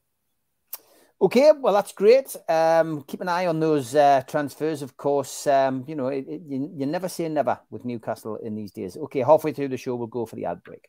Okay, 1.23 1.53
well 1.53 1.75
that's 1.75 1.93
great. 1.93 2.35
Um, 2.49 3.03
keep 3.03 3.21
an 3.21 3.29
eye 3.29 3.47
on 3.47 3.61
those 3.61 3.95
uh, 3.95 4.23
transfers, 4.27 4.81
of 4.81 4.97
course. 4.97 5.47
Um, 5.47 5.85
you 5.87 5.95
know, 5.95 6.09
it, 6.09 6.25
it, 6.27 6.43
you, 6.47 6.71
you 6.75 6.87
never 6.87 7.09
say 7.09 7.29
never 7.29 7.61
with 7.71 7.85
Newcastle 7.85 8.37
in 8.37 8.55
these 8.55 8.73
days. 8.73 8.97
Okay, 8.97 9.21
halfway 9.21 9.53
through 9.53 9.69
the 9.69 9.77
show, 9.77 9.97
we'll 9.97 10.07
go 10.07 10.25
for 10.25 10.37
the 10.37 10.47
ad 10.47 10.63
break. 10.63 10.89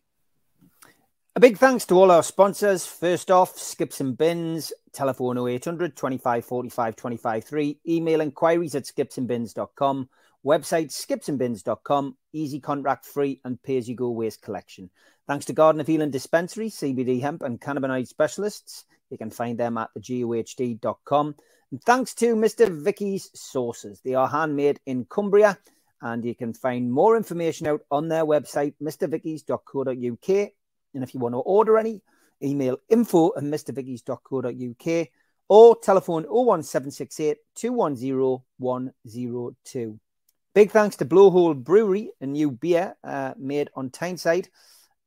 A 1.33 1.39
big 1.39 1.57
thanks 1.57 1.85
to 1.85 1.95
all 1.95 2.11
our 2.11 2.23
sponsors. 2.23 2.85
First 2.85 3.31
off, 3.31 3.57
Skips 3.57 4.01
and 4.01 4.17
Bins, 4.17 4.73
telephone 4.91 5.37
0800 5.37 5.95
25 5.95 6.43
45 6.43 6.95
25 6.97 7.43
3, 7.45 7.79
email 7.87 8.19
inquiries 8.19 8.75
at 8.75 8.83
skipsandbins.com. 8.83 10.09
Website 10.45 10.89
skipsandbins.com, 10.91 12.17
easy 12.33 12.59
contract 12.59 13.05
free 13.05 13.39
and 13.45 13.63
pay 13.63 13.77
as 13.77 13.87
you 13.87 13.95
go 13.95 14.09
waste 14.09 14.41
collection. 14.41 14.89
Thanks 15.25 15.45
to 15.45 15.53
Garden 15.53 15.79
of 15.79 15.87
Healing 15.87 16.11
Dispensary, 16.11 16.69
CBD 16.69 17.21
hemp 17.21 17.43
and 17.43 17.61
cannabinoid 17.61 18.09
specialists. 18.09 18.83
You 19.09 19.17
can 19.17 19.29
find 19.29 19.57
them 19.57 19.77
at 19.77 19.89
thegohd.com. 19.97 21.35
And 21.71 21.81
thanks 21.83 22.13
to 22.15 22.35
Mr. 22.35 22.67
Vicky's 22.67 23.31
Sauces. 23.33 24.01
They 24.01 24.15
are 24.15 24.27
handmade 24.27 24.81
in 24.85 25.05
Cumbria 25.05 25.57
and 26.01 26.25
you 26.25 26.35
can 26.35 26.53
find 26.53 26.91
more 26.91 27.15
information 27.15 27.67
out 27.67 27.83
on 27.89 28.09
their 28.09 28.25
website, 28.25 28.73
mrvickies.co.uk 28.81 30.51
And 30.93 31.03
if 31.03 31.13
you 31.13 31.19
want 31.19 31.33
to 31.33 31.39
order 31.39 31.77
any, 31.77 32.01
email 32.43 32.77
info 32.89 33.31
at 33.37 33.43
mrvickies.co.uk 33.43 35.07
or 35.47 35.75
telephone 35.81 36.23
01768 36.23 37.37
210 37.55 38.43
102. 38.57 39.99
Big 40.53 40.71
thanks 40.71 40.97
to 40.97 41.05
Blowhole 41.05 41.55
Brewery, 41.55 42.11
a 42.19 42.25
new 42.25 42.51
beer 42.51 42.95
uh, 43.03 43.33
made 43.37 43.69
on 43.75 43.89
Tyneside. 43.89 44.49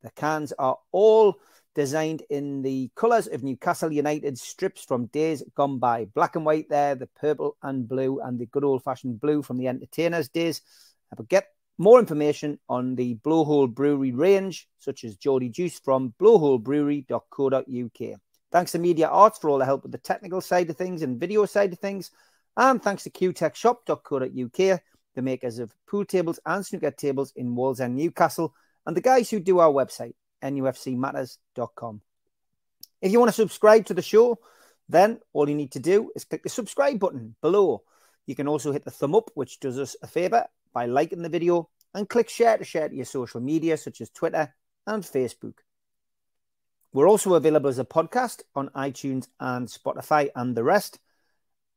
The 0.02 0.10
cans 0.10 0.52
are 0.58 0.78
all 0.90 1.36
designed 1.74 2.22
in 2.30 2.62
the 2.62 2.90
colours 2.94 3.26
of 3.26 3.42
Newcastle 3.42 3.92
United 3.92 4.38
strips 4.38 4.84
from 4.84 5.06
days 5.06 5.42
gone 5.54 5.78
by. 5.78 6.06
Black 6.06 6.36
and 6.36 6.46
white 6.46 6.68
there, 6.70 6.94
the 6.94 7.08
purple 7.08 7.56
and 7.62 7.86
blue, 7.86 8.20
and 8.20 8.38
the 8.38 8.46
good 8.46 8.64
old 8.64 8.84
fashioned 8.84 9.20
blue 9.20 9.42
from 9.42 9.58
the 9.58 9.68
entertainers' 9.68 10.28
days. 10.28 10.62
But 11.14 11.28
get 11.28 11.48
more 11.78 11.98
information 11.98 12.58
on 12.68 12.94
the 12.94 13.16
Blowhole 13.16 13.72
Brewery 13.72 14.12
range, 14.12 14.68
such 14.78 15.04
as 15.04 15.16
Geordie 15.16 15.48
Juice 15.48 15.80
from 15.80 16.14
blowholebrewery.co.uk. 16.20 18.20
Thanks 18.52 18.72
to 18.72 18.78
Media 18.78 19.08
Arts 19.08 19.38
for 19.38 19.50
all 19.50 19.58
the 19.58 19.64
help 19.64 19.82
with 19.82 19.92
the 19.92 19.98
technical 19.98 20.40
side 20.40 20.70
of 20.70 20.76
things 20.76 21.02
and 21.02 21.18
video 21.18 21.44
side 21.46 21.72
of 21.72 21.80
things. 21.80 22.12
And 22.56 22.80
thanks 22.80 23.02
to 23.02 23.10
qtechshop.co.uk, 23.10 24.80
the 25.14 25.22
makers 25.22 25.58
of 25.58 25.74
pool 25.88 26.04
tables 26.04 26.38
and 26.46 26.64
snooker 26.64 26.92
tables 26.92 27.32
in 27.34 27.56
Wallsend, 27.56 27.94
Newcastle, 27.94 28.54
and 28.86 28.96
the 28.96 29.00
guys 29.00 29.28
who 29.28 29.40
do 29.40 29.58
our 29.58 29.72
website, 29.72 30.14
nufcmatters.com. 30.42 32.00
If 33.02 33.10
you 33.10 33.18
want 33.18 33.30
to 33.30 33.34
subscribe 33.34 33.86
to 33.86 33.94
the 33.94 34.02
show, 34.02 34.38
then 34.88 35.18
all 35.32 35.48
you 35.48 35.56
need 35.56 35.72
to 35.72 35.80
do 35.80 36.12
is 36.14 36.24
click 36.24 36.44
the 36.44 36.48
subscribe 36.48 37.00
button 37.00 37.34
below. 37.42 37.82
You 38.26 38.36
can 38.36 38.46
also 38.46 38.70
hit 38.70 38.84
the 38.84 38.92
thumb 38.92 39.16
up, 39.16 39.32
which 39.34 39.58
does 39.58 39.78
us 39.78 39.96
a 40.00 40.06
favor 40.06 40.46
by 40.74 40.86
liking 40.86 41.22
the 41.22 41.28
video, 41.30 41.70
and 41.94 42.08
click 42.08 42.28
share 42.28 42.58
to 42.58 42.64
share 42.64 42.88
to 42.88 42.94
your 42.94 43.04
social 43.04 43.40
media, 43.40 43.76
such 43.76 44.00
as 44.00 44.10
Twitter 44.10 44.52
and 44.86 45.02
Facebook. 45.02 45.54
We're 46.92 47.08
also 47.08 47.34
available 47.34 47.70
as 47.70 47.78
a 47.78 47.84
podcast 47.84 48.42
on 48.54 48.68
iTunes 48.70 49.28
and 49.40 49.66
Spotify 49.66 50.28
and 50.36 50.56
the 50.56 50.62
rest. 50.62 50.98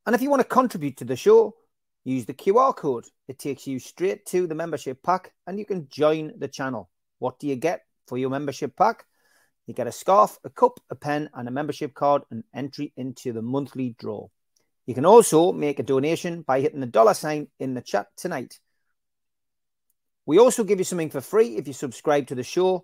And 0.06 0.16
if 0.16 0.22
you 0.22 0.30
want 0.30 0.42
to 0.42 0.48
contribute 0.48 0.98
to 0.98 1.06
the 1.06 1.16
show, 1.16 1.56
use 2.04 2.26
the 2.26 2.34
QR 2.34 2.76
code. 2.76 3.06
It 3.28 3.40
takes 3.40 3.66
you 3.66 3.80
straight 3.80 4.26
to 4.28 4.46
the 4.46 4.56
membership 4.56 5.02
pack 5.02 5.34
and 5.48 5.58
you 5.58 5.66
can 5.66 5.88
join 5.90 6.34
the 6.38 6.48
channel. 6.48 6.90
What 7.20 7.40
do 7.40 7.48
you 7.48 7.56
get 7.56 7.82
for 8.08 8.18
your 8.18 8.30
membership 8.30 8.76
pack? 8.76 9.06
You 9.66 9.74
get 9.74 9.88
a 9.88 9.92
scarf, 9.92 10.38
a 10.44 10.50
cup, 10.50 10.80
a 10.90 10.96
pen, 10.96 11.30
and 11.34 11.48
a 11.48 11.52
membership 11.52 11.94
card, 11.94 12.22
and 12.32 12.44
entry 12.54 12.94
into 12.96 13.34
the 13.34 13.42
monthly 13.42 13.96
draw. 14.00 14.28
You 14.86 14.94
can 14.94 15.06
also 15.06 15.52
make 15.52 15.80
a 15.80 15.84
donation 15.84 16.44
by 16.44 16.62
hitting 16.62 16.80
the 16.80 16.86
dollar 16.86 17.14
sign 17.14 17.48
in 17.60 17.74
the 17.74 17.82
chat 17.82 18.08
tonight. 18.16 18.60
We 20.28 20.38
also 20.40 20.64
give 20.66 20.78
you 20.78 20.84
something 20.84 21.10
for 21.10 21.22
free 21.22 21.56
if 21.56 21.68
you 21.68 21.74
subscribe 21.74 22.28
to 22.28 22.36
the 22.36 22.44
show. 22.44 22.84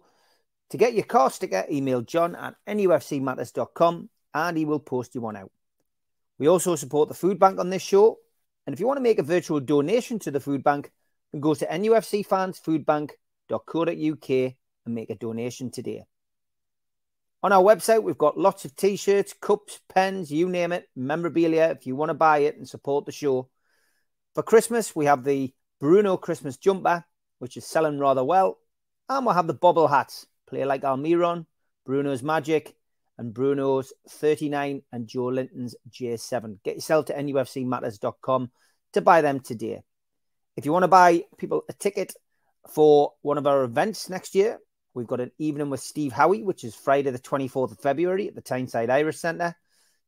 To 0.70 0.78
get 0.78 0.94
your 0.94 1.04
car 1.04 1.30
sticker, 1.30 1.66
email 1.70 2.02
john 2.02 2.36
at 2.36 2.56
nufcmatters.com 2.66 4.10
and 4.34 4.58
he 4.58 4.64
will 4.64 4.80
post 4.80 5.14
you 5.14 5.20
one 5.20 5.36
out. 5.36 5.52
We 6.40 6.48
also 6.48 6.78
support 6.78 7.10
the 7.10 7.16
food 7.16 7.40
bank 7.40 7.60
on 7.60 7.70
this 7.70 7.82
show. 7.82 8.20
And 8.66 8.74
if 8.74 8.80
you 8.80 8.88
want 8.88 8.96
to 8.96 9.04
make 9.04 9.20
a 9.20 9.24
virtual 9.24 9.60
donation 9.60 10.20
to 10.20 10.32
the 10.32 10.40
food 10.40 10.64
bank, 10.64 10.90
then 11.34 11.42
go 11.42 11.54
to 11.54 11.68
nufcfansfoodbank.co.uk 11.68 14.30
and 14.30 14.96
make 14.96 15.10
a 15.10 15.16
donation 15.16 15.70
today. 15.70 16.06
On 17.44 17.52
our 17.52 17.62
website, 17.62 18.04
we've 18.04 18.18
got 18.18 18.38
lots 18.38 18.64
of 18.64 18.74
t 18.78 18.96
shirts, 18.96 19.34
cups, 19.34 19.82
pens, 19.94 20.32
you 20.32 20.48
name 20.48 20.72
it, 20.72 20.88
memorabilia 20.96 21.72
if 21.72 21.86
you 21.86 21.98
want 21.98 22.10
to 22.10 22.14
buy 22.14 22.38
it 22.38 22.56
and 22.56 22.70
support 22.70 23.06
the 23.06 23.12
show. 23.12 23.50
For 24.34 24.44
Christmas, 24.44 24.96
we 24.96 25.08
have 25.08 25.26
the 25.26 25.54
Bruno 25.82 26.16
Christmas 26.16 26.56
jumper 26.56 27.04
which 27.44 27.58
is 27.58 27.66
selling 27.66 28.00
rather 28.00 28.24
well. 28.24 28.58
And 29.10 29.26
we'll 29.26 29.36
have 29.36 29.48
the 29.48 29.54
bobble 29.54 29.90
hats, 29.90 30.28
player 30.48 30.66
like 30.66 30.84
Almiron, 30.84 31.46
Bruno's 31.86 32.24
Magic, 32.24 32.74
and 33.18 33.34
Bruno's 33.34 33.92
39 34.08 34.82
and 34.94 35.08
Joelinton's 35.08 35.76
J7. 35.92 36.60
Get 36.64 36.76
yourself 36.76 37.08
to 37.08 37.14
nufcmatters.com 37.14 38.50
to 38.94 39.02
buy 39.02 39.20
them 39.20 39.42
today. 39.42 39.84
If 40.56 40.66
you 40.66 40.72
want 40.72 40.84
to 40.84 40.88
buy 40.88 41.26
people 41.38 41.66
a 41.68 41.74
ticket 41.74 42.14
for 42.70 43.12
one 43.24 43.38
of 43.38 43.46
our 43.46 43.66
events 43.66 44.10
next 44.10 44.36
year, 44.36 44.58
we've 44.94 45.06
got 45.06 45.20
an 45.20 45.32
evening 45.38 45.70
with 45.70 45.82
Steve 45.82 46.14
Howie, 46.14 46.44
which 46.44 46.64
is 46.64 46.74
Friday, 46.74 47.12
the 47.12 47.20
24th 47.20 47.74
of 47.74 47.80
February 47.82 48.30
at 48.30 48.36
the 48.36 48.42
Tyneside 48.42 48.90
Irish 48.90 49.18
Centre. 49.18 49.54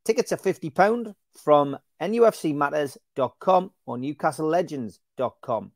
Tickets 0.06 0.32
are 0.32 0.38
£50 0.38 1.14
from 1.44 1.76
nufcmatters.com 2.00 3.72
or 3.84 3.98
newcastlelegends.com. 3.98 5.72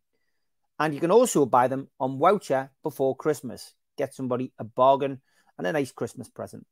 And 0.80 0.94
you 0.94 1.00
can 1.00 1.10
also 1.10 1.44
buy 1.44 1.68
them 1.68 1.88
on 2.00 2.18
voucher 2.18 2.70
before 2.82 3.14
Christmas. 3.14 3.74
Get 3.98 4.14
somebody 4.14 4.52
a 4.58 4.64
bargain 4.64 5.20
and 5.58 5.66
a 5.66 5.72
nice 5.72 5.92
Christmas 5.92 6.30
present. 6.30 6.66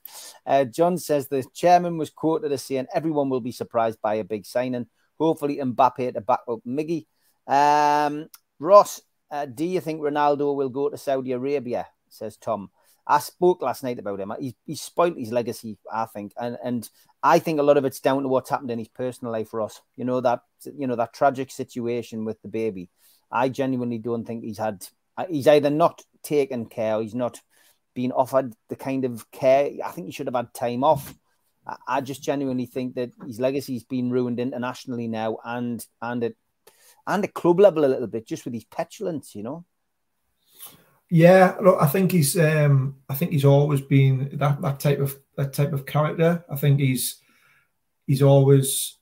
Uh, 0.46 0.64
John 0.64 0.98
says 0.98 1.28
the 1.28 1.44
chairman 1.54 1.98
was 1.98 2.10
quoted 2.10 2.52
as 2.52 2.62
saying 2.62 2.86
everyone 2.94 3.28
will 3.28 3.40
be 3.40 3.52
surprised 3.52 4.00
by 4.00 4.16
a 4.16 4.24
big 4.24 4.46
signing. 4.46 4.86
Hopefully, 5.18 5.56
Mbappe 5.56 6.14
to 6.14 6.20
back 6.20 6.40
up 6.48 6.60
Miggy. 6.66 7.06
Um, 7.46 8.28
Ross, 8.58 9.00
uh, 9.30 9.46
do 9.46 9.64
you 9.64 9.80
think 9.80 10.00
Ronaldo 10.00 10.54
will 10.54 10.68
go 10.68 10.88
to 10.88 10.96
Saudi 10.96 11.32
Arabia? 11.32 11.86
Says 12.08 12.36
Tom. 12.36 12.70
I 13.08 13.20
spoke 13.20 13.62
last 13.62 13.82
night 13.82 13.98
about 13.98 14.20
him. 14.20 14.32
He's, 14.38 14.54
he's 14.66 14.82
spoiled 14.82 15.16
his 15.16 15.32
legacy, 15.32 15.78
I 15.90 16.04
think, 16.04 16.32
and 16.36 16.58
and 16.62 16.88
I 17.22 17.38
think 17.38 17.58
a 17.58 17.62
lot 17.62 17.78
of 17.78 17.84
it's 17.84 18.00
down 18.00 18.22
to 18.22 18.28
what's 18.28 18.50
happened 18.50 18.70
in 18.70 18.78
his 18.78 18.88
personal 18.88 19.32
life 19.32 19.48
for 19.48 19.62
us. 19.62 19.80
You 19.96 20.04
know 20.04 20.20
that 20.20 20.42
you 20.76 20.86
know 20.86 20.96
that 20.96 21.14
tragic 21.14 21.50
situation 21.50 22.24
with 22.24 22.40
the 22.42 22.48
baby. 22.48 22.90
I 23.32 23.48
genuinely 23.48 23.98
don't 23.98 24.26
think 24.26 24.44
he's 24.44 24.58
had. 24.58 24.86
Uh, 25.16 25.24
he's 25.28 25.48
either 25.48 25.70
not 25.70 26.02
taken 26.22 26.66
care, 26.66 27.00
he's 27.00 27.14
not 27.14 27.40
been 27.94 28.12
offered 28.12 28.54
the 28.68 28.76
kind 28.76 29.04
of 29.04 29.28
care. 29.30 29.70
I 29.84 29.90
think 29.90 30.06
he 30.06 30.12
should 30.12 30.26
have 30.26 30.36
had 30.36 30.54
time 30.54 30.84
off. 30.84 31.14
I 31.86 32.00
just 32.00 32.22
genuinely 32.22 32.66
think 32.66 32.94
that 32.94 33.10
his 33.26 33.40
legacy's 33.40 33.84
been 33.84 34.10
ruined 34.10 34.40
internationally 34.40 35.08
now, 35.08 35.38
and 35.44 35.84
and 36.00 36.24
at 36.24 36.34
and 37.06 37.24
at 37.24 37.34
club 37.34 37.60
level 37.60 37.84
a 37.84 37.86
little 37.88 38.06
bit, 38.06 38.26
just 38.26 38.44
with 38.44 38.54
his 38.54 38.64
petulance, 38.64 39.34
you 39.34 39.42
know. 39.42 39.64
Yeah, 41.10 41.56
look, 41.62 41.80
I 41.80 41.86
think 41.86 42.12
he's 42.12 42.38
um, 42.38 42.96
I 43.08 43.14
think 43.14 43.32
he's 43.32 43.44
always 43.44 43.80
been 43.80 44.30
that 44.34 44.60
that 44.60 44.78
type 44.78 44.98
of 44.98 45.18
that 45.36 45.54
type 45.54 45.72
of 45.72 45.86
character. 45.86 46.44
I 46.50 46.56
think 46.56 46.80
he's 46.80 47.22
he's 48.06 48.22
always 48.22 48.98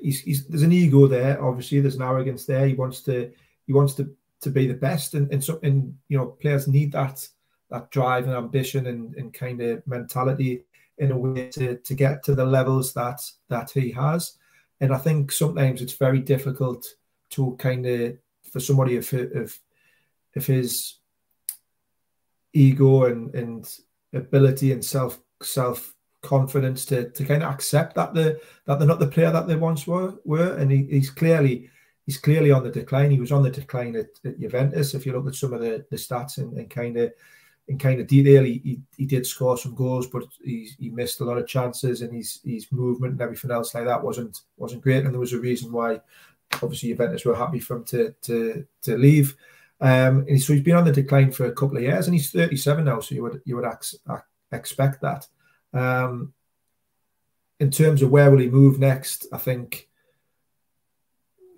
he's, 0.00 0.20
he's 0.20 0.46
there's 0.46 0.62
an 0.62 0.72
ego 0.72 1.06
there. 1.08 1.42
Obviously, 1.44 1.80
there's 1.80 1.96
an 1.96 2.02
arrogance 2.02 2.44
there. 2.44 2.66
He 2.66 2.74
wants 2.74 3.00
to 3.02 3.32
he 3.66 3.72
wants 3.72 3.94
to 3.94 4.14
to 4.42 4.50
be 4.50 4.68
the 4.68 4.74
best, 4.74 5.14
and 5.14 5.32
and 5.32 5.42
so 5.42 5.58
and 5.64 5.96
you 6.08 6.16
know 6.16 6.26
players 6.26 6.68
need 6.68 6.92
that 6.92 7.26
that 7.70 7.90
drive 7.90 8.26
and 8.26 8.36
ambition 8.36 8.86
and, 8.86 9.14
and 9.16 9.34
kind 9.34 9.60
of 9.60 9.84
mentality 9.86 10.62
in 10.98 11.10
a 11.10 11.18
way 11.18 11.48
to, 11.48 11.76
to 11.78 11.94
get 11.94 12.22
to 12.24 12.34
the 12.34 12.44
levels 12.44 12.94
that 12.94 13.20
that 13.48 13.70
he 13.70 13.90
has. 13.90 14.34
And 14.80 14.94
I 14.94 14.98
think 14.98 15.32
sometimes 15.32 15.82
it's 15.82 15.94
very 15.94 16.20
difficult 16.20 16.86
to 17.30 17.56
kind 17.58 17.84
of 17.84 18.16
for 18.50 18.60
somebody 18.60 18.96
of 18.96 19.12
of, 19.12 19.58
of 20.36 20.46
his 20.46 20.98
ego 22.56 23.04
and, 23.04 23.34
and 23.34 23.78
ability 24.12 24.72
and 24.72 24.84
self 24.84 25.20
self 25.42 25.94
confidence 26.22 26.84
to 26.86 27.10
to 27.10 27.24
kind 27.24 27.42
of 27.42 27.52
accept 27.52 27.94
that 27.94 28.14
the 28.14 28.40
that 28.64 28.78
they're 28.78 28.88
not 28.88 28.98
the 28.98 29.06
player 29.06 29.30
that 29.30 29.46
they 29.46 29.56
once 29.56 29.86
were 29.86 30.14
were. 30.24 30.56
And 30.56 30.70
he, 30.70 30.84
he's 30.84 31.10
clearly 31.10 31.70
he's 32.04 32.18
clearly 32.18 32.50
on 32.50 32.64
the 32.64 32.70
decline. 32.70 33.10
He 33.10 33.20
was 33.20 33.32
on 33.32 33.42
the 33.42 33.50
decline 33.50 33.94
at, 33.96 34.08
at 34.24 34.40
Juventus. 34.40 34.94
If 34.94 35.06
you 35.06 35.12
look 35.12 35.28
at 35.28 35.34
some 35.34 35.52
of 35.52 35.60
the 35.60 35.84
the 35.90 35.96
stats 35.96 36.38
and, 36.38 36.56
and 36.56 36.70
kind 36.70 36.96
of 36.96 37.12
in 37.68 37.78
kind 37.78 38.00
of 38.00 38.06
detail 38.06 38.44
he, 38.44 38.60
he, 38.62 38.80
he 38.96 39.06
did 39.06 39.26
score 39.26 39.58
some 39.58 39.74
goals 39.74 40.06
but 40.06 40.22
he, 40.44 40.70
he 40.78 40.88
missed 40.88 41.18
a 41.18 41.24
lot 41.24 41.36
of 41.36 41.48
chances 41.48 42.00
and 42.00 42.14
his 42.14 42.38
his 42.44 42.70
movement 42.70 43.14
and 43.14 43.20
everything 43.20 43.50
else 43.50 43.74
like 43.74 43.84
that 43.84 44.02
wasn't 44.02 44.40
wasn't 44.56 44.82
great. 44.82 45.04
And 45.04 45.12
there 45.12 45.20
was 45.20 45.32
a 45.32 45.40
reason 45.40 45.72
why 45.72 46.00
obviously 46.62 46.90
Juventus 46.90 47.24
were 47.24 47.36
happy 47.36 47.60
for 47.60 47.76
him 47.76 47.84
to 47.84 48.14
to 48.22 48.66
to 48.82 48.96
leave 48.96 49.36
um, 49.80 50.24
and 50.28 50.40
so 50.40 50.52
he's 50.52 50.62
been 50.62 50.76
on 50.76 50.84
the 50.84 50.92
decline 50.92 51.30
for 51.30 51.46
a 51.46 51.52
couple 51.52 51.76
of 51.76 51.82
years 51.82 52.06
and 52.06 52.14
he's 52.14 52.30
37 52.30 52.84
now 52.84 53.00
so 53.00 53.14
you 53.14 53.22
would 53.22 53.42
you 53.44 53.56
would 53.56 53.66
ex- 53.66 53.96
expect 54.52 55.00
that 55.02 55.26
um, 55.72 56.32
in 57.60 57.70
terms 57.70 58.02
of 58.02 58.10
where 58.10 58.30
will 58.30 58.38
he 58.38 58.48
move 58.48 58.78
next, 58.78 59.26
I 59.32 59.38
think 59.38 59.88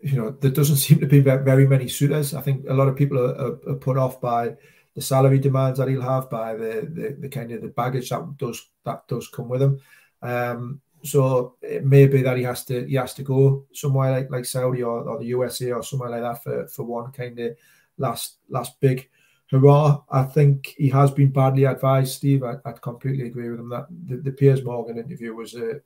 you 0.02 0.16
know 0.16 0.30
there 0.30 0.50
doesn't 0.50 0.76
seem 0.86 1.00
to 1.00 1.06
be 1.06 1.20
very 1.20 1.66
many 1.66 1.88
suitors. 1.88 2.34
I 2.34 2.40
think 2.40 2.66
a 2.68 2.74
lot 2.74 2.88
of 2.88 2.96
people 2.96 3.18
are, 3.18 3.34
are, 3.34 3.70
are 3.70 3.76
put 3.76 3.96
off 3.98 4.20
by 4.20 4.56
the 4.94 5.00
salary 5.00 5.38
demands 5.38 5.78
that 5.78 5.88
he'll 5.88 6.02
have, 6.02 6.28
by 6.30 6.54
the, 6.54 6.88
the, 6.92 7.16
the 7.20 7.28
kind 7.28 7.52
of 7.52 7.62
the 7.62 7.68
baggage 7.68 8.10
that 8.10 8.36
does 8.36 8.68
that 8.84 9.06
does 9.08 9.28
come 9.28 9.48
with 9.48 9.62
him. 9.62 9.80
Um, 10.22 10.80
so 11.04 11.54
it 11.62 11.84
may 11.84 12.08
be 12.08 12.22
that 12.22 12.36
he 12.36 12.42
has 12.42 12.64
to 12.64 12.84
he 12.86 12.96
has 12.96 13.14
to 13.14 13.22
go 13.22 13.66
somewhere 13.72 14.10
like, 14.10 14.30
like 14.30 14.44
Saudi 14.44 14.82
or, 14.82 15.02
or 15.02 15.18
the 15.18 15.26
USA 15.26 15.72
or 15.72 15.82
somewhere 15.82 16.10
like 16.10 16.22
that 16.22 16.42
for, 16.42 16.66
for 16.68 16.82
one 16.82 17.12
kind 17.12 17.38
of 17.38 17.56
last 17.98 18.36
last 18.48 18.80
big 18.80 19.08
hurrah. 19.50 20.02
I 20.10 20.22
think 20.24 20.74
he 20.76 20.88
has 20.90 21.10
been 21.10 21.30
badly 21.30 21.64
advised, 21.64 22.14
Steve. 22.14 22.42
I, 22.42 22.56
would 22.64 22.82
completely 22.82 23.26
agree 23.26 23.50
with 23.50 23.60
him 23.60 23.68
that 23.70 23.86
the, 24.06 24.16
the 24.16 24.32
Piers 24.32 24.64
Morgan 24.64 24.98
interview 24.98 25.34
was 25.34 25.54
a 25.54 25.80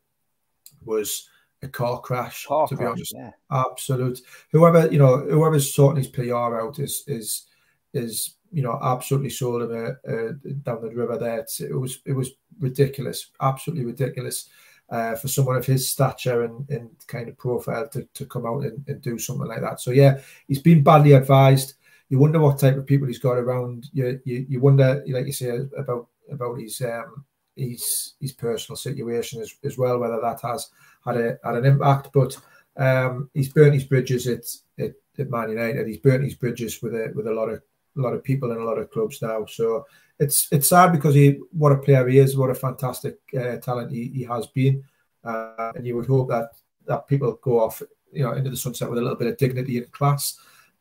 was 0.84 1.28
a 1.62 1.68
car 1.68 2.00
crash. 2.00 2.46
Car 2.46 2.66
to 2.68 2.76
crash, 2.76 2.86
be 2.86 2.90
honest, 2.90 3.14
yeah. 3.16 3.30
absolute. 3.50 4.20
Whoever 4.50 4.90
you 4.90 4.98
know, 4.98 5.18
whoever's 5.18 5.72
sorting 5.72 6.02
his 6.02 6.12
PR 6.12 6.60
out 6.60 6.78
is 6.78 7.04
is 7.06 7.46
is 7.94 8.36
you 8.52 8.62
know 8.62 8.78
absolutely 8.82 9.30
sold 9.30 9.62
him 9.62 9.72
a, 9.72 10.12
a, 10.12 10.32
down 10.32 10.82
the 10.82 10.90
river 10.90 11.18
there. 11.18 11.40
It's, 11.40 11.60
it 11.60 11.74
was 11.74 12.00
it 12.04 12.12
was 12.12 12.32
ridiculous, 12.58 13.30
absolutely 13.40 13.84
ridiculous. 13.84 14.48
Uh, 14.90 15.14
for 15.14 15.26
someone 15.26 15.56
of 15.56 15.64
his 15.64 15.88
stature 15.88 16.42
and, 16.42 16.68
and 16.68 16.90
kind 17.06 17.26
of 17.26 17.38
profile 17.38 17.88
to, 17.88 18.06
to 18.12 18.26
come 18.26 18.44
out 18.44 18.62
and, 18.62 18.84
and 18.88 19.00
do 19.00 19.18
something 19.18 19.46
like 19.46 19.62
that. 19.62 19.80
So 19.80 19.90
yeah, 19.90 20.20
he's 20.48 20.58
been 20.58 20.82
badly 20.82 21.12
advised 21.12 21.74
you 22.12 22.18
wonder 22.18 22.38
what 22.38 22.58
type 22.58 22.76
of 22.76 22.84
people 22.84 23.06
he's 23.06 23.18
got 23.18 23.38
around. 23.38 23.88
You 23.94 24.20
you, 24.26 24.44
you 24.46 24.60
wonder, 24.60 25.02
like 25.08 25.24
you 25.24 25.32
say, 25.32 25.60
about 25.78 26.08
about 26.30 26.60
his 26.60 26.82
um, 26.82 27.24
his 27.56 28.12
his 28.20 28.32
personal 28.32 28.76
situation 28.76 29.40
as, 29.40 29.54
as 29.64 29.78
well, 29.78 29.98
whether 29.98 30.20
that 30.20 30.42
has 30.42 30.68
had 31.06 31.16
a 31.16 31.38
had 31.42 31.54
an 31.54 31.64
impact. 31.64 32.10
But 32.12 32.36
um, 32.76 33.30
he's 33.32 33.48
burnt 33.48 33.72
his 33.72 33.84
bridges 33.84 34.26
at, 34.26 34.44
at, 34.78 34.92
at 35.18 35.30
Man 35.30 35.48
United. 35.48 35.88
He's 35.88 35.96
burnt 35.96 36.22
his 36.22 36.34
bridges 36.34 36.82
with 36.82 36.94
a 36.94 37.10
with 37.14 37.28
a 37.28 37.32
lot 37.32 37.48
of 37.48 37.62
a 37.96 38.00
lot 38.00 38.12
of 38.12 38.22
people 38.22 38.52
in 38.52 38.58
a 38.58 38.64
lot 38.64 38.76
of 38.76 38.90
clubs 38.90 39.22
now. 39.22 39.46
So 39.46 39.86
it's 40.18 40.48
it's 40.52 40.68
sad 40.68 40.92
because 40.92 41.14
he 41.14 41.40
what 41.52 41.72
a 41.72 41.78
player 41.78 42.06
he 42.06 42.18
is, 42.18 42.36
what 42.36 42.50
a 42.50 42.54
fantastic 42.54 43.20
uh, 43.34 43.56
talent 43.56 43.90
he, 43.90 44.08
he 44.08 44.24
has 44.24 44.48
been, 44.48 44.84
uh, 45.24 45.72
and 45.76 45.86
you 45.86 45.96
would 45.96 46.08
hope 46.08 46.28
that 46.28 46.50
that 46.86 47.08
people 47.08 47.38
go 47.40 47.60
off 47.64 47.82
you 48.12 48.22
know 48.22 48.32
into 48.32 48.50
the 48.50 48.56
sunset 48.58 48.90
with 48.90 48.98
a 48.98 49.02
little 49.02 49.16
bit 49.16 49.28
of 49.28 49.38
dignity 49.38 49.78
and 49.78 49.90
class. 49.92 50.38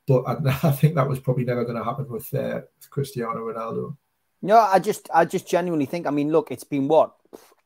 But 0.07 0.23
I, 0.23 0.33
I 0.63 0.71
think 0.71 0.95
that 0.95 1.07
was 1.07 1.19
probably 1.19 1.45
never 1.45 1.63
going 1.63 1.77
to 1.77 1.83
happen 1.83 2.09
with 2.09 2.33
uh, 2.33 2.61
Cristiano 2.89 3.39
Ronaldo. 3.39 3.97
No, 4.41 4.57
I 4.57 4.79
just, 4.79 5.09
I 5.13 5.25
just 5.25 5.47
genuinely 5.47 5.85
think. 5.85 6.07
I 6.07 6.11
mean, 6.11 6.31
look, 6.31 6.51
it's 6.51 6.63
been 6.63 6.87
what 6.87 7.13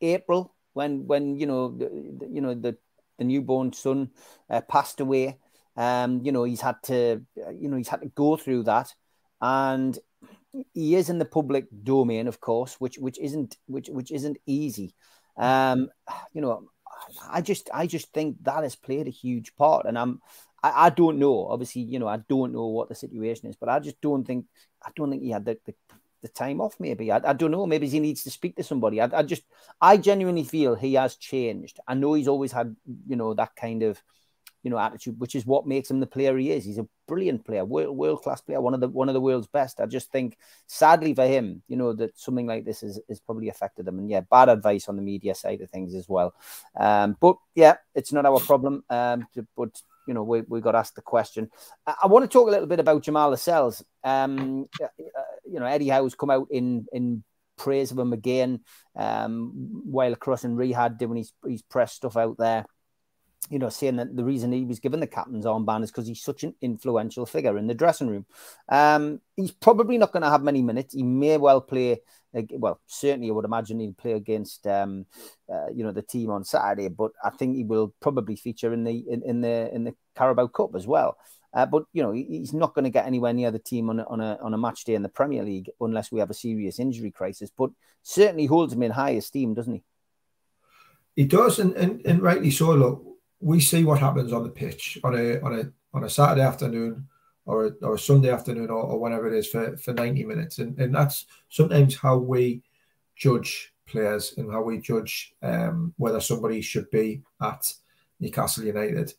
April 0.00 0.54
when, 0.74 1.06
when 1.06 1.36
you 1.36 1.46
know, 1.46 1.70
the, 1.70 2.28
you 2.30 2.40
know, 2.40 2.54
the 2.54 2.76
the 3.18 3.24
newborn 3.24 3.72
son 3.72 4.10
uh, 4.50 4.60
passed 4.62 5.00
away. 5.00 5.38
Um, 5.76 6.20
you 6.22 6.32
know, 6.32 6.44
he's 6.44 6.60
had 6.60 6.76
to, 6.84 7.22
you 7.58 7.68
know, 7.68 7.76
he's 7.76 7.88
had 7.88 8.00
to 8.00 8.08
go 8.08 8.36
through 8.36 8.64
that, 8.64 8.94
and 9.40 9.98
he 10.72 10.94
is 10.94 11.10
in 11.10 11.18
the 11.18 11.24
public 11.24 11.66
domain, 11.82 12.28
of 12.28 12.40
course, 12.40 12.80
which 12.80 12.96
which 12.98 13.18
isn't 13.18 13.56
which 13.66 13.88
which 13.88 14.10
isn't 14.10 14.38
easy. 14.46 14.94
Um, 15.36 15.90
you 16.32 16.40
know, 16.40 16.70
I 17.28 17.42
just 17.42 17.68
I 17.74 17.86
just 17.86 18.12
think 18.12 18.42
that 18.44 18.62
has 18.62 18.76
played 18.76 19.06
a 19.06 19.10
huge 19.10 19.54
part, 19.56 19.86
and 19.86 19.98
I'm 19.98 20.20
I, 20.66 20.86
I, 20.86 20.90
don't 20.90 21.18
know. 21.18 21.46
Obviously, 21.46 21.82
you 21.82 21.98
know, 21.98 22.08
I 22.08 22.18
don't 22.28 22.52
know 22.52 22.66
what 22.66 22.88
the 22.88 22.94
situation 22.94 23.48
is, 23.48 23.56
but 23.56 23.68
I 23.68 23.78
just 23.78 24.00
don't 24.00 24.24
think 24.24 24.46
I 24.82 24.90
don't 24.96 25.10
think 25.10 25.22
he 25.22 25.30
had 25.30 25.44
the, 25.44 25.58
the, 25.64 25.74
the 26.22 26.28
time 26.28 26.60
off. 26.60 26.76
Maybe 26.80 27.12
I, 27.12 27.20
I, 27.24 27.32
don't 27.32 27.50
know. 27.50 27.66
Maybe 27.66 27.88
he 27.88 28.00
needs 28.00 28.24
to 28.24 28.30
speak 28.30 28.56
to 28.56 28.64
somebody. 28.64 29.00
I, 29.00 29.08
I, 29.12 29.22
just 29.22 29.42
I 29.80 29.96
genuinely 29.96 30.44
feel 30.44 30.74
he 30.74 30.94
has 30.94 31.16
changed. 31.16 31.78
I 31.86 31.94
know 31.94 32.14
he's 32.14 32.28
always 32.28 32.52
had 32.52 32.74
you 33.06 33.16
know 33.16 33.34
that 33.34 33.54
kind 33.54 33.82
of 33.82 34.02
you 34.62 34.70
know 34.70 34.78
attitude, 34.78 35.20
which 35.20 35.36
is 35.36 35.46
what 35.46 35.68
makes 35.68 35.88
him 35.88 36.00
the 36.00 36.06
player 36.06 36.36
he 36.36 36.50
is. 36.50 36.64
He's 36.64 36.78
a 36.78 36.88
brilliant 37.06 37.44
player, 37.44 37.64
world 37.64 37.96
world 37.96 38.22
class 38.22 38.40
player, 38.40 38.60
one 38.60 38.74
of 38.74 38.80
the 38.80 38.88
one 38.88 39.08
of 39.08 39.14
the 39.14 39.20
world's 39.20 39.46
best. 39.46 39.80
I 39.80 39.86
just 39.86 40.10
think, 40.10 40.36
sadly 40.66 41.14
for 41.14 41.26
him, 41.26 41.62
you 41.68 41.76
know 41.76 41.92
that 41.92 42.18
something 42.18 42.46
like 42.46 42.64
this 42.64 42.82
is 42.82 42.98
is 43.08 43.20
probably 43.20 43.48
affected 43.48 43.86
him. 43.86 44.00
And 44.00 44.10
yeah, 44.10 44.22
bad 44.22 44.48
advice 44.48 44.88
on 44.88 44.96
the 44.96 45.02
media 45.02 45.36
side 45.36 45.60
of 45.60 45.70
things 45.70 45.94
as 45.94 46.08
well. 46.08 46.34
Um, 46.76 47.16
but 47.20 47.36
yeah, 47.54 47.76
it's 47.94 48.12
not 48.12 48.26
our 48.26 48.40
problem. 48.40 48.82
Um, 48.90 49.28
but 49.56 49.80
you 50.06 50.14
know, 50.14 50.22
we, 50.22 50.42
we 50.42 50.60
got 50.60 50.74
asked 50.74 50.94
the 50.94 51.02
question. 51.02 51.50
I, 51.86 51.94
I 52.04 52.06
want 52.06 52.24
to 52.24 52.28
talk 52.28 52.48
a 52.48 52.50
little 52.50 52.66
bit 52.66 52.80
about 52.80 53.02
Jamal 53.02 53.30
Lascelles. 53.30 53.84
Um, 54.04 54.66
uh, 54.82 54.86
you 55.44 55.60
know, 55.60 55.66
Eddie 55.66 55.88
Howe's 55.88 56.14
come 56.14 56.30
out 56.30 56.48
in 56.50 56.86
in 56.92 57.24
praise 57.56 57.90
of 57.90 57.98
him 57.98 58.12
again 58.12 58.60
um, 58.96 59.52
while 59.84 60.12
across 60.12 60.44
in 60.44 60.56
Riyadh 60.56 60.98
doing 60.98 61.16
his, 61.16 61.32
his 61.46 61.62
press 61.62 61.94
stuff 61.94 62.16
out 62.16 62.36
there 62.38 62.66
you 63.50 63.58
know, 63.58 63.68
saying 63.68 63.96
that 63.96 64.16
the 64.16 64.24
reason 64.24 64.52
he 64.52 64.64
was 64.64 64.80
given 64.80 65.00
the 65.00 65.06
captain's 65.06 65.44
armband 65.44 65.84
is 65.84 65.90
because 65.90 66.06
he's 66.06 66.22
such 66.22 66.42
an 66.42 66.54
influential 66.60 67.26
figure 67.26 67.56
in 67.58 67.66
the 67.66 67.74
dressing 67.74 68.08
room. 68.08 68.26
Um, 68.68 69.20
he's 69.36 69.52
probably 69.52 69.98
not 69.98 70.12
going 70.12 70.22
to 70.22 70.30
have 70.30 70.42
many 70.42 70.62
minutes. 70.62 70.94
He 70.94 71.02
may 71.02 71.36
well 71.36 71.60
play. 71.60 72.00
Well, 72.50 72.80
certainly, 72.86 73.28
I 73.28 73.32
would 73.32 73.44
imagine 73.44 73.80
he'll 73.80 73.92
play 73.92 74.12
against, 74.12 74.66
um, 74.66 75.06
uh, 75.50 75.68
you 75.72 75.84
know, 75.84 75.92
the 75.92 76.02
team 76.02 76.30
on 76.30 76.44
Saturday. 76.44 76.88
But 76.88 77.12
I 77.24 77.30
think 77.30 77.56
he 77.56 77.64
will 77.64 77.94
probably 78.00 78.36
feature 78.36 78.72
in 78.72 78.84
the 78.84 79.04
in, 79.08 79.22
in 79.22 79.40
the 79.40 79.70
in 79.72 79.84
the 79.84 79.94
Carabao 80.16 80.48
Cup 80.48 80.74
as 80.74 80.86
well. 80.86 81.16
Uh, 81.54 81.64
but 81.64 81.84
you 81.94 82.02
know, 82.02 82.12
he's 82.12 82.52
not 82.52 82.74
going 82.74 82.84
to 82.84 82.90
get 82.90 83.06
anywhere 83.06 83.32
near 83.32 83.50
the 83.50 83.58
team 83.58 83.88
on 83.88 84.00
a, 84.00 84.04
on 84.04 84.20
a 84.20 84.38
on 84.42 84.52
a 84.52 84.58
match 84.58 84.84
day 84.84 84.94
in 84.94 85.02
the 85.02 85.08
Premier 85.08 85.42
League 85.42 85.70
unless 85.80 86.12
we 86.12 86.20
have 86.20 86.28
a 86.28 86.34
serious 86.34 86.78
injury 86.78 87.10
crisis. 87.10 87.50
But 87.56 87.70
certainly 88.02 88.44
holds 88.44 88.74
him 88.74 88.82
in 88.82 88.90
high 88.90 89.10
esteem, 89.10 89.54
doesn't 89.54 89.72
he? 89.72 89.82
He 91.14 91.24
does, 91.24 91.58
and, 91.58 91.72
and, 91.74 92.04
and 92.04 92.20
rightly 92.20 92.50
so. 92.50 92.74
Look, 92.74 93.15
we 93.40 93.60
see 93.60 93.84
what 93.84 93.98
happens 93.98 94.32
on 94.32 94.42
the 94.42 94.48
pitch 94.48 94.98
on 95.04 95.14
a 95.14 95.40
on 95.40 95.58
a 95.58 95.72
on 95.94 96.04
a 96.04 96.10
Saturday 96.10 96.42
afternoon 96.42 97.06
or 97.46 97.66
a, 97.66 97.70
or 97.82 97.94
a 97.94 97.98
Sunday 97.98 98.30
afternoon 98.30 98.70
or, 98.70 98.82
or 98.82 98.98
whatever 98.98 99.32
it 99.32 99.38
is 99.38 99.46
for, 99.46 99.76
for 99.76 99.94
90 99.94 100.24
minutes. 100.24 100.58
And, 100.58 100.78
and 100.78 100.94
that's 100.94 101.26
sometimes 101.48 101.96
how 101.96 102.18
we 102.18 102.62
judge 103.14 103.72
players 103.86 104.34
and 104.36 104.50
how 104.50 104.62
we 104.62 104.78
judge 104.78 105.32
um, 105.42 105.94
whether 105.96 106.20
somebody 106.20 106.60
should 106.60 106.90
be 106.90 107.22
at 107.40 107.72
Newcastle 108.20 108.64
United. 108.64 109.14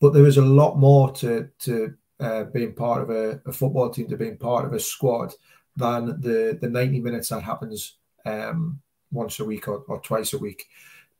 But 0.00 0.12
there 0.12 0.26
is 0.26 0.38
a 0.38 0.44
lot 0.44 0.78
more 0.78 1.12
to, 1.14 1.48
to 1.60 1.94
uh, 2.20 2.44
being 2.44 2.74
part 2.74 3.02
of 3.02 3.10
a, 3.10 3.40
a, 3.46 3.52
football 3.52 3.90
team, 3.90 4.08
to 4.08 4.16
being 4.16 4.38
part 4.38 4.64
of 4.64 4.72
a 4.72 4.80
squad 4.80 5.34
than 5.76 6.20
the, 6.20 6.56
the 6.60 6.68
90 6.68 7.00
minutes 7.00 7.30
that 7.30 7.42
happens 7.42 7.96
um, 8.24 8.80
once 9.10 9.40
a 9.40 9.44
week 9.44 9.66
or, 9.66 9.78
or 9.88 10.00
twice 10.00 10.32
a 10.32 10.38
week 10.38 10.68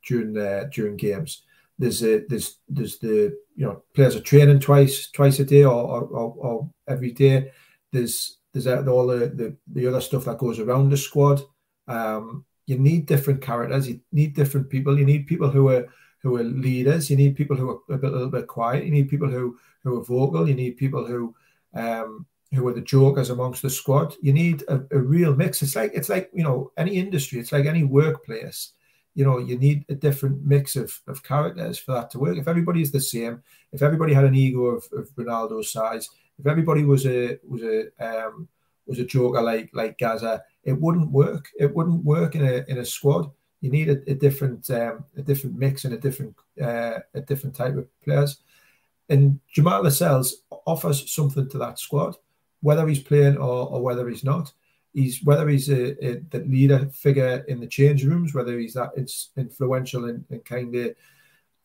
during 0.07 0.37
uh, 0.37 0.65
during 0.73 0.97
games. 0.97 1.43
There's 1.79 2.03
a, 2.03 2.25
there's 2.29 2.59
there's 2.69 2.99
the 2.99 3.37
you 3.57 3.67
know 3.67 3.83
players 3.95 4.17
are 4.17 4.21
training 4.21 4.61
twice 4.61 5.11
twice 5.11 5.39
a 5.41 5.45
day 5.45 5.65
or 5.65 5.73
or, 5.73 6.35
or 6.39 6.71
every 6.87 7.13
day. 7.13 7.51
There's 7.93 8.39
there's 8.53 8.67
all 8.67 9.07
the, 9.07 9.29
the 9.29 9.57
the 9.73 9.87
other 9.87 10.01
stuff 10.01 10.25
that 10.27 10.39
goes 10.39 10.59
around 10.59 10.91
the 10.91 10.97
squad. 10.97 11.43
Um, 11.89 12.45
you 12.67 12.79
need 12.79 13.07
different 13.07 13.43
characters. 13.43 13.89
You 13.89 14.01
need 14.13 14.35
different 14.35 14.71
people. 14.71 14.99
You 14.99 15.05
need 15.05 15.27
people 15.27 15.51
who 15.51 15.69
are 15.69 15.89
who 16.23 16.37
are 16.37 16.45
leaders. 16.45 17.11
You 17.11 17.17
need 17.17 17.37
people 17.37 17.57
who 17.57 17.71
are 17.71 17.95
a, 17.95 17.99
bit, 17.99 18.11
a 18.11 18.13
little 18.13 18.31
bit 18.31 18.47
quiet. 18.47 18.85
You 18.85 18.93
need 18.93 19.09
people 19.09 19.29
who 19.29 19.59
who 19.83 19.99
are 19.99 20.05
vocal. 20.05 20.49
You 20.49 20.55
need 20.55 20.77
people 20.77 21.05
who 21.05 21.35
um, 21.75 22.27
who 22.55 22.67
are 22.69 22.75
the 22.75 22.83
jokers 22.83 23.31
amongst 23.31 23.63
the 23.63 23.71
squad. 23.71 24.15
You 24.21 24.33
need 24.33 24.63
a, 24.69 24.85
a, 24.91 24.99
real 24.99 25.35
mix. 25.35 25.63
It's 25.63 25.75
like 25.75 25.93
it's 25.95 26.09
like 26.09 26.31
you 26.33 26.45
know 26.45 26.71
any 26.77 26.97
industry. 26.97 27.41
It's 27.41 27.53
like 27.53 27.67
any 27.67 27.85
workplace 27.85 28.73
you 29.15 29.25
know, 29.25 29.39
you 29.39 29.59
need 29.59 29.85
a 29.89 29.95
different 29.95 30.45
mix 30.45 30.77
of, 30.77 30.99
of 31.07 31.23
characters 31.23 31.79
for 31.79 31.93
that 31.93 32.11
to 32.11 32.19
work. 32.19 32.39
If 32.39 32.49
everybody 32.49 32.83
is 32.83 32.91
the 32.91 33.01
same, 33.01 33.43
if 33.73 33.83
everybody 33.83 34.15
had 34.15 34.25
an 34.25 34.35
ego 34.35 34.65
of, 34.65 34.85
of 34.93 35.09
Ronaldo's 35.17 35.71
size, 35.71 36.09
if 36.39 36.47
everybody 36.47 36.85
was 36.85 37.07
a 37.07 37.39
was 37.47 37.63
a 37.63 37.87
um, 38.01 38.49
was 38.87 38.99
a 38.99 39.05
joker 39.05 39.43
like 39.43 39.71
like 39.73 39.99
Gaza, 39.99 40.43
it 40.65 40.81
wouldn't 40.81 41.11
work. 41.11 41.49
It 41.59 41.75
wouldn't 41.75 42.05
work 42.05 42.35
in 42.35 42.47
a 42.47 42.65
in 42.69 42.79
a 42.79 42.85
squad. 42.85 43.31
You 43.61 43.71
need 43.71 43.91
a, 43.91 44.11
a 44.11 44.15
different 44.15 44.69
um, 44.71 45.05
a 45.17 45.23
different 45.23 45.59
mix 45.59 45.85
and 45.85 45.95
a 45.95 45.99
different 45.99 46.35
uh, 46.61 47.01
a 47.15 47.21
different 47.21 47.55
type 47.55 47.77
of 47.77 47.87
players. 48.03 48.39
And 49.09 49.41
Jamal 49.53 49.83
Lascelles 49.83 50.43
offers 50.67 51.13
something 51.13 51.49
to 51.51 51.59
that 51.59 51.79
squad, 51.79 52.17
whether 52.61 52.87
he's 52.89 53.03
playing 53.03 53.37
or, 53.37 53.69
or 53.69 53.83
whether 53.83 54.09
he's 54.09 54.25
not. 54.25 54.53
He's 54.95 55.23
whether 55.25 55.49
he's 55.49 55.71
a, 55.71 55.93
a 56.05 56.21
the 56.31 56.41
leader 56.41 56.91
figure 56.93 57.45
in 57.49 57.61
the 57.61 57.67
change 57.67 58.05
rooms, 58.05 58.35
whether 58.35 58.59
he's 58.59 58.75
that 58.75 58.91
influential 59.37 60.05
and, 60.07 60.25
and 60.31 60.45
kind 60.45 60.75
of 60.75 60.95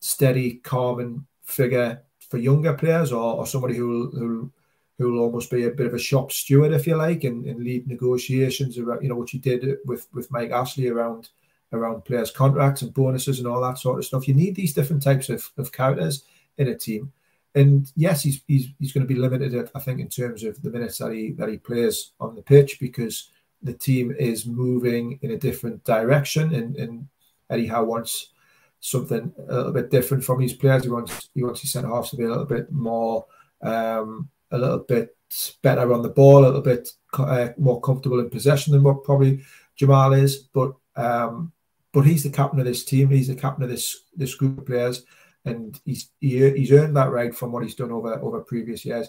steady, 0.00 0.54
calming 0.54 1.26
figure 1.42 2.02
for 2.30 2.38
younger 2.38 2.74
players, 2.74 3.12
or, 3.12 3.36
or 3.36 3.46
somebody 3.46 3.74
who 3.74 4.10
who 4.10 4.50
who 4.98 5.12
will 5.12 5.20
almost 5.20 5.50
be 5.50 5.64
a 5.64 5.70
bit 5.70 5.86
of 5.86 5.94
a 5.94 5.98
shop 5.98 6.32
steward, 6.32 6.72
if 6.72 6.86
you 6.86 6.96
like, 6.96 7.24
and, 7.24 7.46
and 7.46 7.62
lead 7.62 7.86
negotiations 7.86 8.78
around, 8.78 9.02
you 9.02 9.08
know, 9.08 9.14
what 9.14 9.30
he 9.30 9.38
did 9.38 9.78
with 9.84 10.08
with 10.12 10.30
Mike 10.30 10.50
Ashley 10.50 10.88
around 10.88 11.28
around 11.72 12.04
players' 12.04 12.30
contracts 12.30 12.82
and 12.82 12.94
bonuses 12.94 13.38
and 13.38 13.46
all 13.46 13.60
that 13.60 13.78
sort 13.78 13.98
of 13.98 14.04
stuff. 14.04 14.26
You 14.26 14.34
need 14.34 14.54
these 14.54 14.72
different 14.72 15.02
types 15.02 15.28
of, 15.28 15.48
of 15.58 15.70
characters 15.70 16.24
in 16.56 16.68
a 16.68 16.74
team. 16.74 17.12
And 17.58 17.90
yes, 17.96 18.22
he's, 18.22 18.42
he's 18.46 18.68
he's 18.78 18.92
going 18.92 19.06
to 19.06 19.14
be 19.14 19.20
limited, 19.20 19.70
I 19.74 19.80
think, 19.80 20.00
in 20.00 20.08
terms 20.08 20.44
of 20.44 20.60
the 20.62 20.70
minutes 20.70 20.98
that 20.98 21.12
he 21.12 21.32
that 21.32 21.48
he 21.48 21.58
plays 21.58 22.12
on 22.20 22.34
the 22.34 22.42
pitch 22.42 22.78
because 22.80 23.30
the 23.62 23.72
team 23.72 24.14
is 24.18 24.46
moving 24.46 25.18
in 25.22 25.32
a 25.32 25.38
different 25.38 25.82
direction. 25.84 26.54
And, 26.54 26.76
and 26.76 27.08
Eddie 27.50 27.66
Howe 27.66 27.84
wants 27.84 28.32
something 28.80 29.32
a 29.48 29.54
little 29.54 29.72
bit 29.72 29.90
different 29.90 30.24
from 30.24 30.40
his 30.40 30.52
players. 30.52 30.84
He 30.84 30.90
wants 30.90 31.30
he 31.34 31.42
wants 31.42 31.60
his 31.60 31.72
centre 31.72 31.88
halves 31.88 32.10
to 32.10 32.16
be 32.16 32.24
a 32.24 32.28
little 32.28 32.44
bit 32.44 32.70
more 32.70 33.26
um, 33.62 34.28
a 34.50 34.58
little 34.58 34.78
bit 34.78 35.16
better 35.62 35.92
on 35.92 36.02
the 36.02 36.08
ball, 36.08 36.44
a 36.44 36.46
little 36.46 36.62
bit 36.62 36.88
uh, 37.18 37.48
more 37.58 37.80
comfortable 37.80 38.20
in 38.20 38.30
possession 38.30 38.72
than 38.72 38.82
what 38.82 39.04
probably 39.04 39.42
Jamal 39.76 40.12
is. 40.12 40.36
But 40.36 40.74
um, 40.96 41.52
but 41.92 42.02
he's 42.02 42.22
the 42.22 42.30
captain 42.30 42.60
of 42.60 42.66
this 42.66 42.84
team. 42.84 43.08
He's 43.08 43.28
the 43.28 43.34
captain 43.34 43.64
of 43.64 43.70
this 43.70 44.04
this 44.16 44.34
group 44.34 44.58
of 44.58 44.66
players, 44.66 45.04
and 45.48 45.80
he's 45.84 46.10
he, 46.20 46.50
he's 46.50 46.72
earned 46.72 46.96
that 46.96 47.10
right 47.10 47.34
from 47.34 47.52
what 47.52 47.62
he's 47.62 47.74
done 47.74 47.92
over 47.92 48.14
over 48.14 48.40
previous 48.40 48.84
years. 48.84 49.08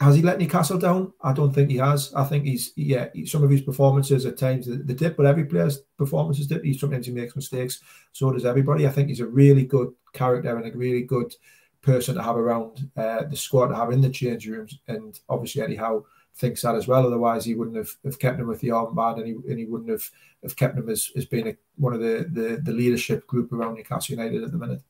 Has 0.00 0.16
he 0.16 0.22
let 0.22 0.38
Newcastle 0.38 0.78
down? 0.78 1.12
I 1.20 1.34
don't 1.34 1.52
think 1.52 1.70
he 1.70 1.76
has. 1.76 2.14
I 2.14 2.24
think 2.24 2.46
he's 2.46 2.72
yeah. 2.74 3.08
Some 3.26 3.44
of 3.44 3.50
his 3.50 3.60
performances 3.60 4.24
at 4.24 4.38
times 4.38 4.66
the, 4.66 4.76
the 4.76 4.94
dip, 4.94 5.16
but 5.16 5.26
every 5.26 5.44
player's 5.44 5.80
performances 5.98 6.46
dip. 6.46 6.64
He 6.64 6.72
sometimes 6.72 7.06
he 7.06 7.12
makes 7.12 7.36
mistakes. 7.36 7.80
So 8.12 8.32
does 8.32 8.46
everybody. 8.46 8.86
I 8.86 8.90
think 8.90 9.08
he's 9.08 9.20
a 9.20 9.26
really 9.26 9.64
good 9.64 9.92
character 10.14 10.56
and 10.56 10.66
a 10.66 10.76
really 10.76 11.02
good 11.02 11.34
person 11.82 12.14
to 12.14 12.22
have 12.22 12.36
around 12.36 12.90
uh, 12.96 13.24
the 13.24 13.36
squad 13.36 13.68
to 13.68 13.76
have 13.76 13.90
in 13.90 14.00
the 14.00 14.10
change 14.10 14.46
rooms. 14.46 14.78
And 14.88 15.18
obviously 15.28 15.62
Eddie 15.62 15.76
Howe 15.76 16.04
thinks 16.34 16.62
that 16.62 16.74
as 16.74 16.86
well. 16.86 17.06
Otherwise, 17.06 17.44
he 17.44 17.54
wouldn't 17.54 17.76
have, 17.76 17.90
have 18.04 18.18
kept 18.18 18.40
him 18.40 18.46
with 18.46 18.60
the 18.60 18.68
armband, 18.68 19.18
and 19.18 19.26
he 19.26 19.32
and 19.32 19.58
he 19.58 19.66
wouldn't 19.66 19.90
have, 19.90 20.08
have 20.42 20.56
kept 20.56 20.78
him 20.78 20.88
as, 20.88 21.10
as 21.16 21.26
being 21.26 21.48
a, 21.48 21.56
one 21.76 21.92
of 21.92 22.00
the, 22.00 22.26
the 22.32 22.60
the 22.62 22.72
leadership 22.72 23.26
group 23.26 23.52
around 23.52 23.74
Newcastle 23.74 24.14
United 24.14 24.42
at 24.42 24.52
the 24.52 24.58
minute. 24.58 24.82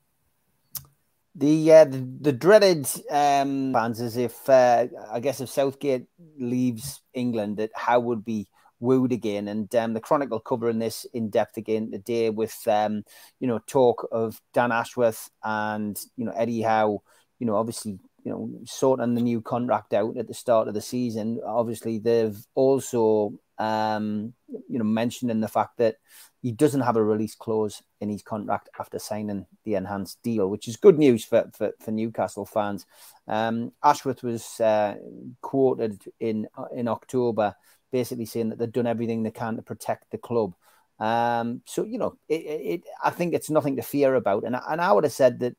The 1.34 1.72
uh, 1.72 1.84
the, 1.84 2.08
the 2.20 2.32
dreaded 2.32 2.88
um, 3.10 3.72
fans, 3.72 4.00
as 4.00 4.16
if 4.16 4.48
uh, 4.48 4.86
I 5.10 5.20
guess 5.20 5.40
if 5.40 5.48
Southgate 5.48 6.06
leaves 6.38 7.02
England, 7.14 7.58
that 7.58 7.70
Howe 7.74 8.00
would 8.00 8.24
be 8.24 8.48
wooed 8.80 9.12
again. 9.12 9.46
And 9.46 9.72
um, 9.76 9.94
the 9.94 10.00
Chronicle 10.00 10.40
covering 10.40 10.80
this 10.80 11.06
in 11.14 11.30
depth 11.30 11.56
again 11.56 11.92
today 11.92 12.30
with 12.30 12.56
um, 12.66 13.04
you 13.38 13.46
know 13.46 13.60
talk 13.66 14.08
of 14.10 14.40
Dan 14.52 14.72
Ashworth 14.72 15.30
and 15.44 15.96
you 16.16 16.24
know 16.24 16.32
Eddie 16.32 16.62
Howe. 16.62 17.02
You 17.38 17.46
know, 17.46 17.56
obviously 17.56 17.98
you 18.24 18.30
know, 18.30 18.50
sorting 18.64 19.14
the 19.14 19.20
new 19.20 19.40
contract 19.40 19.94
out 19.94 20.16
at 20.16 20.28
the 20.28 20.34
start 20.34 20.68
of 20.68 20.74
the 20.74 20.80
season. 20.80 21.40
Obviously, 21.46 21.98
they've 21.98 22.38
also, 22.54 23.32
um, 23.60 24.32
you 24.68 24.78
know, 24.78 24.84
mentioned 24.84 25.30
in 25.30 25.40
the 25.40 25.48
fact 25.48 25.76
that 25.76 25.96
he 26.40 26.50
doesn't 26.50 26.80
have 26.80 26.96
a 26.96 27.04
release 27.04 27.34
clause 27.34 27.82
in 28.00 28.08
his 28.08 28.22
contract 28.22 28.70
after 28.78 28.98
signing 28.98 29.46
the 29.64 29.74
enhanced 29.74 30.18
deal, 30.22 30.48
which 30.48 30.66
is 30.66 30.76
good 30.76 30.98
news 30.98 31.24
for 31.24 31.50
for, 31.54 31.72
for 31.78 31.90
Newcastle 31.90 32.46
fans. 32.46 32.86
Um, 33.28 33.72
Ashworth 33.84 34.22
was 34.22 34.58
uh, 34.60 34.96
quoted 35.42 36.02
in 36.18 36.48
in 36.74 36.88
October, 36.88 37.54
basically 37.92 38.24
saying 38.24 38.48
that 38.48 38.58
they've 38.58 38.72
done 38.72 38.86
everything 38.86 39.22
they 39.22 39.30
can 39.30 39.56
to 39.56 39.62
protect 39.62 40.10
the 40.10 40.18
club. 40.18 40.54
Um, 40.98 41.60
so 41.66 41.84
you 41.84 41.98
know, 41.98 42.16
it, 42.28 42.34
it, 42.34 42.82
I 43.04 43.10
think 43.10 43.34
it's 43.34 43.50
nothing 43.50 43.76
to 43.76 43.82
fear 43.82 44.14
about, 44.14 44.44
and 44.44 44.56
and 44.56 44.80
I 44.80 44.90
would 44.90 45.04
have 45.04 45.12
said 45.12 45.40
that 45.40 45.54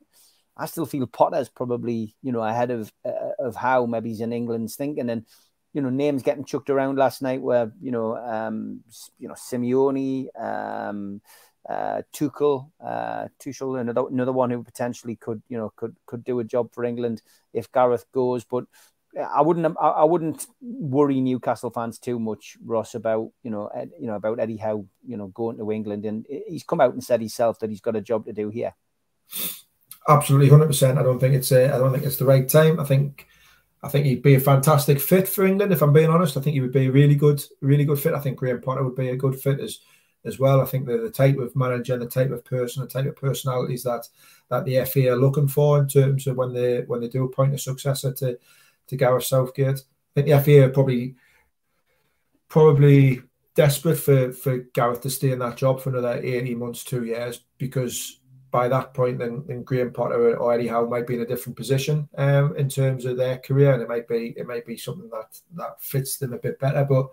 I 0.56 0.66
still 0.66 0.86
feel 0.86 1.06
Potter's 1.06 1.48
probably 1.48 2.16
you 2.20 2.32
know 2.32 2.42
ahead 2.42 2.72
of 2.72 2.92
uh, 3.04 3.30
of 3.38 3.54
Howe 3.54 3.86
maybe 3.86 4.08
he's 4.08 4.20
in 4.20 4.32
England's 4.32 4.74
thinking 4.74 5.08
and 5.08 5.24
you 5.72 5.80
know 5.80 5.90
names 5.90 6.22
getting 6.22 6.44
chucked 6.44 6.70
around 6.70 6.96
last 6.96 7.22
night 7.22 7.40
where 7.40 7.72
you 7.80 7.90
know 7.90 8.16
um 8.16 8.80
you 9.18 9.28
know 9.28 9.34
Simeone 9.34 10.28
um 10.40 11.20
uh 11.68 12.02
Tuchel 12.12 12.70
uh 12.84 13.28
Tuchel 13.42 13.80
another 13.80 14.04
another 14.10 14.32
one 14.32 14.50
who 14.50 14.62
potentially 14.62 15.16
could 15.16 15.42
you 15.48 15.56
know 15.56 15.72
could 15.76 15.96
could 16.06 16.24
do 16.24 16.40
a 16.40 16.44
job 16.44 16.72
for 16.72 16.84
England 16.84 17.22
if 17.52 17.70
Gareth 17.72 18.04
goes 18.12 18.44
but 18.44 18.64
I 19.16 19.42
wouldn't 19.42 19.76
I 19.80 20.04
wouldn't 20.04 20.46
worry 20.60 21.20
Newcastle 21.20 21.70
fans 21.70 21.98
too 21.98 22.18
much 22.18 22.56
Ross 22.64 22.94
about 22.94 23.30
you 23.42 23.50
know 23.50 23.66
Ed, 23.66 23.90
you 24.00 24.06
know 24.06 24.14
about 24.14 24.40
Eddie 24.40 24.56
Howe 24.56 24.86
you 25.06 25.16
know 25.16 25.28
going 25.28 25.58
to 25.58 25.70
England 25.70 26.04
and 26.04 26.26
he's 26.48 26.64
come 26.64 26.80
out 26.80 26.94
and 26.94 27.04
said 27.04 27.20
himself 27.20 27.58
that 27.60 27.70
he's 27.70 27.80
got 27.82 27.96
a 27.96 28.00
job 28.00 28.24
to 28.26 28.32
do 28.32 28.48
here 28.48 28.74
absolutely, 30.08 30.48
hundred 30.48 30.66
percent. 30.66 30.98
I 30.98 31.02
don't 31.02 31.18
think 31.18 31.34
it's 31.34 31.52
a, 31.52 31.72
I 31.72 31.78
don't 31.78 31.92
think 31.92 32.04
it's 32.04 32.16
the 32.16 32.24
right 32.24 32.48
time. 32.48 32.80
I 32.80 32.84
think 32.84 33.26
I 33.82 33.88
think 33.88 34.06
he'd 34.06 34.22
be 34.22 34.36
a 34.36 34.40
fantastic 34.40 35.00
fit 35.00 35.28
for 35.28 35.44
England. 35.44 35.72
If 35.72 35.82
I'm 35.82 35.92
being 35.92 36.10
honest, 36.10 36.36
I 36.36 36.40
think 36.40 36.54
he 36.54 36.60
would 36.60 36.72
be 36.72 36.86
a 36.86 36.92
really 36.92 37.16
good, 37.16 37.42
really 37.60 37.84
good 37.84 37.98
fit. 37.98 38.14
I 38.14 38.20
think 38.20 38.38
Graham 38.38 38.60
Potter 38.60 38.84
would 38.84 38.94
be 38.94 39.08
a 39.08 39.16
good 39.16 39.38
fit 39.38 39.60
as 39.60 39.80
as 40.24 40.38
well. 40.38 40.60
I 40.60 40.66
think 40.66 40.86
the 40.86 41.10
type 41.10 41.38
of 41.38 41.56
manager, 41.56 41.96
the 41.96 42.06
type 42.06 42.30
of 42.30 42.44
person, 42.44 42.82
the 42.82 42.88
type 42.88 43.06
of 43.06 43.16
personalities 43.16 43.82
that 43.82 44.06
that 44.48 44.64
the 44.64 44.84
FA 44.84 45.10
are 45.10 45.16
looking 45.16 45.48
for 45.48 45.80
in 45.80 45.88
terms 45.88 46.26
of 46.26 46.36
when 46.36 46.52
they 46.52 46.82
when 46.82 47.00
they 47.00 47.08
do 47.08 47.24
appoint 47.24 47.54
a 47.54 47.58
successor 47.58 48.12
to 48.12 48.38
to 48.86 48.96
Gareth 48.96 49.24
Southgate. 49.24 49.78
I 50.16 50.20
think 50.20 50.28
the 50.28 50.40
FA 50.40 50.64
are 50.64 50.68
probably 50.68 51.16
probably 52.48 53.22
desperate 53.54 53.96
for 53.96 54.32
for 54.32 54.58
Gareth 54.74 55.00
to 55.02 55.10
stay 55.10 55.32
in 55.32 55.40
that 55.40 55.56
job 55.56 55.80
for 55.80 55.90
another 55.90 56.20
18 56.22 56.58
months, 56.58 56.84
two 56.84 57.04
years, 57.04 57.40
because 57.58 58.20
by 58.52 58.68
that 58.68 58.92
point, 58.92 59.18
then, 59.18 59.64
Graham 59.64 59.92
Potter 59.92 60.36
or 60.36 60.52
Eddie 60.52 60.68
Howe 60.68 60.86
might 60.86 61.06
be 61.06 61.14
in 61.14 61.22
a 61.22 61.26
different 61.26 61.56
position 61.56 62.06
um, 62.18 62.54
in 62.56 62.68
terms 62.68 63.06
of 63.06 63.16
their 63.16 63.38
career, 63.38 63.72
and 63.72 63.82
it 63.82 63.88
might 63.88 64.06
be 64.06 64.34
it 64.36 64.46
might 64.46 64.66
be 64.66 64.76
something 64.76 65.08
that 65.08 65.40
that 65.56 65.80
fits 65.80 66.18
them 66.18 66.34
a 66.34 66.38
bit 66.38 66.60
better. 66.60 66.84
But 66.84 67.08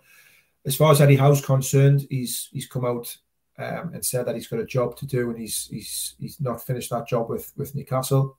as 0.65 0.75
far 0.75 0.91
as 0.91 0.99
Eddie 0.99 1.15
Howe's 1.15 1.43
concerned, 1.43 2.05
he's 2.09 2.49
he's 2.51 2.67
come 2.67 2.85
out 2.85 3.17
um, 3.57 3.93
and 3.93 4.05
said 4.05 4.25
that 4.25 4.35
he's 4.35 4.49
got 4.49 4.59
a 4.59 4.65
job 4.65 4.97
to 4.97 5.07
do, 5.07 5.29
and 5.29 5.39
he's 5.39 5.67
he's 5.71 6.15
he's 6.19 6.41
not 6.41 6.61
finished 6.61 6.89
that 6.89 7.07
job 7.07 7.29
with 7.29 7.53
with 7.55 7.73
Newcastle. 7.73 8.37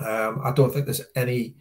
Um, 0.00 0.40
I 0.44 0.50
don't 0.50 0.72
think 0.72 0.84
there's 0.84 1.06
any 1.14 1.54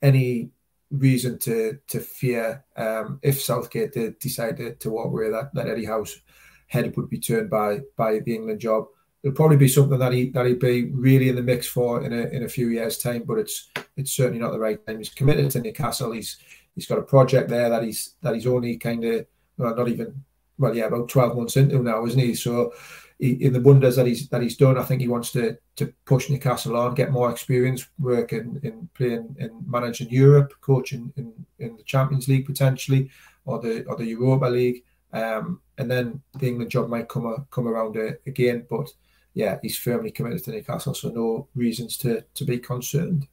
any 0.00 0.50
reason 0.92 1.36
to 1.40 1.78
to 1.88 1.98
fear 1.98 2.64
um, 2.76 3.18
if 3.22 3.42
Southgate 3.42 3.92
did 3.92 4.20
decide 4.20 4.56
to, 4.58 4.76
to 4.76 4.90
walk 4.90 5.06
away 5.06 5.30
that, 5.30 5.52
that 5.54 5.66
Eddie 5.66 5.84
Howe's 5.84 6.20
head 6.68 6.96
would 6.96 7.10
be 7.10 7.18
turned 7.18 7.50
by 7.50 7.80
by 7.96 8.20
the 8.20 8.34
England 8.36 8.60
job 8.60 8.86
it'll 9.22 9.36
probably 9.36 9.56
be 9.56 9.68
something 9.68 9.98
that 9.98 10.12
he 10.12 10.30
that 10.30 10.46
he'd 10.46 10.58
be 10.58 10.86
really 10.86 11.28
in 11.28 11.36
the 11.36 11.42
mix 11.42 11.66
for 11.66 12.04
in 12.04 12.12
a 12.12 12.22
in 12.28 12.42
a 12.44 12.48
few 12.48 12.68
years' 12.68 12.98
time. 12.98 13.24
But 13.26 13.38
it's 13.38 13.70
it's 13.96 14.12
certainly 14.12 14.40
not 14.40 14.52
the 14.52 14.58
right 14.58 14.84
time. 14.86 14.98
He's 14.98 15.08
committed 15.08 15.50
to 15.52 15.60
Newcastle. 15.60 16.12
He's 16.12 16.38
he's 16.74 16.86
got 16.86 16.98
a 16.98 17.02
project 17.02 17.48
there 17.48 17.68
that 17.68 17.82
he's 17.82 18.14
that 18.22 18.34
he's 18.34 18.46
only 18.46 18.76
kind 18.76 19.04
of 19.04 19.26
well, 19.56 19.76
not 19.76 19.88
even 19.88 20.24
well 20.58 20.76
yeah 20.76 20.86
about 20.86 21.08
twelve 21.08 21.36
months 21.36 21.56
into 21.56 21.78
now, 21.82 22.04
isn't 22.06 22.20
he? 22.20 22.34
So. 22.34 22.72
In 23.20 23.52
the 23.52 23.60
wonders 23.60 23.94
that 23.94 24.06
he's 24.08 24.28
that 24.30 24.42
he's 24.42 24.56
done, 24.56 24.76
I 24.76 24.82
think 24.82 25.00
he 25.00 25.06
wants 25.06 25.30
to 25.32 25.56
to 25.76 25.94
push 26.06 26.28
Newcastle 26.28 26.76
on, 26.76 26.96
get 26.96 27.12
more 27.12 27.30
experience, 27.30 27.86
working 28.00 28.58
in 28.64 28.68
in 28.68 28.88
playing 28.94 29.36
in 29.38 29.50
managing 29.64 30.10
Europe, 30.10 30.52
coaching 30.60 31.12
in, 31.16 31.32
in 31.60 31.76
the 31.76 31.84
Champions 31.84 32.26
League 32.26 32.46
potentially, 32.46 33.10
or 33.44 33.60
the 33.60 33.84
or 33.84 33.94
the 33.94 34.06
Europa 34.06 34.46
League, 34.46 34.82
um, 35.12 35.60
and 35.78 35.88
then 35.88 36.20
the 36.40 36.48
England 36.48 36.72
job 36.72 36.88
might 36.88 37.08
come 37.08 37.46
come 37.52 37.68
around 37.68 37.96
uh, 37.96 38.10
again. 38.26 38.66
But 38.68 38.90
yeah, 39.34 39.58
he's 39.62 39.78
firmly 39.78 40.10
committed 40.10 40.44
to 40.44 40.50
Newcastle, 40.50 40.94
so 40.94 41.08
no 41.08 41.48
reasons 41.54 41.96
to 41.98 42.24
to 42.34 42.44
be 42.44 42.58
concerned. 42.58 43.26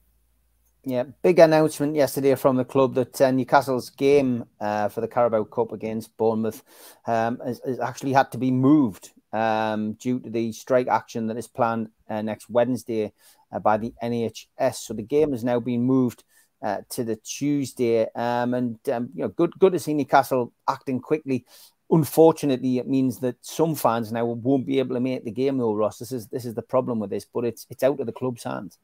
Yeah, 0.82 1.04
big 1.22 1.38
announcement 1.38 1.94
yesterday 1.94 2.34
from 2.36 2.56
the 2.56 2.64
club 2.64 2.94
that 2.94 3.20
uh, 3.20 3.30
Newcastle's 3.30 3.90
game 3.90 4.46
uh, 4.60 4.88
for 4.88 5.02
the 5.02 5.08
Carabao 5.08 5.44
Cup 5.44 5.72
against 5.72 6.16
Bournemouth 6.16 6.62
um, 7.06 7.38
has, 7.44 7.60
has, 7.66 7.78
actually 7.80 8.14
had 8.14 8.32
to 8.32 8.38
be 8.38 8.50
moved 8.50 9.10
um, 9.34 9.92
due 9.94 10.20
to 10.20 10.30
the 10.30 10.52
strike 10.52 10.88
action 10.88 11.26
that 11.26 11.36
is 11.36 11.48
planned 11.48 11.90
uh, 12.08 12.22
next 12.22 12.48
Wednesday 12.48 13.12
uh, 13.52 13.58
by 13.58 13.76
the 13.76 13.92
NHS. 14.02 14.76
So 14.76 14.94
the 14.94 15.02
game 15.02 15.32
has 15.32 15.44
now 15.44 15.60
been 15.60 15.82
moved 15.82 16.24
uh, 16.62 16.78
to 16.90 17.04
the 17.04 17.16
Tuesday, 17.16 18.06
um, 18.14 18.54
and 18.54 18.78
um, 18.88 19.10
you 19.14 19.22
know, 19.22 19.28
good 19.28 19.52
good 19.58 19.74
to 19.74 19.78
see 19.78 19.92
Newcastle 19.92 20.52
acting 20.66 21.00
quickly 21.00 21.44
unfortunately, 21.90 22.78
it 22.78 22.88
means 22.88 23.18
that 23.20 23.36
some 23.40 23.74
fans 23.74 24.12
now 24.12 24.24
won't 24.24 24.66
be 24.66 24.78
able 24.78 24.94
to 24.94 25.00
make 25.00 25.24
the 25.24 25.30
game. 25.30 25.58
Though, 25.58 25.74
Ross, 25.74 25.98
this 25.98 26.12
is 26.12 26.26
this 26.28 26.44
is 26.44 26.54
the 26.54 26.62
problem 26.62 26.98
with 26.98 27.10
this, 27.10 27.24
but 27.24 27.44
it's 27.44 27.66
it's 27.70 27.82
out 27.82 28.00
of 28.00 28.06
the 28.06 28.12
club's 28.12 28.44
hands. 28.44 28.78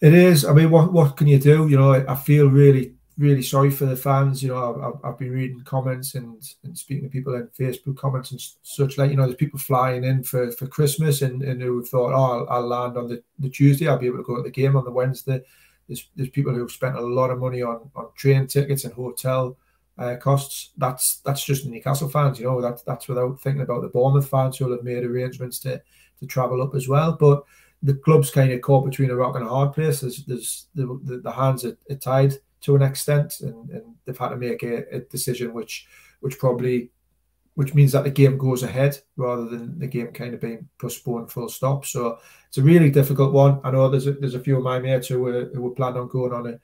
It 0.00 0.14
is. 0.14 0.44
I 0.44 0.52
mean, 0.52 0.70
what 0.70 0.92
what 0.92 1.16
can 1.16 1.26
you 1.26 1.38
do? 1.38 1.68
You 1.68 1.78
know, 1.78 1.92
I, 1.92 2.14
feel 2.14 2.48
really 2.48 2.94
really 3.18 3.42
sorry 3.42 3.70
for 3.70 3.86
the 3.86 3.96
fans. 3.96 4.42
You 4.42 4.50
know, 4.50 4.94
I've, 5.04 5.12
I've 5.12 5.18
been 5.18 5.30
reading 5.30 5.60
comments 5.64 6.14
and, 6.14 6.42
and 6.64 6.76
speaking 6.76 7.04
to 7.04 7.10
people 7.10 7.34
in 7.34 7.48
Facebook 7.48 7.96
comments 7.96 8.30
and 8.30 8.40
such 8.62 8.98
like. 8.98 9.10
You 9.10 9.16
know, 9.16 9.24
there's 9.24 9.36
people 9.36 9.58
flying 9.58 10.04
in 10.04 10.22
for, 10.24 10.50
for 10.52 10.66
Christmas 10.66 11.22
and, 11.22 11.42
and 11.42 11.62
who 11.62 11.84
thought, 11.84 12.12
oh, 12.12 12.46
I'll, 12.46 12.46
I'll 12.48 12.66
land 12.66 12.96
on 12.96 13.08
the, 13.08 13.22
the 13.38 13.50
Tuesday. 13.50 13.88
I'll 13.88 13.98
be 13.98 14.06
able 14.06 14.18
to 14.18 14.24
go 14.24 14.36
to 14.36 14.42
the 14.42 14.50
game 14.50 14.76
on 14.76 14.84
the 14.84 14.90
Wednesday. 14.90 15.40
There's, 15.88 16.08
there's 16.16 16.30
people 16.30 16.54
who've 16.54 16.70
spent 16.70 16.96
a 16.96 17.00
lot 17.00 17.30
of 17.30 17.38
money 17.38 17.62
on, 17.62 17.90
on 17.94 18.08
train 18.16 18.46
tickets 18.46 18.84
and 18.84 18.94
hotel 18.94 19.56
uh, 19.98 20.16
costs. 20.16 20.70
That's 20.76 21.20
that's 21.20 21.44
just 21.44 21.66
Newcastle 21.66 22.08
fans. 22.08 22.38
You 22.38 22.46
know, 22.46 22.60
that's 22.60 22.82
that's 22.82 23.08
without 23.08 23.40
thinking 23.40 23.62
about 23.62 23.82
the 23.82 23.88
Bournemouth 23.88 24.28
fans 24.28 24.56
who 24.56 24.70
have 24.70 24.84
made 24.84 25.04
arrangements 25.04 25.58
to 25.60 25.82
to 26.20 26.26
travel 26.26 26.62
up 26.62 26.74
as 26.74 26.88
well. 26.88 27.12
But 27.12 27.44
the 27.82 27.94
club's 27.94 28.30
kind 28.30 28.52
of 28.52 28.60
caught 28.60 28.84
between 28.84 29.10
a 29.10 29.16
rock 29.16 29.34
and 29.34 29.44
a 29.44 29.48
hard 29.48 29.72
place. 29.72 30.00
There's, 30.00 30.24
there's 30.24 30.68
the, 30.74 31.00
the, 31.02 31.18
the 31.18 31.32
hands 31.32 31.64
are, 31.64 31.76
are 31.90 31.96
tied 31.96 32.34
to 32.62 32.76
an 32.76 32.82
extent, 32.82 33.40
and, 33.40 33.70
and 33.70 33.82
they've 34.04 34.16
had 34.16 34.28
to 34.28 34.36
make 34.36 34.62
a, 34.62 34.96
a, 34.96 35.00
decision 35.00 35.52
which 35.52 35.86
which 36.20 36.38
probably 36.38 36.90
which 37.54 37.74
means 37.74 37.92
that 37.92 38.04
the 38.04 38.10
game 38.10 38.38
goes 38.38 38.62
ahead 38.62 38.98
rather 39.16 39.44
than 39.44 39.78
the 39.78 39.86
game 39.86 40.06
kind 40.08 40.32
of 40.32 40.40
being 40.40 40.66
postponed 40.80 41.30
full 41.30 41.48
stop. 41.48 41.84
So 41.84 42.18
it's 42.48 42.56
a 42.56 42.62
really 42.62 42.90
difficult 42.90 43.32
one. 43.32 43.60
I 43.62 43.70
know 43.70 43.90
there's 43.90 44.06
a, 44.06 44.12
there's 44.12 44.36
a 44.36 44.40
few 44.40 44.56
of 44.56 44.62
my 44.62 44.78
mates 44.78 45.08
who 45.08 45.20
were 45.20 45.50
who 45.52 45.62
were 45.62 45.70
planning 45.70 46.00
on 46.00 46.08
going 46.08 46.32
on 46.32 46.46
it. 46.46 46.60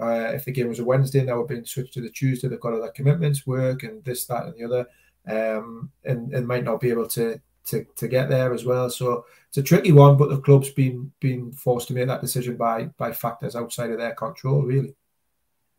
Uh, 0.00 0.32
if 0.34 0.44
the 0.44 0.52
game 0.52 0.68
was 0.68 0.78
a 0.78 0.84
Wednesday, 0.84 1.24
now 1.24 1.38
we're 1.38 1.44
being 1.44 1.64
switched 1.64 1.94
to 1.94 2.00
the 2.00 2.10
Tuesday. 2.10 2.48
They've 2.48 2.60
got 2.60 2.74
other 2.74 2.90
commitments, 2.90 3.46
work, 3.46 3.82
and 3.82 4.04
this, 4.04 4.26
that, 4.26 4.46
and 4.46 4.54
the 4.54 4.64
other, 4.64 4.86
um, 5.28 5.90
and 6.04 6.32
and 6.32 6.46
might 6.46 6.64
not 6.64 6.80
be 6.80 6.90
able 6.90 7.08
to 7.08 7.40
to, 7.66 7.84
to 7.96 8.08
get 8.08 8.28
there 8.28 8.54
as 8.54 8.64
well. 8.64 8.88
So 8.88 9.26
it's 9.48 9.58
a 9.58 9.62
tricky 9.62 9.92
one, 9.92 10.16
but 10.16 10.30
the 10.30 10.40
club's 10.40 10.70
been 10.70 11.12
been 11.20 11.52
forced 11.52 11.88
to 11.88 11.94
make 11.94 12.06
that 12.06 12.20
decision 12.20 12.56
by 12.56 12.84
by 12.96 13.12
factors 13.12 13.56
outside 13.56 13.90
of 13.90 13.98
their 13.98 14.14
control, 14.14 14.62
really 14.62 14.94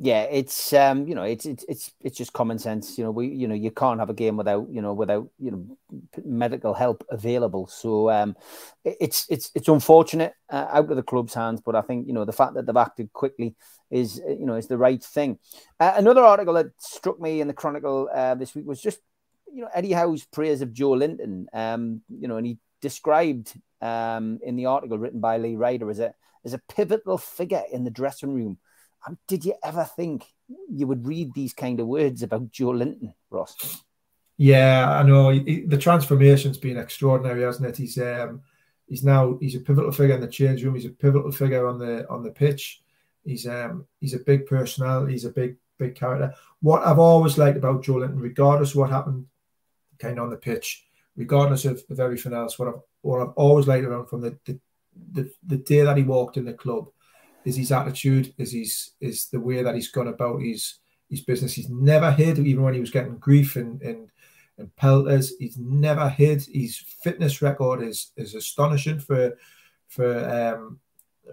yeah, 0.01 0.23
it's 0.23 0.71
um, 0.71 1.07
you 1.07 1.13
know, 1.13 1.23
it's 1.23 1.45
it's 1.45 1.65
it's 1.67 1.91
it's 1.99 2.17
just 2.17 2.31
common 2.31 2.57
sense. 2.57 2.97
You 2.97 3.03
know, 3.03 3.11
we 3.11 3.27
you 3.27 3.49
know 3.49 3.55
you 3.55 3.69
can't 3.69 3.99
have 3.99 4.09
a 4.09 4.13
game 4.13 4.37
without 4.37 4.67
you 4.71 4.81
know 4.81 4.93
without 4.93 5.29
you 5.37 5.51
know 5.51 6.01
medical 6.23 6.73
help 6.73 7.05
available. 7.09 7.67
So 7.67 8.09
um, 8.09 8.37
it's 8.85 9.25
it's 9.29 9.51
it's 9.55 9.67
unfortunate 9.67 10.33
uh, 10.49 10.67
out 10.69 10.89
of 10.89 10.95
the 10.95 11.03
club's 11.03 11.33
hands, 11.33 11.61
but 11.65 11.75
I 11.75 11.81
think 11.81 12.07
you 12.07 12.13
know 12.13 12.23
the 12.23 12.31
fact 12.31 12.53
that 12.53 12.65
they've 12.65 12.77
acted 12.77 13.11
quickly 13.11 13.55
is 13.91 14.21
you 14.25 14.45
know 14.45 14.55
is 14.55 14.67
the 14.67 14.77
right 14.77 15.03
thing. 15.03 15.37
Uh, 15.81 15.91
another 15.97 16.23
article 16.23 16.53
that 16.53 16.67
struck 16.79 17.19
me 17.19 17.41
in 17.41 17.49
the 17.49 17.53
Chronicle 17.53 18.09
uh, 18.13 18.35
this 18.35 18.55
week 18.55 18.65
was 18.65 18.81
just 18.81 18.99
you 19.53 19.61
know 19.61 19.69
Eddie 19.73 19.91
Howe's 19.91 20.23
praise 20.23 20.61
of 20.61 20.69
Joelinton. 20.69 21.47
Um, 21.51 22.03
you 22.07 22.29
know, 22.29 22.37
and 22.37 22.47
he 22.47 22.57
described 22.81 23.51
um 23.81 24.39
in 24.43 24.55
the 24.55 24.67
article 24.67 24.97
written 24.97 25.19
by 25.19 25.37
Lee 25.37 25.57
Ryder 25.57 25.89
as 25.89 25.99
a 25.99 26.13
as 26.45 26.53
a 26.53 26.61
pivotal 26.69 27.17
figure 27.17 27.63
in 27.69 27.83
the 27.83 27.91
dressing 27.91 28.33
room 28.33 28.57
did 29.27 29.45
you 29.45 29.55
ever 29.63 29.83
think 29.83 30.25
you 30.69 30.87
would 30.87 31.07
read 31.07 31.33
these 31.33 31.53
kind 31.53 31.79
of 31.79 31.87
words 31.87 32.23
about 32.23 32.51
Joelinton, 32.51 33.13
Ross? 33.29 33.83
Yeah, 34.37 34.89
I 34.89 35.03
know 35.03 35.37
the 35.37 35.77
transformation's 35.77 36.57
been 36.57 36.77
extraordinary, 36.77 37.43
hasn't 37.43 37.67
it? 37.67 37.77
He's 37.77 37.97
um, 37.97 38.41
he's 38.87 39.03
now 39.03 39.37
he's 39.41 39.55
a 39.55 39.59
pivotal 39.59 39.91
figure 39.91 40.15
in 40.15 40.21
the 40.21 40.27
change 40.27 40.63
room. 40.63 40.75
He's 40.75 40.85
a 40.85 40.89
pivotal 40.89 41.31
figure 41.31 41.67
on 41.67 41.77
the 41.77 42.09
on 42.09 42.23
the 42.23 42.31
pitch. 42.31 42.81
He's 43.25 43.45
um 43.47 43.85
he's 43.99 44.13
a 44.13 44.19
big 44.19 44.45
personality. 44.45 45.13
He's 45.13 45.25
a 45.25 45.31
big 45.31 45.57
big 45.77 45.95
character. 45.95 46.33
What 46.61 46.85
I've 46.85 46.99
always 46.99 47.37
liked 47.37 47.57
about 47.57 47.83
Joelinton, 47.83 48.21
regardless 48.21 48.75
what 48.75 48.89
happened, 48.89 49.25
kind 49.99 50.17
of 50.17 50.23
on 50.23 50.29
the 50.29 50.37
pitch, 50.37 50.85
regardless 51.15 51.65
of, 51.65 51.83
of 51.89 51.99
everything 51.99 52.33
else, 52.33 52.57
what 52.57 52.69
I've 52.69 52.81
what 53.01 53.21
I've 53.21 53.33
always 53.35 53.67
liked 53.67 53.85
around 53.85 54.07
from 54.07 54.21
the, 54.21 54.37
the 54.45 54.59
the, 55.11 55.31
the 55.45 55.57
day 55.57 55.81
that 55.81 55.97
he 55.97 56.03
walked 56.03 56.37
in 56.37 56.45
the 56.45 56.53
club 56.53 56.89
is 57.45 57.55
his 57.55 57.71
attitude, 57.71 58.33
is 58.37 58.51
his 58.51 58.91
is 58.99 59.27
the 59.27 59.39
way 59.39 59.63
that 59.63 59.75
he's 59.75 59.91
gone 59.91 60.07
about 60.07 60.41
his 60.41 60.79
his 61.09 61.21
business. 61.21 61.53
He's 61.53 61.69
never 61.69 62.11
hid, 62.11 62.39
even 62.39 62.63
when 62.63 62.73
he 62.73 62.79
was 62.79 62.91
getting 62.91 63.17
grief 63.17 63.55
and 63.55 63.81
and, 63.81 64.09
and 64.57 64.75
pelters. 64.75 65.33
He's 65.39 65.57
never 65.57 66.09
hid. 66.09 66.43
His 66.43 66.77
fitness 66.77 67.41
record 67.41 67.81
is 67.81 68.11
is 68.17 68.35
astonishing 68.35 68.99
for 68.99 69.37
for 69.87 70.57
um, 70.57 70.79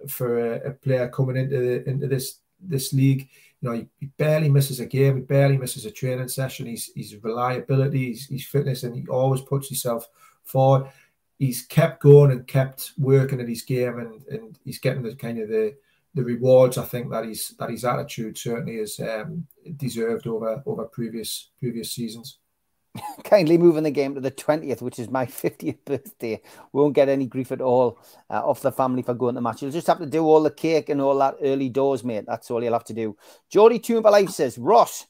for 0.09 0.55
a, 0.55 0.69
a 0.69 0.71
player 0.73 1.09
coming 1.09 1.37
into 1.37 1.59
the, 1.59 1.89
into 1.89 2.07
this 2.07 2.41
this 2.61 2.93
league. 2.93 3.29
You 3.61 3.69
know, 3.69 3.75
he, 3.75 3.87
he, 3.99 4.07
barely 4.19 4.51
misses 4.51 4.81
a 4.81 4.87
game. 4.87 5.17
He 5.17 5.23
barely 5.23 5.57
misses 5.57 5.87
a 5.87 5.91
training 5.91 6.29
session. 6.29 6.67
He's 6.67 6.91
his 6.95 7.17
reliability, 7.23 8.15
his 8.29 8.47
fitness, 8.47 8.83
and 8.83 8.95
he 8.95 9.07
always 9.09 9.41
puts 9.41 9.69
himself 9.69 10.09
forward. 10.45 10.91
He's 11.39 11.63
kept 11.63 12.03
going 12.03 12.31
and 12.31 12.47
kept 12.47 12.93
working 12.99 13.41
at 13.41 13.49
his 13.49 13.63
game, 13.63 13.99
and 13.99 14.23
and 14.29 14.59
he's 14.65 14.79
getting 14.79 15.03
the 15.03 15.15
kind 15.15 15.39
of 15.39 15.49
the 15.49 15.75
the 16.17 16.25
rewards 16.25 16.79
I 16.79 16.85
think 16.87 17.11
that 17.11 17.27
his 17.27 17.51
that 17.59 17.71
his 17.71 17.85
attitude 17.85 18.39
certainly 18.39 18.77
is 18.77 18.99
um, 19.01 19.47
deserved 19.77 20.27
over 20.27 20.63
over 20.65 20.87
previous 20.87 21.51
previous 21.61 21.93
seasons. 21.93 22.39
Kindly 23.25 23.59
moving 23.59 23.83
the 23.83 23.91
game 23.91 24.15
to 24.15 24.21
the 24.23 24.31
twentieth, 24.31 24.81
which 24.81 24.99
is 24.99 25.11
my 25.11 25.27
fiftieth 25.43 25.85
birthday. 25.85 26.41
We 26.73 26.81
Won't 26.81 26.95
get 26.95 27.11
any 27.11 27.27
grief 27.27 27.53
at 27.53 27.61
all 27.61 28.01
uh, 28.31 28.49
off 28.49 28.63
the 28.63 28.73
family 28.73 29.03
for 29.03 29.13
going 29.13 29.35
to 29.35 29.39
the 29.39 29.43
match. 29.43 29.61
You'll 29.61 29.71
just 29.71 29.87
have 29.89 29.99
to 29.99 30.07
do 30.07 30.25
all 30.25 30.43
the 30.43 30.51
cake 30.51 30.89
and 30.89 31.03
all 31.03 31.19
that 31.19 31.37
early 31.43 31.69
doors, 31.69 32.03
mate. 32.03 32.25
That's 32.27 32.51
all 32.51 32.65
you'll 32.65 32.73
have 32.73 32.85
to 32.85 32.95
do. 32.95 33.15
Geordie 33.51 33.83
Life 34.01 34.31
says 34.31 34.57
Ross, 34.57 35.07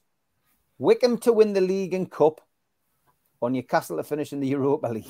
Wycombe 0.78 1.18
to 1.18 1.32
win 1.32 1.52
the 1.52 1.60
league 1.60 1.94
and 1.94 2.10
cup, 2.10 2.40
on 3.40 3.52
Newcastle 3.52 3.98
to 3.98 4.02
finish 4.02 4.32
in 4.32 4.40
the 4.40 4.48
Europa 4.48 4.88
League. 4.88 5.06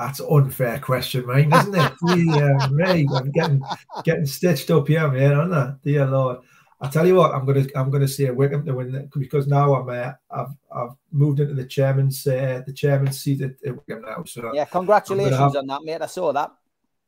That's 0.00 0.20
an 0.20 0.28
unfair 0.30 0.78
question, 0.78 1.26
mate, 1.26 1.52
isn't 1.52 1.74
it? 1.74 1.92
yeah, 2.26 2.68
mate, 2.70 3.06
I'm 3.14 3.30
getting 3.30 3.62
getting 4.02 4.24
stitched 4.24 4.70
up 4.70 4.88
here, 4.88 5.06
man, 5.08 5.34
aren't 5.34 5.52
I? 5.52 5.74
Dear 5.82 6.06
Lord. 6.06 6.38
I 6.80 6.88
tell 6.88 7.06
you 7.06 7.16
what, 7.16 7.34
I'm 7.34 7.44
gonna 7.44 7.66
I'm 7.76 7.90
gonna 7.90 8.08
say 8.08 8.30
Wycombe 8.30 8.64
to 8.64 8.74
win 8.74 9.10
because 9.18 9.46
now 9.46 9.74
I'm 9.74 9.90
uh, 9.90 10.12
I've 10.30 10.54
I've 10.74 10.96
moved 11.12 11.40
into 11.40 11.52
the 11.52 11.66
chairman's 11.66 12.26
uh, 12.26 12.62
the 12.66 12.72
chairman's 12.72 13.20
seat 13.20 13.42
at, 13.42 13.56
at 13.66 13.76
Wycombe 13.76 14.06
now. 14.06 14.24
So 14.24 14.50
yeah, 14.54 14.64
congratulations 14.64 15.36
have, 15.36 15.56
on 15.56 15.66
that, 15.66 15.82
mate. 15.84 16.00
I 16.00 16.06
saw 16.06 16.32
that. 16.32 16.50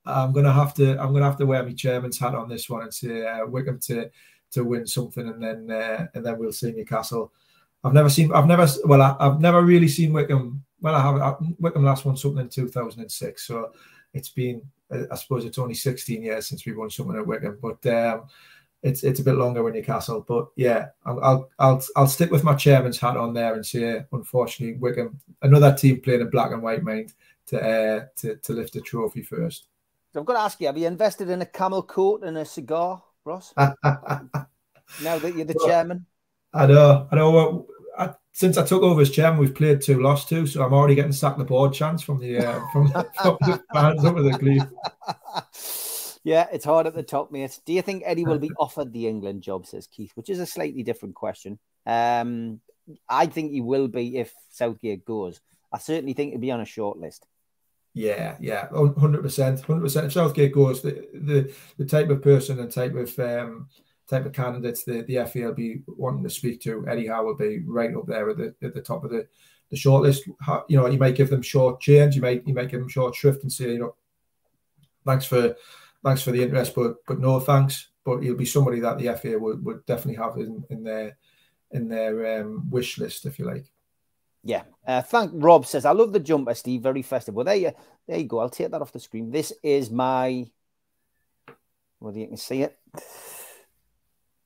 I'm 0.05 0.35
gonna 0.35 0.53
have 0.53 0.75
to 0.75 0.91
I'm 1.01 1.15
gonna 1.15 1.25
have 1.25 1.39
to 1.39 1.47
wear 1.47 1.63
my 1.63 1.73
chairman's 1.73 2.19
hat 2.19 2.35
on 2.35 2.51
this 2.51 2.69
one 2.69 2.83
and 2.83 2.93
say 2.93 3.27
uh, 3.27 3.47
Wycombe 3.47 3.81
to 3.87 4.11
to 4.51 4.65
win 4.65 4.87
something, 4.87 5.27
and 5.27 5.43
then 5.43 5.71
uh, 5.71 6.09
and 6.13 6.27
then 6.27 6.37
we'll 6.39 6.53
see 6.53 6.73
Newcastle. 6.73 7.33
I've 7.83 7.95
never 7.95 8.11
seen 8.11 8.35
I've 8.35 8.47
never 8.47 8.69
well 8.85 9.01
I, 9.01 9.17
have 9.25 9.41
never 9.41 9.63
really 9.63 9.89
seen 9.89 10.13
Wycombe 10.13 10.63
well, 10.83 10.95
I 10.95 11.01
have 11.01 11.21
I, 11.21 11.35
Wycombe 11.59 11.85
last 11.85 12.05
won 12.05 12.17
something 12.17 12.43
in 12.43 12.49
2006, 12.49 13.47
so 13.47 13.73
it's 14.13 14.29
been 14.29 14.61
I 15.11 15.15
suppose 15.15 15.45
it's 15.45 15.59
only 15.59 15.75
16 15.75 16.23
years 16.23 16.47
since 16.47 16.67
we 16.67 16.75
won 16.75 16.91
something 16.91 17.17
at 17.17 17.27
Wycombe, 17.27 17.59
but 17.63 17.87
um, 17.87 18.25
it's 18.83 19.05
it's 19.05 19.21
a 19.21 19.25
bit 19.25 19.37
longer 19.37 19.63
when 19.63 19.75
you 19.75 19.81
Newcastle. 19.81 20.25
But 20.27 20.49
yeah, 20.57 20.89
I'll, 21.07 21.23
I'll 21.23 21.51
I'll 21.59 21.83
I'll 21.97 22.07
stick 22.07 22.31
with 22.31 22.45
my 22.45 22.55
chairman's 22.55 22.99
hat 22.99 23.17
on 23.17 23.33
there 23.33 23.55
and 23.55 23.65
say, 23.65 24.05
unfortunately, 24.13 24.79
Wycombe, 24.79 25.19
another 25.41 25.75
team 25.75 26.01
playing 26.01 26.21
in 26.21 26.31
black 26.31 26.53
and 26.53 26.63
white, 26.63 26.83
mind 26.83 27.15
to 27.47 27.61
uh, 27.61 28.05
to 28.17 28.37
to 28.37 28.53
lift 28.53 28.77
a 28.77 28.81
trophy 28.81 29.23
first. 29.23 29.69
So 30.13 30.21
I've 30.21 30.27
got 30.27 30.35
to 30.35 30.41
ask 30.41 30.61
you: 30.61 30.67
Have 30.67 30.77
you 30.77 30.87
invested 30.87 31.31
in 31.31 31.43
a 31.43 31.47
camel 31.47 31.83
coat 31.83 32.25
and 32.25 32.37
a 32.37 32.45
cigar, 32.45 33.03
Ross? 33.25 33.55
now 33.57 33.77
that 33.85 35.33
you're 35.35 35.45
the 35.45 35.55
well, 35.57 35.67
chairman. 35.67 36.07
I 36.53 36.67
know, 36.67 37.09
I 37.11 37.17
know 37.17 37.67
since 38.33 38.57
I 38.57 38.65
took 38.65 38.83
over 38.83 39.01
as 39.03 39.11
chairman, 39.11 39.41
we've 39.41 39.55
played 39.55 39.83
two, 39.83 40.01
lost 40.01 40.29
two, 40.29 40.47
so 40.47 40.65
I'm 40.65 40.73
already 40.73 40.95
getting 40.95 41.13
sacked 41.13 41.39
the 41.39 41.45
board 41.45 41.75
chance 41.75 42.03
from 42.03 42.19
the 42.19 42.39
uh, 42.39 42.61
from, 42.73 42.89
from 43.23 43.37
the 43.41 43.63
fans 43.73 44.05
over 44.05 44.23
the. 44.23 44.69
Yeah, 46.25 46.47
it's 46.53 46.65
hard 46.65 46.87
at 46.87 46.95
the 46.95 47.03
top, 47.03 47.31
mate. 47.33 47.59
Do 47.67 47.73
you 47.73 47.83
think 47.83 48.05
Eddie 48.07 48.25
will 48.25 48.39
be 48.39 48.51
offered 48.59 48.93
the 48.93 49.07
England 49.07 49.43
job? 49.43 49.67
Says 49.67 49.87
Keith, 49.87 50.13
which 50.15 50.31
is 50.31 50.39
a 50.39 50.47
slightly 50.47 50.83
different 50.83 51.15
question. 51.15 51.59
Um, 51.85 52.61
I 53.09 53.27
think 53.27 53.53
he 53.53 53.61
will 53.61 53.89
be 53.89 54.19
if 54.19 54.33
Southgate 54.51 55.05
goes. 55.05 55.41
I 55.73 55.79
certainly 55.79 56.15
think 56.15 56.31
he'll 56.31 56.41
be 56.41 56.51
on 56.51 56.61
a 56.61 56.67
short 56.67 56.99
list. 56.99 57.27
Yeah, 57.95 58.37
yeah, 58.41 58.69
hundred 58.99 59.23
percent, 59.23 59.61
hundred 59.61 59.83
percent. 59.83 60.13
Southgate 60.13 60.55
goes, 60.55 60.81
the, 60.81 61.07
the 61.13 61.55
the 61.77 61.85
type 61.85 62.09
of 62.09 62.23
person 62.23 62.59
and 62.59 62.73
type 62.73 62.95
of 62.95 63.19
um, 63.19 63.69
type 64.09 64.27
of 64.27 64.33
candidates 64.33 64.85
the, 64.85 65.03
the 65.03 65.25
FA 65.27 65.41
will 65.41 65.55
be 65.55 65.83
wanting 65.87 66.23
to 66.25 66.31
speak 66.31 66.61
to, 66.63 66.87
Eddie 66.89 67.07
Howe 67.07 67.25
will 67.25 67.37
be 67.37 67.61
right 67.61 67.95
up 67.95 68.07
there 68.07 68.31
at 68.31 68.37
the, 68.37 68.55
at 68.63 68.75
the 68.75 68.83
top 68.83 69.05
of 69.05 69.11
the, 69.11 69.27
the 69.71 69.77
shortlist. 69.77 70.21
You 70.69 70.77
know, 70.77 70.87
you 70.87 70.99
might 70.99 71.17
give 71.17 71.31
them 71.31 71.43
short 71.43 71.81
change, 71.81 72.15
you 72.17 72.23
might 72.23 72.47
you 72.47 72.55
might 72.55 72.71
give 72.71 72.81
them 72.81 72.89
short 72.89 73.15
shrift 73.15 73.43
and 73.43 73.53
say, 73.53 73.73
you 73.73 73.79
know, 73.79 73.95
thanks 75.05 75.25
for 75.25 75.57
thanks 76.05 76.23
for 76.23 76.31
the 76.31 76.43
interest, 76.43 76.75
but 76.75 76.97
but 77.07 77.21
no 77.21 77.41
thanks. 77.41 77.89
But 78.05 78.21
he'll 78.21 78.37
be 78.37 78.45
somebody 78.45 78.81
that 78.81 78.99
the 78.99 79.15
FA 79.17 79.39
would, 79.39 79.65
would 79.65 79.87
definitely 79.87 80.23
have 80.23 80.37
in, 80.37 80.65
in 80.71 80.83
their 80.83 81.17
in 81.73 81.89
their 81.89 82.41
um, 82.41 82.69
wish 82.71 82.99
list, 82.99 83.27
if 83.27 83.39
you 83.39 83.47
like. 83.47 83.67
Yeah. 84.45 84.63
Uh, 84.87 85.03
thank 85.03 85.31
Rob 85.35 85.67
says, 85.67 85.85
I 85.85 85.93
love 85.93 86.13
the 86.13 86.21
jumper, 86.21 86.55
Steve. 86.55 86.83
Very 86.83 87.03
festive. 87.03 87.35
Well, 87.35 87.45
there 87.45 87.57
you, 87.57 87.73
there 88.07 88.19
you 88.19 88.25
go. 88.25 88.41
I'll 88.41 88.51
take 88.51 88.71
that 88.71 88.83
off 88.83 88.93
the 88.93 89.01
screen. 89.01 89.31
This 89.31 89.53
is 89.63 89.91
my, 89.91 90.47
whether 91.99 92.19
you 92.19 92.27
can 92.27 92.37
see 92.37 92.63
it. 92.63 92.79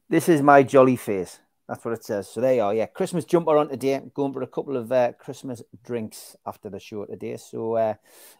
This 0.08 0.28
is 0.28 0.40
my 0.40 0.62
jolly 0.62 0.94
face. 0.94 1.40
That's 1.68 1.84
what 1.84 1.94
it 1.94 2.04
says. 2.04 2.28
So 2.28 2.40
there 2.40 2.54
you 2.54 2.62
are. 2.62 2.72
Yeah, 2.72 2.86
Christmas 2.86 3.24
jumper 3.24 3.56
on 3.56 3.68
today. 3.68 4.00
Going 4.14 4.32
for 4.32 4.42
a 4.42 4.46
couple 4.46 4.76
of 4.76 4.92
uh, 4.92 5.12
Christmas 5.18 5.62
drinks 5.82 6.36
after 6.46 6.70
the 6.70 6.78
show 6.78 7.04
today. 7.06 7.36
So 7.38 7.74
uh, 7.74 7.94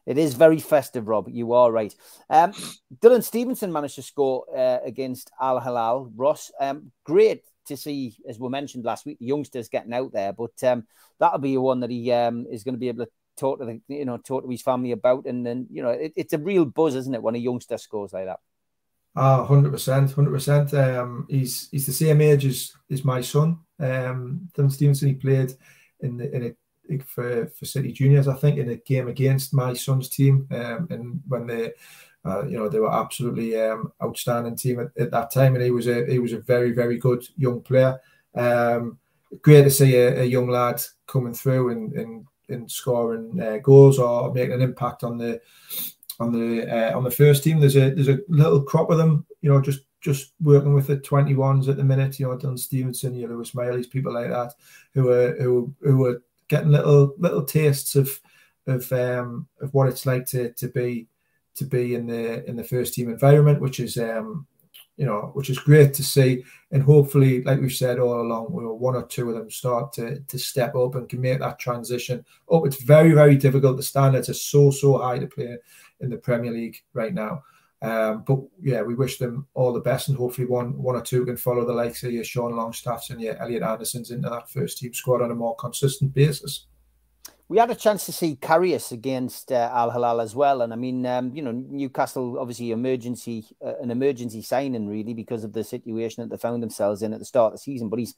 it 0.07 0.17
is 0.17 0.35
very 0.35 0.61
festive, 0.61 1.09
Rob. 1.09 1.29
You 1.29 1.53
are 1.55 1.73
right. 1.73 1.93
Um, 2.31 2.53
Dylan 3.01 3.25
Stephenson 3.25 3.73
managed 3.73 3.97
to 3.97 4.03
score 4.03 4.45
uh, 4.57 4.79
against 4.85 5.33
Al 5.41 5.59
Hilal. 5.59 6.13
Ross, 6.15 6.53
um, 6.61 6.93
great 7.03 7.43
to 7.67 7.77
see, 7.77 8.17
as 8.29 8.39
we 8.39 8.49
mentioned 8.49 8.85
last 8.85 9.05
week, 9.05 9.19
the 9.19 9.27
youngsters 9.27 9.69
getting 9.69 9.93
out 9.93 10.13
there. 10.13 10.33
But 10.33 10.63
um, 10.63 10.87
that'll 11.19 11.41
be 11.41 11.57
one 11.57 11.81
that 11.81 11.91
he 11.91 12.13
um, 12.13 12.47
is 12.49 12.63
going 12.63 12.77
to 12.77 12.81
be 12.81 12.89
able 12.89 13.07
to 13.07 13.11
talk 13.37 13.59
to 13.59 13.65
the, 13.65 13.81
you 13.89 14.05
know 14.05 14.19
talk 14.19 14.45
to 14.45 14.51
his 14.51 14.63
family 14.63 14.93
about, 14.93 15.27
and 15.27 15.45
then 15.45 15.67
you 15.69 15.83
know 15.83 15.91
it, 15.91 16.13
it's 16.15 16.33
a 16.33 16.39
real 16.39 16.65
buzz, 16.65 16.95
isn't 16.95 17.15
it, 17.15 17.23
when 17.25 17.35
a 17.35 17.39
youngster 17.39 17.77
scores 17.77 18.13
like 18.13 18.27
that? 18.27 18.39
Ah, 19.17 19.45
hundred 19.47 19.73
percent, 19.73 20.13
hundred 20.13 20.33
percent. 20.33 20.75
Um, 20.75 21.27
he's 21.31 21.71
he's 21.71 21.87
the 21.87 21.93
same 21.93 22.21
age 22.21 22.45
as, 22.45 22.73
as 22.91 23.05
my 23.05 23.23
son. 23.23 23.59
Um, 23.81 24.49
Tim 24.55 24.69
Stevenson. 24.69 25.09
He 25.09 25.15
played 25.15 25.53
in 26.01 26.19
the, 26.19 26.35
in 26.35 26.45
a 26.45 26.99
for, 27.05 27.47
for 27.47 27.65
City 27.65 27.93
Juniors, 27.93 28.29
I 28.29 28.35
think, 28.35 28.59
in 28.59 28.71
a 28.71 28.77
game 28.77 29.09
against 29.09 29.55
my 29.55 29.73
son's 29.73 30.09
team. 30.09 30.47
Um, 30.51 30.87
and 30.91 31.21
when 31.27 31.47
they, 31.47 31.73
uh, 32.25 32.45
you 32.45 32.59
know, 32.59 32.69
they 32.69 32.79
were 32.79 32.93
absolutely 32.93 33.59
um, 33.61 33.93
outstanding 34.03 34.57
team 34.57 34.81
at, 34.81 34.89
at, 35.01 35.11
that 35.11 35.33
time, 35.33 35.55
and 35.55 35.65
he 35.65 35.71
was 35.71 35.87
a 35.87 36.05
he 36.07 36.19
was 36.19 36.33
a 36.33 36.41
very 36.41 36.73
very 36.73 36.99
good 36.99 37.27
young 37.37 37.61
player. 37.63 37.99
Um, 38.35 38.99
great 39.43 39.63
to 39.63 39.71
see 39.71 39.97
a, 39.97 40.23
a, 40.23 40.25
young 40.25 40.49
lad 40.49 40.83
coming 41.07 41.35
through 41.35 41.71
and 41.71 41.93
and, 41.95 42.27
and 42.49 42.71
scoring 42.71 43.41
uh, 43.41 43.59
goals 43.59 43.99
or 43.99 44.33
making 44.33 44.55
an 44.55 44.63
impact 44.63 45.05
on 45.05 45.19
the 45.19 45.41
on 46.19 46.33
the 46.33 46.67
uh, 46.69 46.97
on 46.97 47.05
the 47.05 47.11
first 47.11 47.45
team. 47.45 47.61
There's 47.61 47.77
a 47.77 47.91
there's 47.91 48.09
a 48.09 48.21
little 48.29 48.63
crop 48.63 48.91
of 48.91 48.99
them, 48.99 49.27
you 49.41 49.51
know, 49.51 49.61
just 49.61 49.81
just 50.01 50.33
working 50.41 50.73
with 50.73 50.87
the 50.87 50.99
21s 50.99 51.69
at 51.69 51.77
the 51.77 51.85
minute, 51.85 52.21
you 52.21 52.27
know, 52.27 52.37
Dylan 52.37 52.59
Stephenson, 52.59 53.15
you 53.15 53.27
know, 53.27 53.35
Lewis 53.35 53.55
Miley's, 53.55 53.89
people 53.89 54.13
like 54.13 54.29
that, 54.29 54.55
who 54.95 55.11
are 55.11 55.35
who 55.37 55.75
who 55.81 56.05
are 56.07 56.23
getting 56.49 56.71
little 56.71 57.15
little 57.19 57.45
tastes 57.45 57.97
of 57.97 58.21
of 58.67 58.91
um, 58.93 59.49
of 59.61 59.73
what 59.75 59.89
it's 59.89 60.07
like 60.07 60.27
to 60.27 60.53
to 60.53 60.69
be 60.69 61.09
to 61.57 61.65
be 61.65 61.95
in 61.95 62.07
the 62.07 62.49
in 62.49 62.57
the 62.57 62.65
first 62.65 62.95
team 62.95 63.09
environment, 63.09 63.61
which 63.61 63.81
is 63.81 63.97
um, 63.99 64.47
you 64.97 65.05
know 65.05 65.31
which 65.35 65.51
is 65.51 65.59
great 65.59 65.93
to 65.95 66.03
see, 66.03 66.45
and 66.71 66.83
hopefully, 66.83 67.43
like 67.43 67.61
we've 67.61 67.73
said 67.73 67.99
all 67.99 68.21
along, 68.21 68.53
we 68.53 68.65
one 68.65 68.97
or 68.97 69.07
two 69.07 69.29
of 69.29 69.37
them 69.37 69.51
start 69.51 69.93
to 69.95 70.21
to 70.21 70.39
step 70.39 70.75
up 70.75 70.95
and 70.95 71.09
can 71.09 71.21
make 71.21 71.41
that 71.41 71.59
transition. 71.59 72.25
Oh, 72.49 72.65
it's 72.65 72.83
very 72.83 73.13
very 73.13 73.37
difficult. 73.37 73.77
The 73.77 73.83
standards 73.83 74.29
are 74.29 74.35
so 74.35 74.71
so 74.71 74.99
high 74.99 75.19
to 75.19 75.27
play 75.27 75.59
in 76.01 76.11
the 76.11 76.17
Premier 76.17 76.53
League 76.53 76.79
right 76.93 77.15
now. 77.15 77.43
Um, 77.83 78.25
but 78.27 78.41
yeah, 78.63 78.83
we 78.83 78.95
wish 78.95 79.19
them 79.19 79.47
all 79.55 79.73
the 79.73 79.81
best, 79.81 80.09
and 80.09 80.17
hopefully 80.17 80.47
one 80.47 80.77
one 80.79 80.97
or 80.97 81.03
two 81.03 81.27
can 81.27 81.37
follow 81.37 81.65
the 81.67 81.75
likes 81.75 82.03
of 82.03 82.13
your 82.13 82.25
Sean 82.25 82.57
Longstaffs 82.57 83.11
and 83.11 83.21
your 83.21 83.37
Elliot 83.37 83.63
Andersons 83.63 84.11
into 84.11 84.31
that 84.31 84.51
first 84.51 84.79
team 84.79 84.95
squad 84.95 85.23
on 85.23 85.31
a 85.31 85.35
more 85.35 85.55
consistent 85.57 86.15
basis. 86.15 86.67
We 87.49 87.59
had 87.59 87.71
a 87.71 87.77
chance 87.77 88.07
to 88.07 88.13
see 88.13 88.35
Karius 88.35 88.91
against 88.91 89.53
uh, 89.53 89.71
Al 89.73 89.93
Hilal 89.93 90.21
as 90.21 90.35
well, 90.35 90.63
and 90.63 90.73
I 90.73 90.77
mean, 90.77 91.07
um, 91.07 91.33
you 91.33 91.43
know, 91.43 91.53
Newcastle 91.53 92.39
obviously 92.41 92.73
emergency 92.73 93.47
uh, 93.65 93.75
an 93.81 93.93
emergency 93.93 94.43
signing 94.43 94.89
really 94.89 95.15
because 95.15 95.45
of 95.45 95.53
the 95.53 95.63
situation 95.63 96.23
that 96.23 96.31
they 96.31 96.41
found 96.41 96.61
themselves 96.61 97.03
in 97.03 97.13
at 97.13 97.21
the 97.21 97.25
start 97.25 97.53
of 97.53 97.53
the 97.53 97.63
season. 97.63 97.89
But 97.89 98.01
he's, 98.01 98.15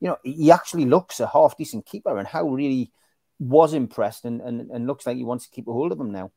you 0.00 0.08
know, 0.08 0.16
he 0.24 0.50
actually 0.50 0.86
looks 0.86 1.20
a 1.20 1.28
half 1.28 1.56
decent 1.56 1.86
keeper, 1.86 2.18
and 2.18 2.26
Howe 2.26 2.48
really 2.48 2.90
was 3.38 3.72
impressed 3.72 4.24
and, 4.24 4.40
and, 4.40 4.70
and 4.70 4.86
looks 4.86 5.06
like 5.06 5.16
he 5.16 5.24
wants 5.24 5.44
to 5.44 5.50
keep 5.50 5.68
a 5.68 5.72
hold 5.72 5.92
of 5.92 6.00
him 6.00 6.10
now. 6.10 6.32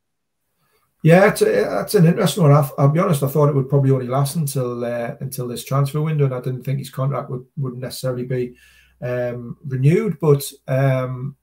Yeah, 1.04 1.28
it's, 1.28 1.42
it's 1.42 1.94
an 1.94 2.06
interesting 2.06 2.44
one. 2.44 2.52
I'll, 2.52 2.74
I'll, 2.80 2.90
be 2.90 3.00
honest. 3.00 3.22
I 3.22 3.28
thought 3.28 3.50
it 3.50 3.56
would 3.56 3.70
probably 3.70 3.92
only 3.92 4.08
last 4.08 4.36
until 4.36 4.84
uh, 4.84 5.16
until 5.20 5.48
this 5.48 5.64
transfer 5.64 6.02
window, 6.02 6.26
and 6.26 6.34
I 6.34 6.42
didn't 6.42 6.64
think 6.64 6.80
his 6.80 6.90
contract 6.90 7.30
would 7.30 7.46
would 7.58 7.78
necessarily 7.78 8.26
be 8.26 8.56
um, 9.02 9.58
renewed. 9.66 10.20
But 10.20 10.52
um, 10.68 11.36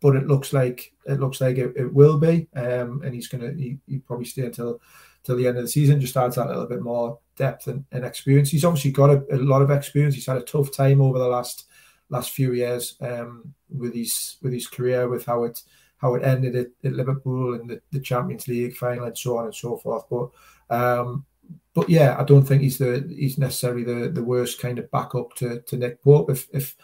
but 0.00 0.16
it 0.16 0.26
looks 0.26 0.52
like 0.52 0.92
it 1.06 1.20
looks 1.20 1.40
like 1.40 1.58
it, 1.58 1.72
it 1.76 1.92
will 1.92 2.18
be, 2.18 2.48
um, 2.56 3.02
and 3.04 3.14
he's 3.14 3.28
gonna 3.28 3.52
he, 3.52 3.78
he 3.86 3.98
probably 3.98 4.24
stay 4.24 4.42
until 4.42 4.80
till 5.24 5.36
the 5.36 5.46
end 5.46 5.58
of 5.58 5.64
the 5.64 5.68
season. 5.68 6.00
Just 6.00 6.16
adds 6.16 6.36
that 6.36 6.46
a 6.46 6.50
little 6.50 6.66
bit 6.66 6.82
more 6.82 7.18
depth 7.36 7.66
and, 7.66 7.84
and 7.92 8.04
experience. 8.04 8.50
He's 8.50 8.64
obviously 8.64 8.92
got 8.92 9.10
a, 9.10 9.24
a, 9.32 9.36
lot 9.36 9.62
of 9.62 9.70
experience. 9.70 10.14
He's 10.14 10.26
had 10.26 10.38
a 10.38 10.42
tough 10.42 10.72
time 10.72 11.00
over 11.00 11.18
the 11.18 11.28
last 11.28 11.66
last 12.08 12.32
few 12.32 12.52
years 12.52 12.96
um, 13.00 13.54
with 13.68 13.94
his 13.94 14.36
with 14.42 14.52
his 14.52 14.66
career, 14.66 15.08
with 15.08 15.26
how 15.26 15.44
it 15.44 15.62
how 15.98 16.14
it 16.14 16.24
ended 16.24 16.56
at, 16.56 16.68
at 16.82 16.94
Liverpool 16.94 17.54
and 17.54 17.68
the, 17.68 17.80
the, 17.92 18.00
Champions 18.00 18.48
League 18.48 18.74
final 18.74 19.04
and 19.04 19.18
so 19.18 19.36
on 19.36 19.44
and 19.44 19.54
so 19.54 19.76
forth. 19.76 20.04
But 20.08 20.30
um, 20.74 21.26
but 21.74 21.88
yeah, 21.88 22.16
I 22.18 22.24
don't 22.24 22.44
think 22.44 22.62
he's 22.62 22.78
the 22.78 23.06
he's 23.08 23.38
necessarily 23.38 23.84
the, 23.84 24.08
the 24.08 24.24
worst 24.24 24.60
kind 24.60 24.78
of 24.78 24.90
backup 24.90 25.34
to, 25.36 25.60
to 25.60 25.76
Nick 25.76 26.02
Pope. 26.02 26.30
If 26.30 26.48
if 26.52 26.76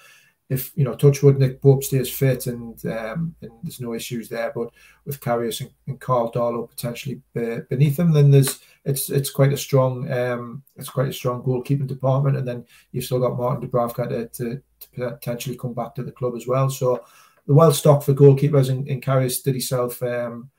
if 0.48 0.72
you 0.76 0.84
know 0.84 0.94
Touchwood 0.94 1.38
Nick 1.38 1.60
Pope 1.60 1.82
stays 1.82 2.10
fit 2.10 2.46
and 2.46 2.84
um, 2.86 3.34
and 3.42 3.50
there's 3.62 3.80
no 3.80 3.94
issues 3.94 4.28
there, 4.28 4.52
but 4.54 4.70
with 5.04 5.20
Karius 5.20 5.60
and, 5.60 5.70
and 5.88 6.00
Karl 6.00 6.30
Darlow 6.30 6.68
potentially 6.68 7.20
beneath 7.34 7.98
him, 7.98 8.12
then 8.12 8.30
there's 8.30 8.60
it's 8.84 9.10
it's 9.10 9.30
quite 9.30 9.52
a 9.52 9.56
strong 9.56 10.10
um, 10.12 10.62
it's 10.76 10.88
quite 10.88 11.08
a 11.08 11.12
strong 11.12 11.42
goalkeeping 11.42 11.88
department, 11.88 12.36
and 12.36 12.46
then 12.46 12.64
you've 12.92 13.04
still 13.04 13.18
got 13.18 13.36
Martin 13.36 13.68
Dubravka 13.68 14.08
to, 14.08 14.28
to, 14.28 14.62
to 14.94 15.10
potentially 15.12 15.56
come 15.56 15.74
back 15.74 15.94
to 15.96 16.04
the 16.04 16.12
club 16.12 16.34
as 16.36 16.46
well. 16.46 16.70
So 16.70 17.04
the 17.46 17.54
well 17.54 17.72
stocked 17.72 18.04
for 18.04 18.14
goalkeepers 18.14 18.70
in, 18.70 18.86
in 18.86 19.00
Karius 19.00 19.42
did 19.42 19.54
himself 19.54 20.00
um, 20.02 20.50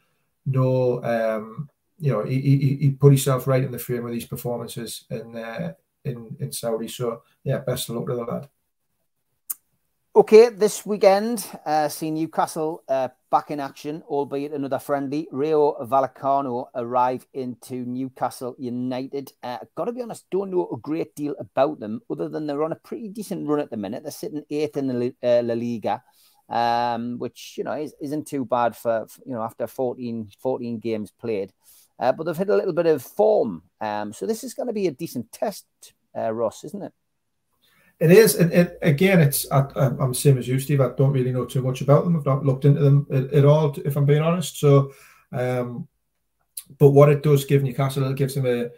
no 0.46 1.02
um, 1.04 1.70
you 1.98 2.12
know 2.12 2.26
he, 2.26 2.42
he, 2.42 2.76
he 2.76 2.92
put 2.92 3.14
himself 3.14 3.48
right 3.48 3.64
in 3.64 3.72
the 3.72 3.80
frame 3.80 4.04
with 4.04 4.14
these 4.14 4.26
performances 4.26 5.06
in 5.10 5.34
uh, 5.34 5.74
in 6.04 6.36
in 6.42 6.52
Saudi. 6.52 6.90
So 6.90 7.24
yeah, 7.46 7.60
best 7.60 7.88
of 7.88 7.96
luck 7.96 8.08
to 8.08 8.16
the 8.16 8.24
lad. 8.24 8.50
Okay, 10.18 10.50
this 10.50 10.84
weekend, 10.84 11.46
uh, 11.64 11.88
see 11.88 12.10
Newcastle 12.10 12.82
uh, 12.88 13.10
back 13.30 13.52
in 13.52 13.60
action, 13.60 14.02
albeit 14.10 14.52
another 14.52 14.80
friendly. 14.80 15.28
Rayo 15.32 15.78
Vallecano 15.86 16.70
arrive 16.74 17.28
into 17.36 17.86
Newcastle 17.86 18.56
United. 18.58 19.32
Uh, 19.44 19.60
Got 19.76 19.86
to 19.86 19.92
be 19.92 20.02
honest, 20.02 20.26
don't 20.32 20.50
know 20.50 20.70
a 20.74 20.78
great 20.78 21.14
deal 21.14 21.36
about 21.38 21.80
them, 21.80 22.02
other 22.10 22.30
than 22.30 22.48
they're 22.48 22.64
on 22.64 22.72
a 22.72 22.84
pretty 22.84 23.10
decent 23.10 23.48
run 23.48 23.60
at 23.60 23.70
the 23.70 23.78
minute. 23.78 24.02
They're 24.02 24.12
sitting 24.12 24.44
eighth 24.50 24.78
in 24.78 24.88
the 24.88 25.14
uh, 25.22 25.44
La 25.44 25.54
Liga 25.54 26.02
um, 26.50 27.20
which 27.20 27.54
you 27.56 27.64
know 27.64 27.74
is, 27.74 27.94
not 28.02 28.26
too 28.26 28.44
bad 28.44 28.76
for 28.76 29.06
you 29.24 29.34
know 29.34 29.44
after 29.44 29.68
14, 29.68 30.32
14 30.40 30.80
games 30.80 31.12
played. 31.12 31.54
Uh, 32.00 32.12
but 32.12 32.24
they've 32.24 32.38
hit 32.38 32.50
a 32.50 32.56
little 32.56 32.74
bit 32.74 32.88
of 32.88 33.04
form, 33.04 33.62
um, 33.82 34.14
so 34.14 34.26
this 34.26 34.44
is 34.44 34.56
going 34.56 34.68
to 34.68 34.74
be 34.74 34.88
a 34.88 34.92
decent 34.92 35.32
test, 35.32 35.66
uh, 36.18 36.32
Ross, 36.32 36.64
isn't 36.64 36.84
it? 36.84 36.94
It 38.00 38.12
is, 38.12 38.36
and 38.36 38.54
it, 38.54 38.78
again, 38.84 39.20
it's 39.20 39.50
I, 39.52 39.66
am 39.76 40.10
the 40.10 40.14
same 40.14 40.38
as 40.38 40.48
you, 40.48 40.60
Steve. 40.60 40.82
I 40.82 40.90
don't 40.90 41.12
really 41.12 41.32
know 41.32 41.46
too 41.46 41.64
much 41.64 41.82
about 41.82 42.04
them. 42.04 42.16
I've 42.16 42.26
not 42.26 42.46
looked 42.46 42.66
into 42.66 42.82
them 42.82 43.08
at, 43.12 43.34
at 43.34 43.46
all, 43.46 43.76
if 43.84 43.96
I'm 43.96 44.06
being 44.06 44.22
honest. 44.22 44.60
So, 44.60 44.94
um, 45.32 45.88
but 46.78 46.92
what 46.92 47.10
it 47.10 47.24
does 47.24 47.46
give 47.46 47.64
Newcastle, 47.64 48.08
it 48.10 48.16
gives 48.16 48.36
them 48.36 48.46
a, 48.46 48.70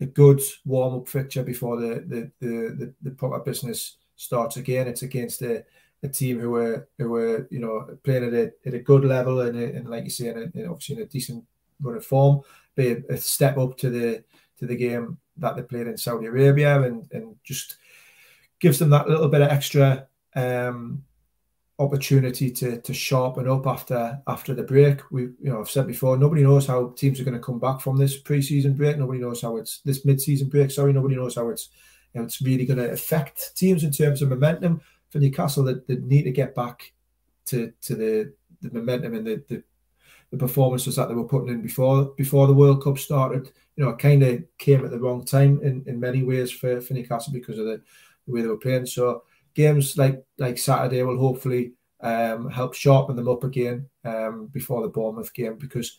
a 0.00 0.06
good 0.06 0.40
warm 0.64 0.94
up 0.96 1.08
fixture 1.08 1.44
before 1.44 1.80
the 1.80 2.04
the, 2.06 2.30
the 2.40 2.74
the 2.74 2.94
the 3.02 3.10
proper 3.12 3.38
business 3.38 3.96
starts 4.16 4.56
again. 4.56 4.88
It's 4.88 5.02
against 5.02 5.40
the 5.40 5.64
a 6.04 6.08
team 6.08 6.38
who 6.38 6.50
were 6.50 6.86
who 6.98 7.08
were 7.08 7.48
you 7.50 7.58
know 7.58 7.96
playing 8.04 8.24
at 8.24 8.34
a, 8.34 8.52
at 8.66 8.74
a 8.74 8.78
good 8.78 9.04
level 9.04 9.40
and, 9.40 9.58
and 9.58 9.88
like 9.88 10.04
you 10.04 10.10
say, 10.10 10.28
in 10.28 10.38
a, 10.38 10.66
obviously 10.66 10.96
in 10.96 11.02
a 11.02 11.06
decent 11.06 11.44
run 11.80 11.96
of 11.96 12.04
form, 12.04 12.42
be 12.74 12.92
a, 12.92 13.02
a, 13.08 13.16
step 13.16 13.56
up 13.56 13.76
to 13.78 13.88
the 13.88 14.22
to 14.58 14.66
the 14.66 14.76
game 14.76 15.16
that 15.38 15.56
they 15.56 15.62
played 15.62 15.86
in 15.86 15.96
Saudi 15.96 16.26
Arabia, 16.26 16.82
and 16.82 17.10
and 17.12 17.36
just 17.42 17.76
gives 18.64 18.78
them 18.78 18.88
that 18.88 19.06
little 19.06 19.28
bit 19.28 19.42
of 19.42 19.50
extra 19.50 20.06
um, 20.34 21.04
opportunity 21.78 22.50
to 22.50 22.80
to 22.80 22.94
sharpen 22.94 23.46
up 23.46 23.66
after 23.66 24.18
after 24.26 24.54
the 24.54 24.62
break. 24.62 25.02
We 25.10 25.22
you 25.22 25.50
know 25.50 25.60
I've 25.60 25.68
said 25.68 25.86
before, 25.86 26.16
nobody 26.16 26.42
knows 26.42 26.66
how 26.66 26.94
teams 26.96 27.20
are 27.20 27.24
going 27.24 27.36
to 27.36 27.48
come 27.48 27.58
back 27.58 27.82
from 27.82 27.98
this 27.98 28.22
preseason 28.22 28.74
break. 28.74 28.96
Nobody 28.96 29.20
knows 29.20 29.42
how 29.42 29.58
it's 29.58 29.80
this 29.80 30.06
mid-season 30.06 30.48
break. 30.48 30.70
Sorry, 30.70 30.94
nobody 30.94 31.14
knows 31.14 31.34
how 31.34 31.50
it's 31.50 31.68
you 32.14 32.20
know, 32.20 32.24
it's 32.24 32.40
really 32.40 32.64
going 32.64 32.78
to 32.78 32.90
affect 32.90 33.54
teams 33.54 33.84
in 33.84 33.90
terms 33.90 34.22
of 34.22 34.30
momentum 34.30 34.80
for 35.10 35.18
Newcastle 35.18 35.64
that, 35.64 35.86
that 35.88 36.04
need 36.04 36.22
to 36.22 36.30
get 36.30 36.54
back 36.54 36.90
to 37.46 37.70
to 37.82 37.94
the, 37.94 38.32
the 38.62 38.70
momentum 38.72 39.12
and 39.14 39.26
the, 39.26 39.44
the, 39.48 39.62
the 40.30 40.38
performances 40.38 40.96
that 40.96 41.08
they 41.08 41.14
were 41.14 41.28
putting 41.28 41.50
in 41.50 41.60
before 41.60 42.06
before 42.16 42.46
the 42.46 42.54
World 42.54 42.82
Cup 42.82 42.98
started. 42.98 43.52
You 43.76 43.84
know, 43.84 43.90
it 43.90 43.98
kind 43.98 44.22
of 44.22 44.42
came 44.56 44.84
at 44.86 44.90
the 44.90 45.00
wrong 45.00 45.22
time 45.22 45.60
in, 45.62 45.84
in 45.86 46.00
many 46.00 46.22
ways 46.22 46.50
for, 46.50 46.80
for 46.80 46.94
Newcastle 46.94 47.32
because 47.32 47.58
of 47.58 47.66
the, 47.66 47.82
the 48.26 48.32
way 48.32 48.42
they 48.42 48.48
were 48.48 48.56
playing. 48.56 48.86
So 48.86 49.24
games 49.54 49.96
like 49.96 50.24
like 50.38 50.58
Saturday 50.58 51.02
will 51.02 51.18
hopefully 51.18 51.72
um, 52.00 52.50
help 52.50 52.74
sharpen 52.74 53.16
them 53.16 53.28
up 53.28 53.44
again 53.44 53.88
um, 54.04 54.46
before 54.52 54.82
the 54.82 54.88
Bournemouth 54.88 55.32
game 55.32 55.56
because 55.58 55.98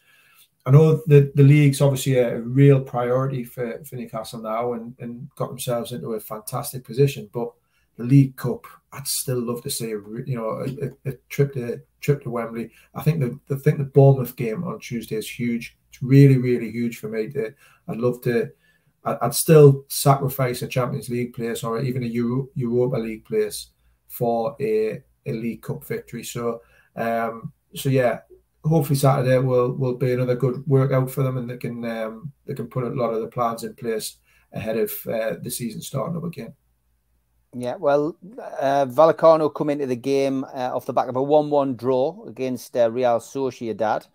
I 0.65 0.71
know 0.71 1.01
the, 1.05 1.32
the 1.36 1.43
league's 1.43 1.82
obviously 1.82 2.17
a 2.17 2.39
real 2.39 2.82
priority 2.82 3.43
for, 3.43 3.84
for 3.84 3.95
Newcastle 3.95 4.41
now 4.41 4.73
and, 4.73 4.95
and 4.99 5.30
got 5.36 5.49
themselves 5.49 5.91
into 5.91 6.13
a 6.13 6.19
fantastic 6.19 6.84
position. 6.84 7.30
But 7.32 7.51
the 7.97 8.03
League 8.03 8.36
Cup, 8.36 8.65
I'd 8.91 9.07
still 9.07 9.39
love 9.39 9.61
to 9.63 9.69
see 9.69 9.91
a 9.91 9.99
you 10.26 10.36
know 10.36 10.65
a, 10.65 11.09
a, 11.09 11.11
a 11.11 11.17
trip 11.30 11.53
to 11.53 11.82
trip 12.01 12.23
to 12.23 12.30
Wembley. 12.30 12.71
I 12.93 13.03
think 13.03 13.19
the 13.19 13.39
I 13.53 13.59
think 13.59 13.78
the 13.78 13.86
Bournemouth 13.86 14.36
game 14.36 14.63
on 14.63 14.80
Tuesday 14.80 15.15
is 15.15 15.30
huge. 15.30 15.78
It's 15.89 16.01
really 16.01 16.38
really 16.38 16.71
huge 16.71 16.97
for 16.97 17.09
me. 17.09 17.30
To, 17.32 17.53
I'd 17.88 17.97
love 17.97 18.21
to. 18.23 18.51
I'd 19.05 19.35
still 19.35 19.85
sacrifice 19.87 20.61
a 20.61 20.67
Champions 20.67 21.09
League 21.09 21.33
place 21.33 21.63
or 21.63 21.79
even 21.79 22.03
a 22.03 22.07
Euro, 22.07 22.49
Europa 22.55 22.97
League 22.97 23.25
place 23.25 23.67
for 24.07 24.55
a, 24.59 25.01
a 25.25 25.31
League 25.31 25.61
Cup 25.61 25.83
victory. 25.83 26.23
So 26.23 26.61
um, 26.95 27.51
so 27.75 27.89
yeah, 27.89 28.19
hopefully 28.63 28.97
Saturday 28.97 29.37
will 29.37 29.73
will 29.73 29.95
be 29.95 30.13
another 30.13 30.35
good 30.35 30.63
workout 30.67 31.11
for 31.11 31.23
them, 31.23 31.37
and 31.37 31.49
they 31.49 31.57
can 31.57 31.83
um, 31.85 32.31
they 32.45 32.53
can 32.53 32.67
put 32.67 32.83
a 32.83 32.89
lot 32.89 33.13
of 33.13 33.21
the 33.21 33.27
plans 33.27 33.63
in 33.63 33.73
place 33.75 34.17
ahead 34.53 34.77
of 34.77 34.91
uh, 35.07 35.35
the 35.41 35.51
season 35.51 35.81
starting 35.81 36.15
up 36.15 36.23
again. 36.23 36.53
Yeah, 37.57 37.75
well, 37.75 38.17
uh, 38.59 38.85
Vallecano 38.85 39.53
come 39.53 39.69
into 39.69 39.85
the 39.85 39.95
game 39.95 40.43
uh, 40.43 40.75
off 40.75 40.85
the 40.85 40.93
back 40.93 41.07
of 41.07 41.15
a 41.15 41.23
1 41.23 41.49
1 41.49 41.75
draw 41.75 42.25
against 42.27 42.75
uh, 42.75 42.91
Real 42.91 43.19
Sociedad. 43.19 44.07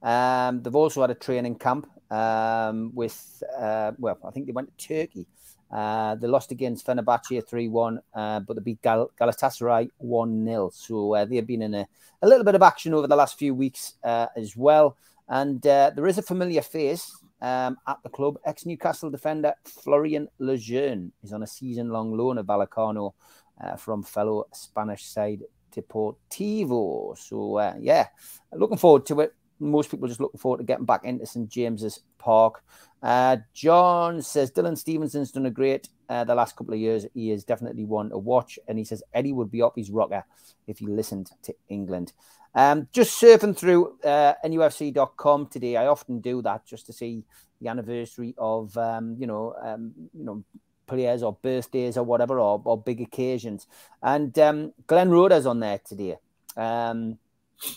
Um, 0.00 0.62
they've 0.62 0.74
also 0.74 1.00
had 1.00 1.10
a 1.10 1.14
training 1.14 1.56
camp 1.56 1.88
um, 2.10 2.90
with, 2.94 3.42
uh, 3.56 3.92
well, 3.98 4.18
I 4.26 4.30
think 4.30 4.46
they 4.46 4.52
went 4.52 4.76
to 4.76 4.88
Turkey. 4.88 5.26
Uh, 5.74 6.14
they 6.14 6.28
lost 6.28 6.52
against 6.52 6.86
Fenerbahce 6.86 7.46
3 7.48 7.68
1, 7.68 8.00
uh, 8.14 8.40
but 8.40 8.54
they 8.56 8.62
beat 8.62 8.82
Gal- 8.82 9.10
Galatasaray 9.20 9.90
1 9.98 10.46
0. 10.46 10.70
So 10.72 11.14
uh, 11.14 11.24
they've 11.24 11.46
been 11.46 11.62
in 11.62 11.74
a, 11.74 11.86
a 12.22 12.28
little 12.28 12.44
bit 12.44 12.54
of 12.54 12.62
action 12.62 12.94
over 12.94 13.08
the 13.08 13.16
last 13.16 13.36
few 13.38 13.54
weeks 13.54 13.94
uh, 14.04 14.26
as 14.36 14.56
well. 14.56 14.96
And 15.28 15.66
uh, 15.66 15.90
there 15.94 16.06
is 16.06 16.18
a 16.18 16.22
familiar 16.22 16.62
face 16.62 17.10
um, 17.40 17.76
at 17.88 17.98
the 18.04 18.08
club. 18.08 18.38
Ex 18.44 18.66
Newcastle 18.66 19.10
defender 19.10 19.54
Florian 19.64 20.28
Lejeune 20.38 21.12
is 21.22 21.32
on 21.32 21.42
a 21.42 21.46
season 21.46 21.88
long 21.88 22.16
loan 22.16 22.38
at 22.38 22.46
Vallecano 22.46 23.14
uh, 23.60 23.74
from 23.76 24.02
fellow 24.04 24.46
Spanish 24.52 25.06
side 25.06 25.42
Deportivo. 25.74 27.18
So, 27.18 27.74
yeah, 27.80 28.06
looking 28.52 28.78
forward 28.78 29.06
to 29.06 29.20
it. 29.22 29.34
Most 29.58 29.90
people 29.90 30.08
just 30.08 30.20
looking 30.20 30.38
forward 30.38 30.58
to 30.58 30.64
getting 30.64 30.84
back 30.84 31.04
into 31.04 31.26
St 31.26 31.48
James's 31.48 32.00
Park. 32.18 32.62
Uh, 33.02 33.38
John 33.52 34.22
says 34.22 34.50
Dylan 34.50 34.78
Stephenson's 34.78 35.30
done 35.30 35.46
a 35.46 35.50
great 35.50 35.88
uh, 36.08 36.24
the 36.24 36.34
last 36.34 36.56
couple 36.56 36.74
of 36.74 36.80
years. 36.80 37.06
He 37.14 37.30
is 37.30 37.44
definitely 37.44 37.84
one 37.84 38.10
to 38.10 38.18
watch. 38.18 38.58
And 38.68 38.78
he 38.78 38.84
says 38.84 39.02
Eddie 39.12 39.32
would 39.32 39.50
be 39.50 39.62
up 39.62 39.76
his 39.76 39.90
rocker 39.90 40.24
if 40.66 40.78
he 40.78 40.86
listened 40.86 41.30
to 41.42 41.54
England. 41.68 42.12
Um, 42.54 42.88
just 42.92 43.20
surfing 43.20 43.56
through 43.56 43.98
uh, 44.04 44.34
NUFC.com 44.44 45.48
today. 45.48 45.76
I 45.76 45.86
often 45.86 46.20
do 46.20 46.40
that 46.42 46.66
just 46.66 46.86
to 46.86 46.92
see 46.92 47.24
the 47.60 47.68
anniversary 47.68 48.34
of, 48.38 48.76
um, 48.76 49.16
you 49.18 49.26
know, 49.26 49.54
um, 49.60 49.92
you 50.16 50.24
know, 50.24 50.44
players 50.86 51.22
or 51.22 51.36
birthdays 51.42 51.96
or 51.96 52.04
whatever 52.04 52.38
or, 52.38 52.60
or 52.64 52.80
big 52.80 53.00
occasions. 53.00 53.66
And 54.02 54.38
um, 54.38 54.72
Glenn 54.86 55.10
Roeder's 55.10 55.46
on 55.46 55.60
there 55.60 55.80
today. 55.84 56.16
Um, 56.56 57.18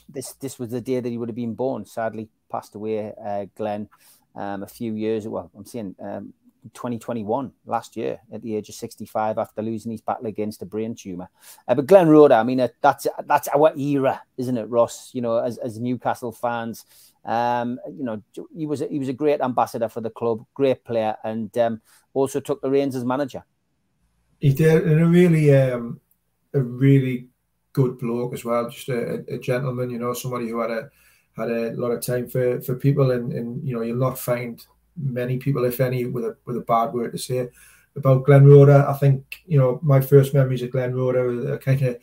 this 0.09 0.33
this 0.33 0.59
was 0.59 0.69
the 0.69 0.81
day 0.81 0.99
that 0.99 1.09
he 1.09 1.17
would 1.17 1.29
have 1.29 1.35
been 1.35 1.53
born. 1.53 1.85
Sadly, 1.85 2.29
passed 2.49 2.75
away. 2.75 3.13
Uh, 3.23 3.45
Glenn, 3.55 3.89
um, 4.35 4.63
a 4.63 4.67
few 4.67 4.93
years. 4.93 5.27
Well, 5.27 5.51
I'm 5.55 5.65
saying 5.65 5.95
um, 5.99 6.33
2021 6.73 7.51
last 7.65 7.95
year 7.95 8.19
at 8.31 8.41
the 8.41 8.55
age 8.55 8.69
of 8.69 8.75
65 8.75 9.37
after 9.37 9.61
losing 9.61 9.91
his 9.91 10.01
battle 10.01 10.25
against 10.25 10.61
a 10.61 10.65
brain 10.65 10.95
tumor. 10.95 11.29
Uh, 11.67 11.75
but 11.75 11.87
Glenn 11.87 12.07
Roeder, 12.07 12.35
I 12.35 12.43
mean, 12.43 12.59
uh, 12.59 12.67
that's 12.81 13.07
that's 13.25 13.47
our 13.49 13.75
era, 13.77 14.21
isn't 14.37 14.57
it, 14.57 14.69
Ross? 14.69 15.11
You 15.13 15.21
know, 15.21 15.37
as, 15.37 15.57
as 15.57 15.79
Newcastle 15.79 16.31
fans, 16.31 16.85
um, 17.25 17.79
you 17.87 18.03
know, 18.03 18.21
he 18.55 18.65
was 18.65 18.83
he 18.89 18.99
was 18.99 19.09
a 19.09 19.13
great 19.13 19.41
ambassador 19.41 19.89
for 19.89 20.01
the 20.01 20.09
club, 20.09 20.45
great 20.53 20.83
player, 20.83 21.15
and 21.23 21.55
um, 21.57 21.81
also 22.13 22.39
took 22.39 22.61
the 22.61 22.69
reins 22.69 22.95
as 22.95 23.05
manager. 23.05 23.43
He 24.39 24.53
did, 24.53 24.83
and 24.83 25.01
a 25.01 25.05
really 25.05 25.55
um, 25.55 25.99
a 26.53 26.61
really 26.61 27.29
good 27.77 27.99
bloke 27.99 28.33
as 28.33 28.43
well, 28.43 28.67
just 28.69 28.89
a, 28.89 29.23
a 29.35 29.37
gentleman. 29.37 29.91
You 29.91 29.99
know, 29.99 30.13
somebody 30.13 30.49
who 30.49 30.59
had 30.59 30.71
a 30.71 30.89
had 31.37 31.51
a 31.51 31.71
lot 31.73 31.91
of 31.91 32.01
time 32.01 32.27
for 32.27 32.59
for 32.61 32.75
people, 32.75 33.11
and 33.11 33.31
and 33.31 33.65
you 33.67 33.75
know, 33.75 33.83
you'll 33.83 34.05
not 34.07 34.17
find 34.17 34.65
many 34.95 35.37
people, 35.37 35.63
if 35.65 35.79
any, 35.79 36.05
with 36.05 36.25
a 36.25 36.35
with 36.45 36.57
a 36.57 36.67
bad 36.73 36.93
word 36.93 37.11
to 37.11 37.19
say 37.19 37.47
about 37.95 38.25
Glenn 38.25 38.45
Roeder. 38.45 38.83
I 38.87 38.93
think 38.93 39.41
you 39.45 39.59
know 39.59 39.79
my 39.83 40.01
first 40.01 40.33
memories 40.33 40.63
of 40.63 40.71
Glenn 40.71 40.95
Roeder 40.95 41.53
are 41.53 41.59
kind 41.59 41.81
of 41.83 41.97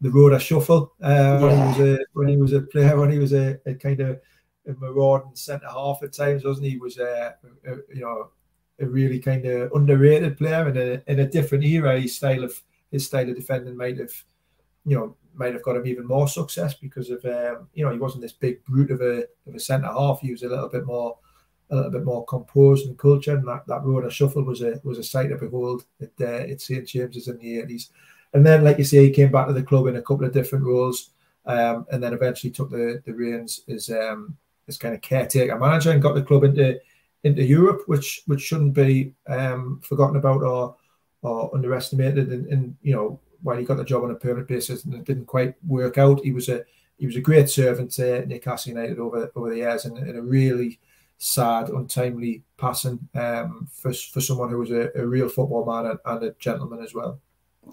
the 0.00 0.10
Roeder 0.10 0.38
shuffle 0.38 0.94
uh, 1.02 1.08
yeah. 1.08 1.40
when 1.42 1.56
he 1.58 1.66
was 1.66 1.80
a 1.80 1.98
when 2.14 2.28
he 2.28 2.36
was 2.38 2.52
a 2.54 2.62
player, 2.62 2.98
when 2.98 3.12
he 3.12 3.18
was 3.18 3.34
a, 3.34 3.60
a 3.66 3.74
kind 3.74 4.00
of 4.00 4.20
a 4.66 4.72
marauding 4.80 5.34
centre 5.34 5.68
half 5.68 6.02
at 6.02 6.14
times, 6.14 6.44
wasn't 6.44 6.66
he? 6.66 6.72
he 6.72 6.78
was 6.78 6.98
a, 6.98 7.34
a, 7.66 7.72
you 7.94 8.00
know 8.00 8.30
a 8.80 8.86
really 8.86 9.18
kind 9.18 9.44
of 9.44 9.72
underrated 9.72 10.38
player 10.38 10.68
in 10.68 10.76
a 10.76 11.12
in 11.12 11.20
a 11.20 11.28
different 11.28 11.64
era. 11.64 12.00
His 12.00 12.16
style 12.16 12.44
of 12.44 12.62
his 12.90 13.04
style 13.04 13.28
of 13.28 13.36
defending 13.36 13.76
might 13.76 13.98
have 13.98 14.14
you 14.84 14.96
know 14.96 15.16
might 15.34 15.52
have 15.52 15.62
got 15.62 15.76
him 15.76 15.86
even 15.86 16.06
more 16.06 16.26
success 16.26 16.74
because 16.74 17.10
of 17.10 17.24
um, 17.24 17.68
you 17.74 17.84
know 17.84 17.92
he 17.92 17.98
wasn't 17.98 18.22
this 18.22 18.32
big 18.32 18.64
brute 18.64 18.90
of 18.90 19.00
a 19.00 19.24
of 19.46 19.54
a 19.54 19.60
centre 19.60 19.86
half. 19.88 20.20
He 20.20 20.32
was 20.32 20.42
a 20.42 20.48
little 20.48 20.68
bit 20.68 20.86
more 20.86 21.18
a 21.70 21.76
little 21.76 21.90
bit 21.90 22.04
more 22.04 22.24
composed 22.24 22.86
and 22.86 22.98
cultured. 22.98 23.38
And 23.40 23.48
that, 23.48 23.66
that 23.66 23.84
Roeder 23.84 24.10
shuffle 24.10 24.42
was 24.42 24.62
a 24.62 24.80
was 24.84 24.98
a 24.98 25.04
sight 25.04 25.28
to 25.28 25.36
behold 25.36 25.84
at, 26.00 26.10
uh, 26.20 26.50
at 26.50 26.60
St 26.60 26.86
James's 26.86 27.28
in 27.28 27.38
the 27.38 27.60
eighties. 27.60 27.90
And 28.34 28.44
then, 28.44 28.62
like 28.64 28.78
you 28.78 28.84
say, 28.84 29.04
he 29.04 29.10
came 29.10 29.32
back 29.32 29.46
to 29.46 29.52
the 29.52 29.62
club 29.62 29.86
in 29.86 29.96
a 29.96 30.02
couple 30.02 30.26
of 30.26 30.32
different 30.32 30.64
roles, 30.64 31.10
um, 31.46 31.86
and 31.90 32.02
then 32.02 32.12
eventually 32.12 32.50
took 32.50 32.70
the, 32.70 33.02
the 33.06 33.12
reins 33.12 33.62
as 33.68 33.90
um, 33.90 34.36
as 34.66 34.76
kind 34.76 34.94
of 34.94 35.00
caretaker 35.00 35.58
manager 35.58 35.90
and 35.90 36.02
got 36.02 36.14
the 36.14 36.22
club 36.22 36.44
into 36.44 36.78
into 37.24 37.42
Europe, 37.42 37.82
which 37.86 38.22
which 38.26 38.40
shouldn't 38.40 38.74
be 38.74 39.14
um, 39.28 39.80
forgotten 39.82 40.16
about 40.16 40.42
or 40.42 40.76
or 41.22 41.54
underestimated. 41.54 42.28
And, 42.30 42.46
and 42.46 42.76
you 42.82 42.94
know, 42.94 43.20
while 43.42 43.56
he 43.56 43.64
got 43.64 43.76
the 43.76 43.84
job 43.84 44.04
on 44.04 44.10
a 44.10 44.14
permanent 44.14 44.48
basis 44.48 44.84
and 44.84 44.94
it 44.94 45.04
didn't 45.04 45.26
quite 45.26 45.54
work 45.66 45.98
out, 45.98 46.24
he 46.24 46.32
was 46.32 46.48
a 46.48 46.64
he 46.98 47.06
was 47.06 47.16
a 47.16 47.20
great 47.20 47.48
servant 47.48 47.92
to 47.92 48.26
Newcastle 48.26 48.72
United 48.72 48.98
over 48.98 49.30
over 49.34 49.50
the 49.50 49.58
years 49.58 49.84
and, 49.84 49.98
and 49.98 50.16
a 50.16 50.22
really 50.22 50.78
sad, 51.18 51.68
untimely 51.68 52.44
passing 52.56 52.98
um, 53.14 53.68
for, 53.72 53.92
for 53.92 54.20
someone 54.20 54.50
who 54.50 54.58
was 54.58 54.70
a, 54.70 54.90
a 54.94 55.06
real 55.06 55.28
football 55.28 55.66
man 55.66 55.90
and, 55.90 55.98
and, 56.04 56.22
a 56.24 56.34
gentleman 56.38 56.82
as 56.82 56.94
well. 56.94 57.20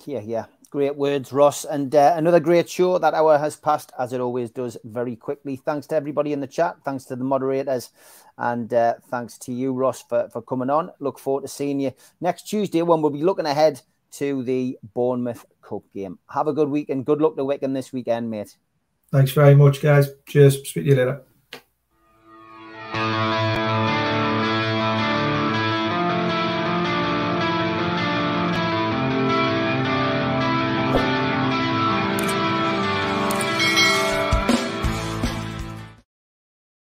Yeah, 0.05 0.22
yeah. 0.22 0.45
Great 0.72 0.95
words, 0.95 1.32
Ross. 1.32 1.63
And 1.63 1.95
uh, 1.95 2.16
another 2.18 2.39
great 2.39 2.70
show. 2.70 2.97
That 2.97 3.13
hour 3.13 3.38
has 3.38 3.55
passed, 3.55 3.93
as 3.97 4.13
it 4.13 4.20
always 4.20 4.49
does, 4.49 4.78
very 4.84 5.16
quickly. 5.16 5.55
Thanks 5.55 5.88
to 5.88 5.95
everybody 5.95 6.34
in 6.34 6.41
the 6.41 6.47
chat. 6.47 6.78
Thanks 6.84 7.05
to 7.05 7.16
the 7.16 7.24
moderators. 7.24 7.91
And 8.38 8.74
uh, 8.74 8.95
thanks 9.09 9.38
to 9.39 9.53
you, 9.53 9.72
Ross, 9.74 10.01
for, 10.01 10.28
for 10.30 10.41
coming 10.41 10.70
on. 10.70 10.91
Look 10.99 11.18
forward 11.18 11.43
to 11.43 11.47
seeing 11.47 11.80
you 11.80 11.93
next 12.20 12.49
Tuesday 12.49 12.82
when 12.82 13.01
we'll 13.01 13.11
be 13.11 13.24
looking 13.24 13.45
ahead 13.45 13.82
to 14.18 14.43
the 14.43 14.78
Bournemouth 14.93 15.45
Cup 15.61 15.84
game. 15.93 16.20
Have 16.30 16.47
a 16.47 16.53
good 16.53 16.70
week 16.70 16.89
and 16.89 17.05
good 17.05 17.22
luck 17.22 17.36
to 17.38 17.43
Wycombe 17.43 17.74
this 17.74 17.91
weekend, 17.91 18.30
mate. 18.30 18.57
Thanks 19.11 19.32
very 19.32 19.55
much, 19.55 19.82
guys. 19.82 20.09
Cheers. 20.26 20.68
Speak 20.68 20.86
to 20.86 20.89
you 20.89 20.95
later. 20.95 21.22